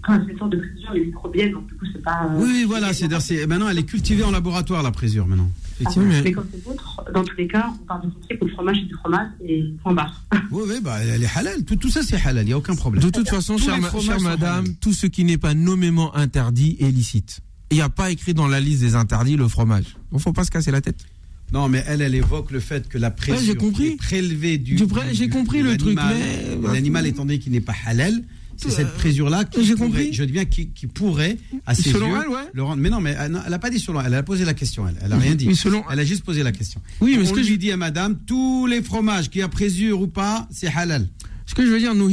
[0.08, 1.52] Enfin, c'est une sorte de présure, les microbiennes.
[1.52, 2.24] Donc, du coup, c'est pas.
[2.30, 2.92] euh, Oui, oui, voilà.
[2.92, 5.50] C'est-à-dire, c'est- maintenant, elle est cultivée en laboratoire, la présure, maintenant.
[5.50, 6.08] Ah, Effectivement.
[6.24, 8.76] mais comme c'est l'autre, dans tous les cas, on parle du principe où le fromage,
[8.80, 10.22] c'est du fromage et point barre.
[10.52, 11.64] Oui, oui, bah, elle est halal.
[11.64, 12.44] Tout, tout ça, c'est halal.
[12.44, 13.02] Il n'y a aucun problème.
[13.02, 13.90] De toute façon, chère, ma-
[14.20, 14.74] madame, halal.
[14.80, 17.40] tout ce qui n'est pas nommément interdit est licite.
[17.70, 19.96] Il n'y a pas écrit dans la liste des interdits le fromage.
[20.12, 21.04] Il faut pas se casser la tête.
[21.52, 23.86] Non, mais elle, elle évoque le fait que la présure j'ai compris.
[23.88, 24.76] est prélevée du.
[25.12, 26.16] J'ai compris le truc, l'animal.
[26.18, 28.22] mais- Et L'animal, étant donné qu'il n'est pas halal,
[28.56, 30.12] c'est cette présure-là qui, j'ai pourrait- compris.
[30.12, 31.36] je dis bien, qui, qui pourrait,
[31.66, 32.40] à ses Selon yeux, elle, ouais.
[32.52, 32.82] le rendre.
[32.82, 34.06] Mais non, mais elle n'a pas dit selon elle.
[34.08, 34.88] Elle a posé la question.
[34.88, 35.46] Elle, elle a rien dit.
[35.46, 36.80] Mais selon- Elle a juste posé la question.
[37.00, 40.00] Oui, mais On ce que je- dit à madame, tous les fromages qui a présure
[40.00, 41.08] ou pas, c'est halal.
[41.46, 42.10] Ce que je veux dire, nous,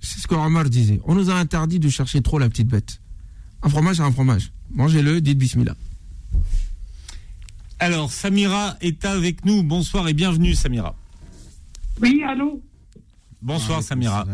[0.00, 1.00] c'est ce que Omar disait.
[1.04, 3.00] On nous a interdit de chercher trop la petite bête.
[3.62, 4.52] Un fromage, c'est un fromage.
[4.72, 5.74] Mangez-le, dites bismillah.
[7.78, 9.62] Alors, Samira est avec nous.
[9.62, 10.94] Bonsoir et bienvenue, Samira.
[12.00, 12.62] Oui, allô
[13.42, 14.24] Bonsoir, Samira.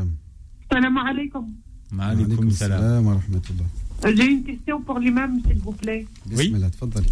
[0.70, 1.46] Salam alaikum.
[1.90, 3.06] Maaleykum salam.
[3.06, 3.64] wa rahmatullah.
[4.04, 6.06] Euh, J'ai une question pour l'imam, s'il vous plaît.
[6.30, 7.08] Tfaddali.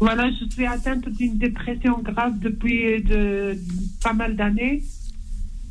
[0.00, 3.58] Voilà, je suis atteinte d'une dépression grave depuis de,
[4.02, 4.84] pas mal d'années.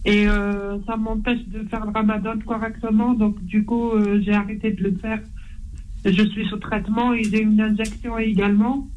[0.03, 3.13] Et euh, ça m'empêche de faire le ramadan correctement.
[3.13, 5.21] Donc, du coup, euh, j'ai arrêté de le faire.
[6.03, 8.87] Je suis sous traitement et j'ai une injection également.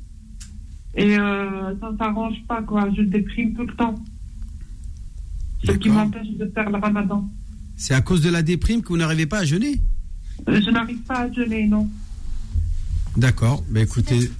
[0.96, 2.88] Et euh, ça ne s'arrange pas, quoi.
[2.96, 3.94] Je déprime tout le temps.
[5.64, 7.28] Ce qui m'empêche de faire le ramadan.
[7.76, 9.78] C'est à cause de la déprime que vous n'arrivez pas à jeûner?
[10.48, 11.88] Euh, Je n'arrive pas à jeûner, non.
[13.16, 13.62] D'accord.
[13.68, 14.30] Ben écoutez,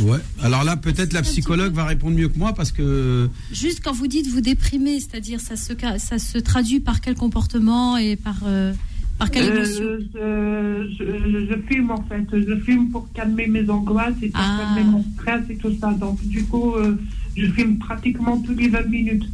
[0.00, 0.18] ouais.
[0.42, 4.06] Alors là, peut-être la psychologue va répondre mieux que moi parce que Juste quand vous
[4.06, 8.36] dites vous déprimez, c'est-à-dire ça se, ca- ça se traduit par quel comportement et par,
[8.46, 8.72] euh,
[9.18, 9.84] par quelle Euh, émotion
[10.14, 12.24] je, je, je fume en fait.
[12.32, 14.58] Je fume pour calmer mes angoisses et pour Ah.
[14.74, 15.92] calmer mon stress et tout ça.
[15.92, 16.96] Donc du coup, euh,
[17.36, 19.24] je fume pratiquement tous les 20 minutes.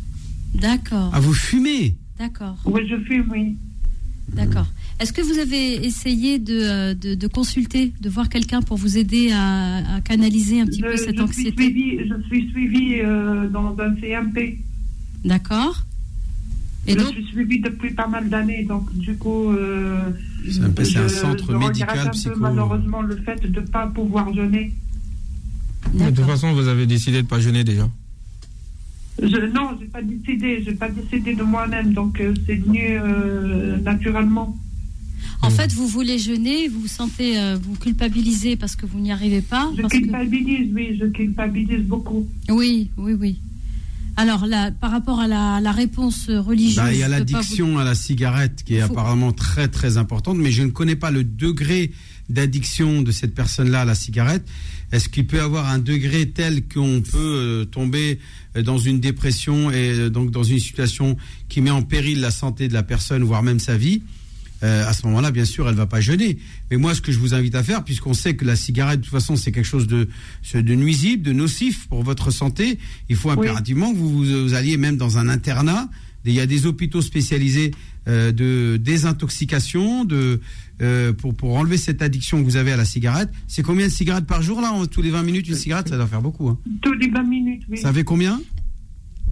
[0.55, 1.95] D'accord, ah vous fumez?
[2.19, 3.57] d'accord, Oui, je fume, oui.
[4.35, 4.67] d'accord.
[5.01, 8.97] Est-ce que vous avez essayé de, euh, de, de consulter, de voir quelqu'un pour vous
[8.99, 11.63] aider à, à canaliser un petit Je, peu cette je suis anxiété?
[11.65, 14.59] suivie, je suis suivie euh, dans un CMP.
[15.25, 15.85] D'accord.
[16.87, 18.65] Et je donc, suis suivie depuis pas mal d'années.
[18.65, 20.01] Donc du coup, euh,
[20.51, 22.35] c'est un je- centre je médical, un peu, psycho.
[22.41, 24.73] malheureusement le fait de ne pas pouvoir jeûner.
[25.95, 27.89] De toute façon, vous avez décidé de pas jeûner déjà.
[29.23, 33.77] Je, non, j'ai pas décidé, j'ai pas décidé de moi-même, donc euh, c'est venu euh,
[33.79, 34.57] naturellement.
[35.43, 39.13] En fait, vous voulez jeûner, vous vous sentez, euh, vous culpabilisez parce que vous n'y
[39.13, 39.71] arrivez pas.
[39.77, 42.27] Je parce que- culpabilise, oui, je culpabilise beaucoup.
[42.49, 43.39] Oui, oui, oui.
[44.17, 47.85] Alors, là, par rapport à la, la réponse religieuse, Bah, il y a l'addiction à
[47.85, 51.25] la cigarette qui est Faut- apparemment très très importante, mais je ne connais pas le
[51.25, 51.93] degré
[52.29, 54.45] d'addiction de cette personne-là à la cigarette.
[54.93, 58.19] Est-ce qu'il peut avoir un degré tel qu'on peut euh, tomber
[58.57, 61.17] euh, dans une dépression et euh, donc dans une situation
[61.49, 64.03] qui met en péril la santé de la personne, voire même sa vie?
[64.63, 66.39] Euh, à ce moment-là, bien sûr, elle va pas jeûner.
[66.71, 69.05] Mais moi, ce que je vous invite à faire, puisqu'on sait que la cigarette, de
[69.05, 70.09] toute façon, c'est quelque chose de,
[70.55, 72.79] de nuisible, de nocif pour votre santé,
[73.09, 75.89] il faut impérativement que vous, vous, alliez même dans un internat.
[76.25, 77.73] Il y a des hôpitaux spécialisés
[78.07, 80.41] euh, de désintoxication, de
[80.81, 83.31] euh, pour, pour enlever cette addiction que vous avez à la cigarette.
[83.47, 86.07] C'est combien de cigarettes par jour là Tous les 20 minutes une cigarette, ça doit
[86.07, 86.49] faire beaucoup.
[86.49, 86.59] Hein.
[86.81, 87.79] Tous les 20 minutes, oui.
[87.79, 88.41] Ça fait combien?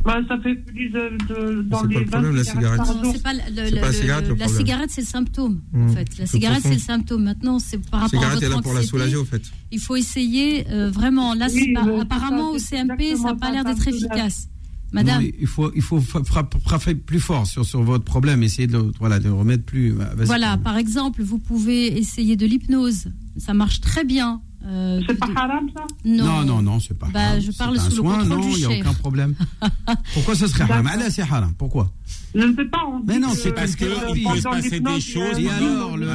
[0.03, 3.13] Bah, ça fait plus de, de- dans c'est les pas le 20 problème, la jour.
[3.13, 3.41] c'est pas le-
[3.71, 5.61] le- pas la cigarette, le la cigarette, c'est le symptôme.
[5.75, 5.89] En Mmh.
[5.95, 7.25] fait, la cigarette, c'est le symptôme.
[7.25, 9.43] Maintenant, c'est par La rapport à cigarette votre est là pour la soulager, au fait.
[9.71, 11.35] Il faut essayer euh, vraiment.
[11.35, 14.49] Là, Oui, pas- apparemment, ça, au CMP, ça n'a pas l'air d'être efficace.
[14.93, 18.43] Madame, Non, il faut, il faut fra- fra- frapper plus fort sur, sur votre problème,
[18.43, 19.93] essayer de, le- voilà, de le remettre plus.
[19.93, 23.05] bah, voilà, par exemple, vous pouvez essayer de l'hypnose.
[23.37, 24.41] Ça marche très bien.
[24.67, 27.09] Euh, C'est pas haram ça Non, Non, non, non, c'est pas.
[27.13, 27.41] Bah, haram.
[27.41, 28.81] je parle un sous le soin, contrôle non, du il n'y a chef.
[28.81, 29.35] aucun problème.
[30.15, 30.85] Pourquoi ce serait haram?
[30.85, 31.55] Là, c'est haram.
[31.57, 31.91] Pourquoi?
[32.35, 32.79] Je ne sais pas.
[32.87, 35.97] On Mais non, c'est parce que euh, il peut se passer des choses, Et alors,
[35.97, 36.13] le, Non,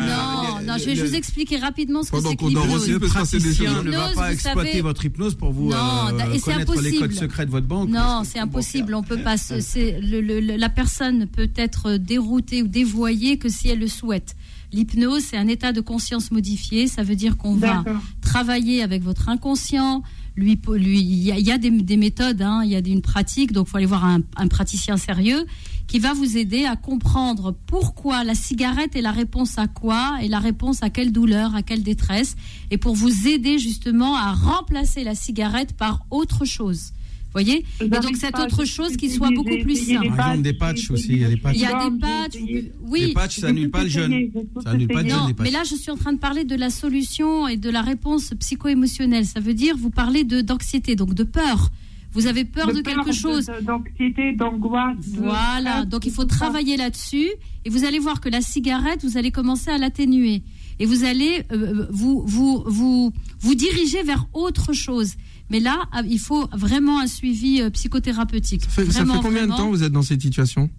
[0.60, 2.76] le- non, je vais le- juste expliquer rapidement ce que Pendant c'est qu'on que l'hypnose.
[2.84, 5.76] aussi, le praticien ne va pas vous exploiter savez- votre hypnose pour vous Non,
[6.14, 7.00] euh, et c'est connaître les impossible.
[7.00, 7.90] codes secrets de votre banque.
[7.90, 8.94] Non, c'est impossible.
[8.94, 9.36] On peut pas.
[9.36, 14.36] le- le- le- la personne peut être déroutée ou dévoyée que si elle le souhaite.
[14.76, 16.88] L'hypnose, c'est un état de conscience modifié.
[16.88, 17.86] Ça veut dire qu'on va
[18.22, 20.04] travailler avec votre inconscient.
[20.36, 23.02] Lui, il y a, il y a des, des méthodes, hein, il y a une
[23.02, 23.54] pratique.
[23.54, 25.46] Donc, il faut aller voir un, un praticien sérieux
[25.88, 30.28] qui va vous aider à comprendre pourquoi la cigarette est la réponse à quoi et
[30.28, 32.36] la réponse à quelle douleur, à quelle détresse,
[32.70, 36.92] et pour vous aider justement à remplacer la cigarette par autre chose.
[37.36, 40.08] Voyez Et donc, cette autre chose qui soit beaucoup plus simple.
[40.16, 41.56] Par exemple, des patchs, aussi, il y a des patchs.
[41.56, 42.38] Il y a des patchs.
[42.82, 43.08] Oui.
[43.08, 44.32] Les patchs, ça J'ai annule tout pas le jeûne.
[44.64, 46.70] Ça annule pas le jeûne, mais là, je suis en train de parler de la
[46.70, 49.26] solution et de la réponse psycho-émotionnelle.
[49.26, 51.72] Ça veut dire, vous parlez de d'anxiété, donc de peur.
[52.16, 53.52] Vous avez peur de, quelque peur, chose.
[53.62, 54.96] D'anxiété, d'angoisse.
[55.18, 57.28] Voilà, donc il faut travailler là-dessus
[57.66, 60.42] et vous allez voir que la cigarette, vous allez commencer à l'atténuer
[60.80, 65.16] et vous allez euh, vous, vous, vous, vous diriger vers autre chose.
[65.50, 68.64] Mais là, ah, il faut vraiment un suivi euh, psychothérapeutique.
[68.64, 70.70] Ça fait, ça Vraiment, fait combien de temps vous êtes dans cette situation?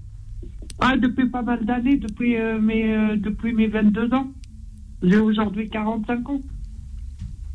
[0.81, 4.31] Ah, depuis pas mal d'années, depuis, euh, mes, euh, depuis mes 22 ans.
[5.03, 6.41] J'ai aujourd'hui 45 ans.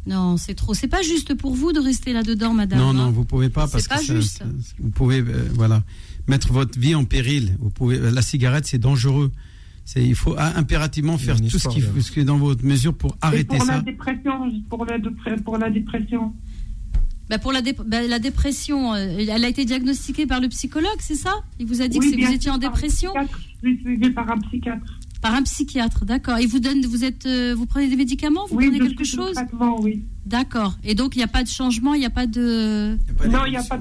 [0.07, 0.73] Non, c'est trop.
[0.73, 2.79] C'est pas juste pour vous de rester là-dedans, madame.
[2.79, 2.93] Non, hein.
[2.93, 4.39] non, vous pouvez pas parce pas que juste.
[4.39, 4.45] ça-
[4.79, 5.83] vous pouvez, euh, voilà,
[6.27, 7.55] mettre votre vie en péril.
[7.59, 9.31] Vous pouvez, la cigarette, c'est dangereux.
[9.85, 11.87] C'est, il faut ah, impérativement faire tout ce qui, là.
[11.99, 13.81] ce qui est dans votre mesure pour Et arrêter pour la ça.
[13.81, 14.97] dépression, pour la,
[15.43, 16.33] pour la dépression.
[17.31, 20.97] Bah, pour la, dé- bah, la dépression, euh, elle a été diagnostiquée par le psychologue,
[20.99, 21.33] c'est ça?
[21.59, 23.13] Il vous a dit Oui, que vous étiez en dépression?
[23.61, 24.99] suivie par un psychiatre.
[25.21, 26.39] Par un psychiatre, d'accord.
[26.39, 29.31] Et vous donne, vous êtes, euh, vous prenez des médicaments, vous oui, prenez quelque chose?
[29.31, 30.03] traitement, oui.
[30.25, 30.77] D'accord.
[30.83, 32.97] Et donc il n'y a pas de changement, il n'y a pas de.
[33.29, 33.77] Non, il n'y a pas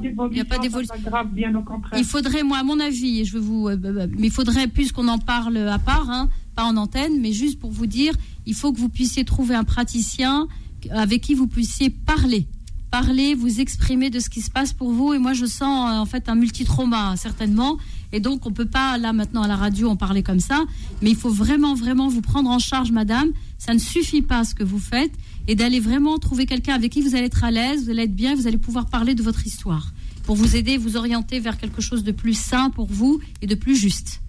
[0.58, 0.94] d'évolution.
[0.96, 1.98] Il grave, bien au contraire.
[1.98, 5.08] Il faudrait, moi, à mon avis, je vais vous, euh, bah, mais il faudrait, puisqu'on
[5.08, 8.12] en parle à part, hein, pas en antenne, mais juste pour vous dire,
[8.46, 10.46] il faut que vous puissiez trouver un praticien
[10.90, 12.46] avec qui vous puissiez parler,
[12.90, 15.12] parler, vous exprimer de ce qui se passe pour vous.
[15.12, 17.78] Et moi, je sens euh, en fait un multitrauma certainement.
[18.12, 20.64] Et donc, on peut pas là maintenant à la radio en parler comme ça,
[21.00, 23.28] mais il faut vraiment, vraiment vous prendre en charge, madame.
[23.58, 25.12] Ça ne suffit pas ce que vous faites,
[25.46, 28.14] et d'aller vraiment trouver quelqu'un avec qui vous allez être à l'aise, vous allez être
[28.14, 29.92] bien, vous allez pouvoir parler de votre histoire
[30.24, 33.54] pour vous aider, vous orienter vers quelque chose de plus sain pour vous et de
[33.54, 34.20] plus juste.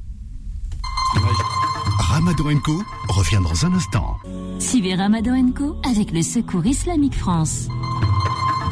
[1.99, 4.17] Ramadan Co revient dans un instant.
[4.59, 7.67] Suivez Ramadan Co avec le Secours Islamique France.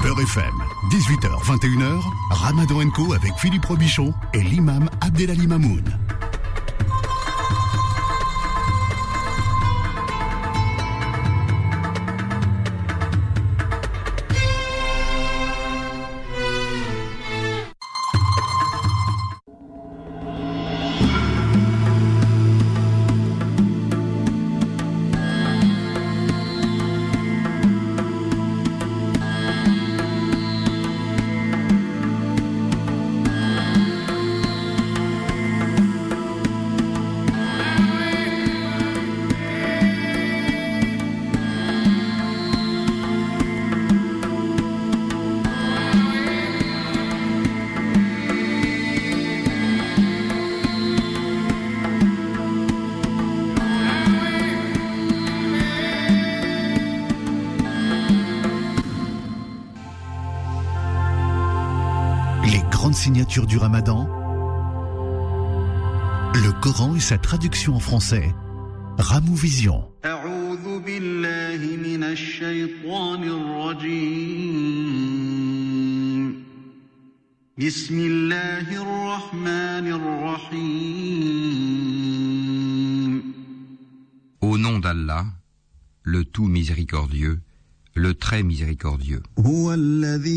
[0.01, 0.53] Beurre FM,
[0.91, 2.01] 18h, 21h,
[2.31, 5.83] Ramadan Co avec Philippe Robichon et l'imam Abdelali Mamoun.
[63.38, 64.08] grandes signatures du Ramadan.
[66.34, 68.34] Le Coran et sa traduction en français.
[68.98, 69.84] Ramou Vision.
[70.04, 73.94] أعوذ بالله من الشيطان الرجيم
[77.58, 80.94] بسم الله الرحمن الرحيم
[84.40, 85.24] Au nom d'Allah,
[86.02, 87.40] le tout miséricordieux,
[87.94, 89.22] le très miséricordieux.
[89.38, 90.34] هو الذي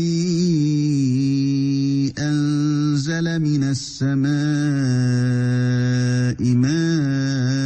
[2.18, 4.28] أنزل من السماء
[6.54, 7.58] ماء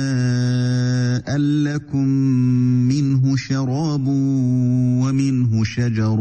[1.37, 2.09] لكم
[2.89, 6.17] منه شراب ومنه شجر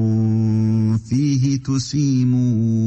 [1.09, 2.81] فيه تسيمون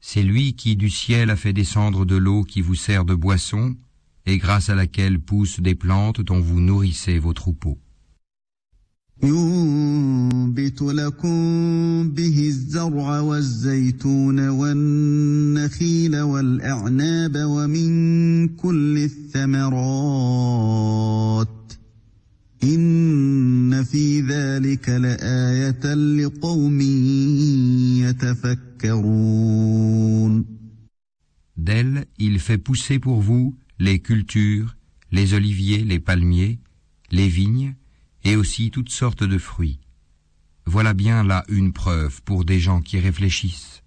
[0.00, 3.74] C'est lui qui du ciel a fait descendre de l'eau qui vous sert de boisson
[4.26, 7.78] et grâce à laquelle poussent des plantes dont vous nourrissez vos troupeaux.
[9.23, 20.09] ينبت لكم به الزرع والزيتون والنخيل والأعناب ومن كل الثمرات.
[22.63, 26.81] إن في ذلك لآية لقوم
[28.81, 29.39] يتفكرون.
[31.57, 34.77] D'elle, il fait pousser pour vous les cultures,
[35.11, 36.59] les oliviers, les palmiers,
[37.11, 37.75] les vignes,
[38.24, 39.80] et aussi toutes sortes de fruits.
[40.66, 43.80] Voilà bien là une preuve pour des gens qui réfléchissent.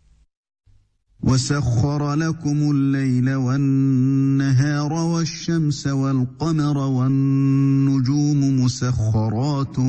[1.21, 9.79] وسخر لكم الليل والنهار والشمس والقمر والنجوم مسخرات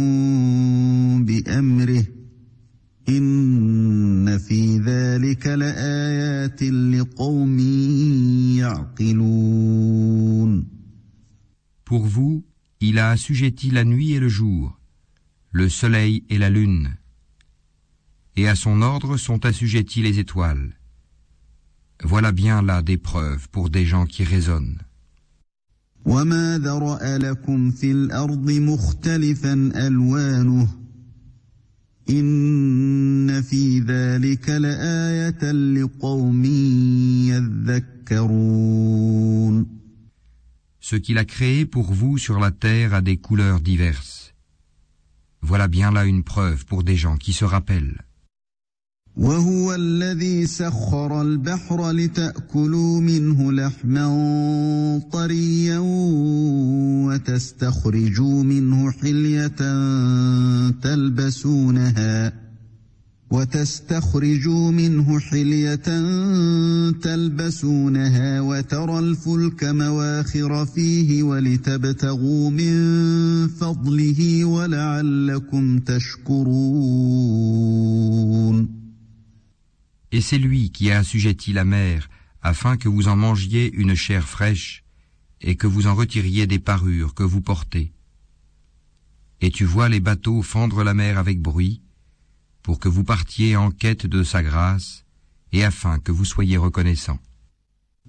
[1.27, 2.05] بأمره
[3.09, 7.59] إن في ذلك لآيات لقوم
[8.59, 10.65] يعقلون
[11.85, 12.45] Pour vous,
[12.83, 14.79] il a assujetti la nuit et le jour,
[15.51, 16.97] le soleil et la lune,
[18.37, 20.75] et à son ordre sont assujettis les étoiles.
[22.05, 24.79] Voilà bien là des preuves pour des gens qui raisonnent.
[26.07, 30.69] وما ذرأ لكم في الأرض مختلفا ألوانه
[32.11, 36.45] إن في ذلك لآية لقوم
[38.09, 39.41] يذكرون
[40.83, 44.35] Ce qu'il a créé pour vous sur la terre a des couleurs diverses.
[45.41, 47.99] Voilà bien là une preuve pour des gens qui se rappellent.
[49.19, 54.09] وهو الذي سخر البحر لتأكلوا منه لحما
[55.12, 55.79] طريا
[57.07, 59.59] وتستخرجوا منه حلية
[60.83, 62.41] تلبسونها
[63.33, 65.75] وتستخرجوا منه حلية
[66.91, 77.09] تلبسونها وترى الفلك مواخر فيه ولتبتغوا من فضله ولعلكم تشكرون
[80.11, 82.09] Et c'est lui qui a assujetti la mer
[82.41, 84.85] afin que vous en mangiez une chair fraîche
[85.43, 87.93] et que vous en retiriez des parures que vous portez.
[89.43, 91.82] Et tu vois les bateaux fendre la mer avec bruit
[92.62, 95.05] pour que vous partiez en quête de sa grâce
[95.53, 97.19] et afin que vous soyez reconnaissants.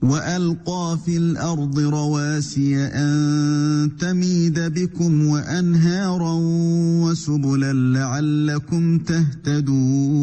[0.02, 6.34] وألقى في الأرض رواسي أن تميد بكم وأنهارا
[7.04, 10.20] وسبلا لعلكم تهتدون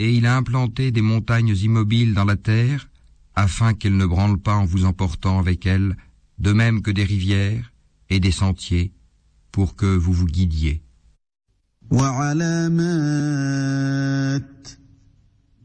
[0.00, 2.88] Et il a implanté des montagnes immobiles dans la terre,
[3.34, 5.96] afin qu'elles ne branlent pas en vous emportant avec elles,
[6.38, 7.72] de même que des rivières
[8.08, 8.92] et des sentiers,
[9.50, 10.81] pour que vous vous guidiez.
[11.92, 13.48] وعلامات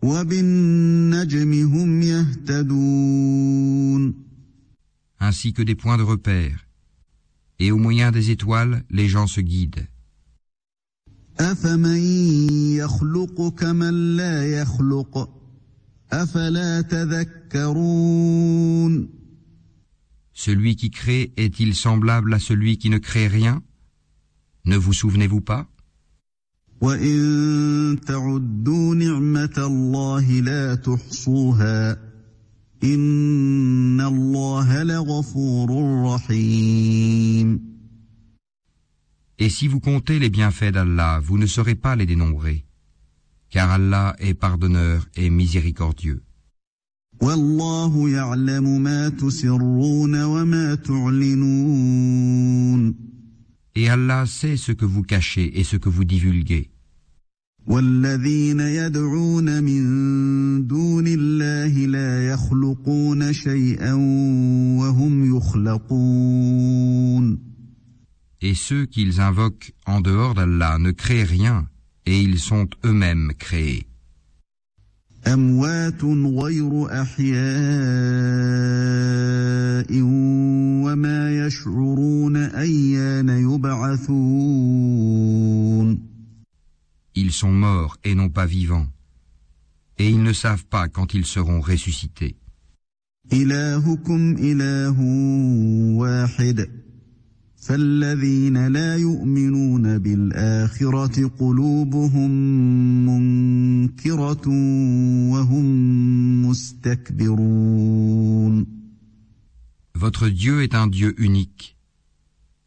[0.03, 3.53] وبالنجم هم يهتدون
[5.19, 6.67] ainsi que des points de repère.
[7.59, 9.87] Et au moyen des étoiles, les gens se guident.
[11.39, 11.97] أفمن
[12.77, 15.29] يخلق كمن لا يخلق
[16.11, 18.13] أفلا تذكرون
[20.33, 23.61] Celui qui crée est-il semblable à celui qui ne crée rien
[24.65, 25.67] Ne vous souvenez-vous pas
[26.81, 31.97] وإن تعدوا نعمة الله لا تحصوها
[32.83, 35.69] إن الله لغفور
[36.05, 37.73] رحيم
[39.39, 42.65] Et si vous comptez les bienfaits d'Allah, vous ne saurez pas les dénombrer,
[43.49, 46.21] car Allah est pardonneur et miséricordieux.
[47.21, 52.33] والله يعلم ما تسرون وما تعلنون
[53.77, 56.69] Et Allah sait ce que vous cachez et ce que vous divulguez.
[57.67, 63.93] والذين يدعون من دون الله لا يخلقون شيئا
[64.79, 66.73] وهم يخلقون
[68.41, 71.69] Et ceux qu'ils invoquent en dehors d'Allah ne créent rien,
[72.05, 73.87] et ils sont eux-mêmes créés.
[75.27, 77.33] أموات غير أحياء
[80.83, 83.36] وما يشعرون أيان يبعثون
[87.15, 88.87] Ils sont morts et non pas vivants,
[89.97, 92.35] et ils ne savent pas quand ils seront ressuscités.
[93.33, 94.99] إلهكم إله
[95.97, 96.69] واحد
[97.55, 102.31] فالذين لا يؤمنون بالآخرة قلوبهم
[103.05, 104.47] منكرة
[105.31, 105.65] وهم
[106.45, 108.03] مستكبرون
[109.95, 111.76] Votre Dieu est un Dieu unique.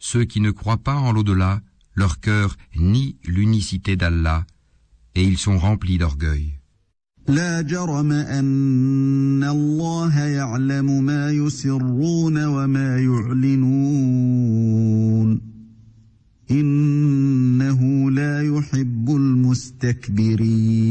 [0.00, 1.62] Ceux qui ne croient pas en l'au-delà,
[1.94, 4.46] leur cœur nie l'unicité d'Allah,
[5.14, 6.52] et ils sont remplis d'orgueil.
[7.28, 13.96] لا جرم أن الله يعلم ما يسرون وما يعلنون
[16.50, 20.86] إنه لا يحب المستكبرين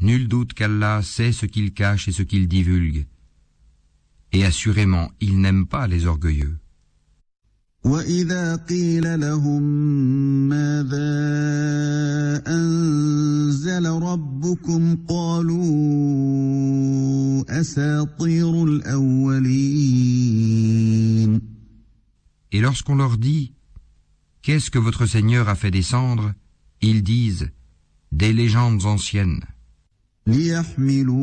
[0.00, 3.06] Nul doute qu'Allah sait ce qu'il cache et ce qu'il divulgue.
[4.32, 6.58] Et assurément, il n'aime pas les orgueilleux.
[7.86, 9.62] وإذا قيل لهم
[10.48, 11.12] ماذا
[12.46, 15.62] أنزل ربكم قالوا
[17.60, 20.12] أساطير الأولين
[22.54, 23.54] Et lorsqu'on leur dit
[24.42, 26.34] Qu'est-ce que votre Seigneur a fait descendre
[26.82, 27.50] Ils disent
[28.12, 29.40] Des légendes anciennes.
[30.27, 31.17] ليحملوا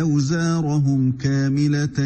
[0.00, 2.00] أوزارهم كاملة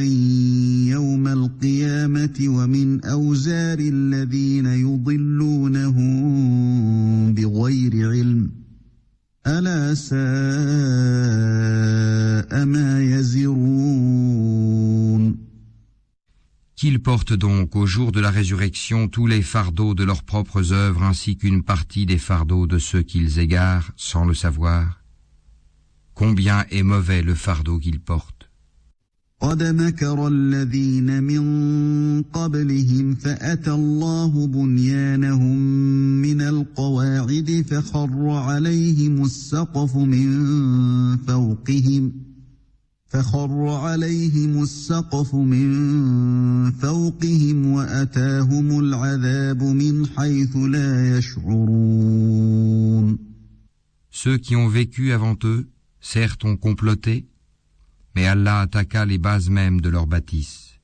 [0.88, 6.14] يوم القيامة ومن أوزار الذين يضلونهم
[7.34, 8.50] بغير علم.
[9.46, 10.14] ألا ساء
[12.64, 14.83] ما يزرون.
[16.76, 21.04] Qu'ils portent donc au jour de la résurrection tous les fardeaux de leurs propres œuvres
[21.04, 25.00] ainsi qu'une partie des fardeaux de ceux qu'ils égarent sans le savoir.
[26.14, 28.50] Combien est mauvais le fardeau qu'ils portent.
[43.13, 51.17] فخر عليهم السقف من فوقهم فخر عليهم السقف من فوقهم وأتاهم العذاب من حيث لا
[51.17, 52.49] يشعرون
[54.11, 55.69] Ceux qui ont vécu avant eux,
[56.01, 57.27] certes ont comploté,
[58.15, 60.79] mais Allah attaqua les bases mêmes de leur bâtisse.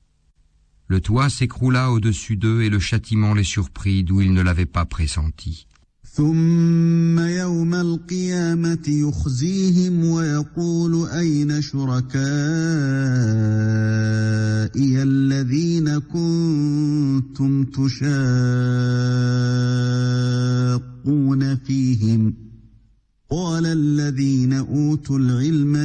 [0.88, 4.86] Le toit s'écroula au-dessus d'eux et le châtiment les surprit d'où ils ne l'avaient pas
[4.86, 5.66] pressenti.
[6.13, 12.21] ثم يوم القيامة يخزيهم ويقول أين شركائي
[15.03, 17.95] الذين كنتم تشاقون
[21.55, 22.33] فيهم؟
[23.29, 25.75] قال الذين أوتوا العلم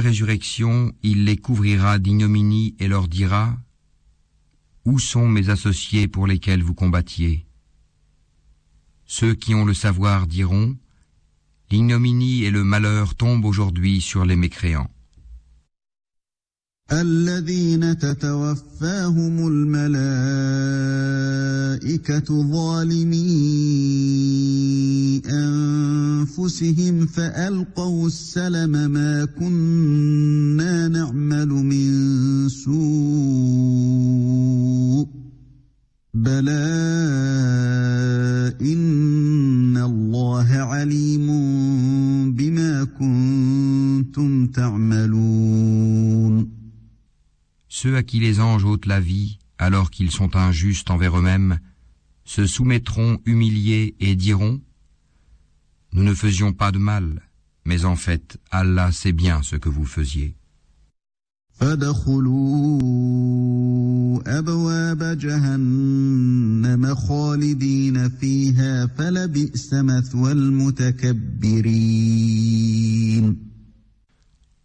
[0.00, 3.56] résurrection, il les couvrira d'ignominie et leur dira
[4.84, 7.46] Où sont mes associés pour lesquels vous combattiez?
[9.06, 10.76] Ceux qui ont le savoir diront
[11.70, 14.90] L'ignominie et le malheur tombent aujourd'hui sur les mécréants.
[16.92, 20.10] الذين تتوفاهم الملائكة
[22.52, 23.20] ظالمي
[25.30, 32.80] أنفسهم فألقوا السلم ما كنا نعمل من سوء
[36.14, 36.50] بلى
[38.60, 41.26] إن الله عليم
[42.34, 45.39] بما كنتم تعملون
[47.82, 51.60] Ceux à qui les anges ôtent la vie, alors qu'ils sont injustes envers eux-mêmes,
[52.26, 54.60] se soumettront humiliés et diront
[55.94, 57.22] Nous ne faisions pas de mal,
[57.64, 60.36] mais en fait, Allah sait bien ce que vous faisiez.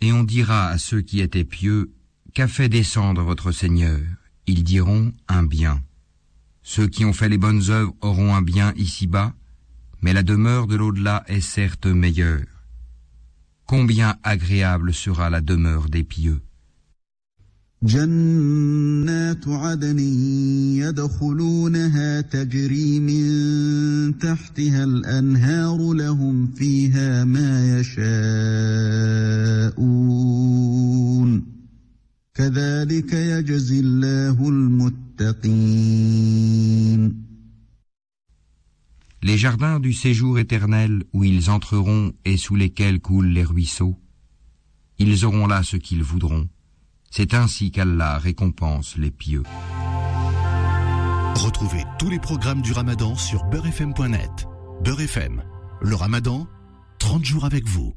[0.00, 1.90] Et on dira à ceux qui étaient pieux,
[2.34, 4.00] Qu'a fait descendre votre Seigneur?
[4.48, 5.80] Ils diront un bien.
[6.64, 9.32] Ceux qui ont fait les bonnes œuvres auront un bien ici-bas,
[10.02, 12.44] mais la demeure de l'au-delà est certes meilleure.
[13.66, 16.42] Combien agréable sera la demeure des pieux.
[17.84, 19.98] جنات عدن
[20.78, 28.04] يدخلونها تجري من تحتها الأنهار لهم فيها ما يشاءون
[32.34, 36.04] كذلك يجزي الله المتقين
[39.22, 43.96] Les jardins du séjour éternel où ils entreront et sous lesquels coulent les ruisseaux,
[44.98, 46.46] ils auront là ce qu'ils voudront.
[47.16, 49.44] C'est ainsi qu'Allah récompense les pieux.
[51.36, 54.48] Retrouvez tous les programmes du Ramadan sur beurrefm.net.
[54.82, 55.44] Beurre FM,
[55.80, 56.48] le Ramadan,
[56.98, 57.94] 30 jours avec vous.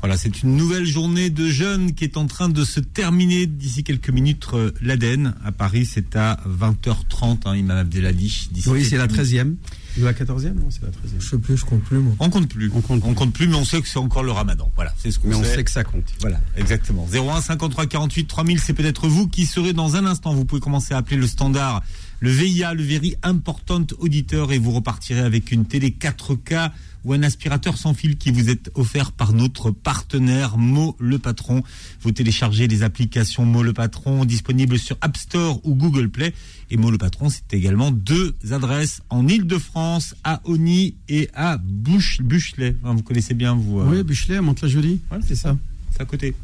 [0.00, 3.84] Voilà, c'est une nouvelle journée de jeûne qui est en train de se terminer d'ici
[3.84, 4.46] quelques minutes.
[4.54, 8.48] euh, L'Aden, à Paris, c'est à 20h30, hein, Imam Abdelhadi.
[8.50, 9.60] d'ici Oui, c'est la quelques minutes.
[9.60, 9.79] 13e.
[10.00, 11.20] Ou la 14e Non, c'est la 13e.
[11.20, 12.12] Je sais plus, je compte plus, moi.
[12.18, 12.70] On compte plus.
[12.74, 14.70] On compte, plus, mais on sait que c'est encore le ramadan.
[14.74, 15.56] Voilà, c'est ce qu'on Mais on sait.
[15.56, 16.04] sait que ça compte.
[16.20, 17.06] Voilà, exactement.
[17.12, 20.32] 01 53 48 3000, c'est peut-être vous qui serez dans un instant.
[20.34, 21.82] Vous pouvez commencer à appeler le standard,
[22.20, 26.70] le VIA, le Very Important Auditeur, et vous repartirez avec une télé 4K
[27.04, 31.62] ou un aspirateur sans fil qui vous est offert par notre partenaire Mo le Patron.
[32.02, 36.34] Vous téléchargez les applications Mo le Patron disponibles sur App Store ou Google Play.
[36.70, 42.76] Et Mo le Patron, c'est également deux adresses en Ile-de-France, à Oni et à Buchelet.
[42.84, 43.80] Hein, vous connaissez bien, vous.
[43.80, 45.00] euh, Oui, Buchelet, à Mantes-la-Jolie.
[45.10, 45.56] Ouais, c'est ça.
[45.92, 46.34] C'est à côté.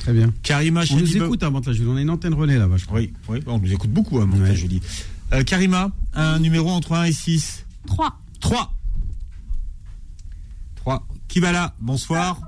[0.00, 0.32] Très bien.
[0.42, 1.88] Karima On nous écoute à Mantes-la-Jolie.
[1.90, 3.00] On a une antenne relais là-bas, je crois.
[3.00, 4.80] Oui, oui, on nous écoute beaucoup à Mantes-la-Jolie.
[5.32, 8.18] Euh, Karima, un numéro entre 1 et 6 3.
[8.40, 8.72] 3.
[10.76, 11.06] 3.
[11.28, 12.40] Qui va là Bonsoir.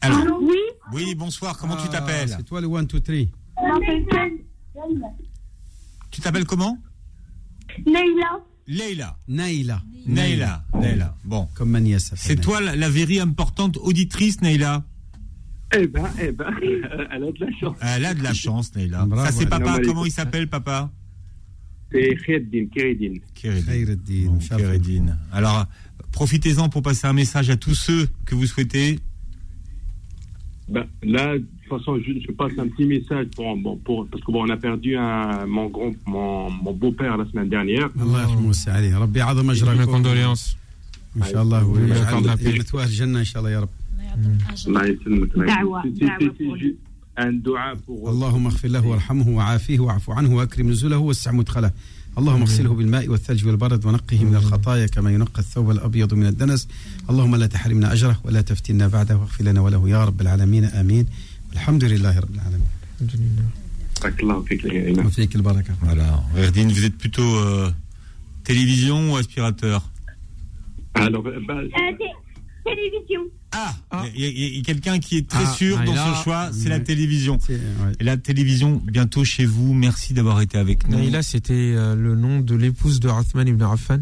[0.00, 0.56] Alors, Oui
[0.94, 3.14] oui, bonsoir, comment tu t'appelles C'est toi le 1, 2, 3.
[6.10, 6.78] Tu t'appelles comment
[7.86, 8.40] Neila.
[8.66, 9.16] Leila.
[9.28, 9.82] Naïla.
[10.06, 10.64] Neila.
[10.74, 11.14] Neila.
[11.24, 11.48] Bon.
[11.54, 12.18] Comme ma nièce s'appelle.
[12.24, 12.88] C'est toi la, la
[13.20, 14.84] importante auditrice, Neila
[15.76, 17.76] eh ben, eh ben, elle a de la chance.
[17.82, 19.06] Elle a de la chance, Leïla.
[19.16, 19.78] Ça, c'est papa.
[19.84, 20.90] Comment il s'appelle, papa
[21.92, 22.66] C'est Khaireddin.
[22.74, 23.14] Khaireddin.
[23.34, 24.38] Khaireddin.
[24.38, 25.18] Khaireddin.
[25.32, 25.66] Alors,
[26.12, 28.98] profitez-en pour passer un message à tous ceux que vous souhaitez.
[30.68, 34.22] Ben, là, de toute façon, je, je, passe un petit message pour, bon, pour parce
[34.22, 37.88] que bon, on a perdu un, mon grand, mon, mon beau-père la semaine dernière.
[37.98, 38.26] Allah
[39.86, 40.56] condoléances.
[41.18, 41.62] Inch'Allah,
[44.66, 45.28] الله يسلمك.
[45.32, 45.86] دعوة-
[47.44, 51.70] دعوة اللهم اغفر له وارحمه وعافيه واعف عنه وأكرم نزله ووسع مدخله.
[52.18, 56.68] اللهم اغسله بالماء والثلج والبرد ونقه من الخطايا كما ينقى الثوب الأبيض من الدنس.
[57.10, 59.16] اللهم لا تحرمنا أجره ولا تفتنا بعده.
[59.16, 60.64] واغفر لنا وله يا رب العالمين.
[60.64, 61.06] آمين.
[61.52, 62.68] الحمد لله رب العالمين.
[64.02, 64.42] بارك الله.
[64.42, 65.06] فيك يا إمام.
[65.06, 65.74] وفيك البركة.
[65.82, 66.10] Voilà.
[66.34, 67.70] Verdine, vous êtes plutôt euh,
[68.44, 69.80] télévision ou aspirateur?
[70.94, 72.27] Alors, euh,
[72.74, 73.20] télévision.
[73.52, 73.74] Ah,
[74.14, 77.38] il y a, quelqu'un qui est très sûr dans son choix, c'est la télévision.
[78.00, 79.72] Et la télévision, bientôt chez vous.
[79.72, 80.98] Merci d'avoir été avec nous.
[80.98, 84.00] Et c'était euh, le nom de l'épouse de Rathman ibn Rafan.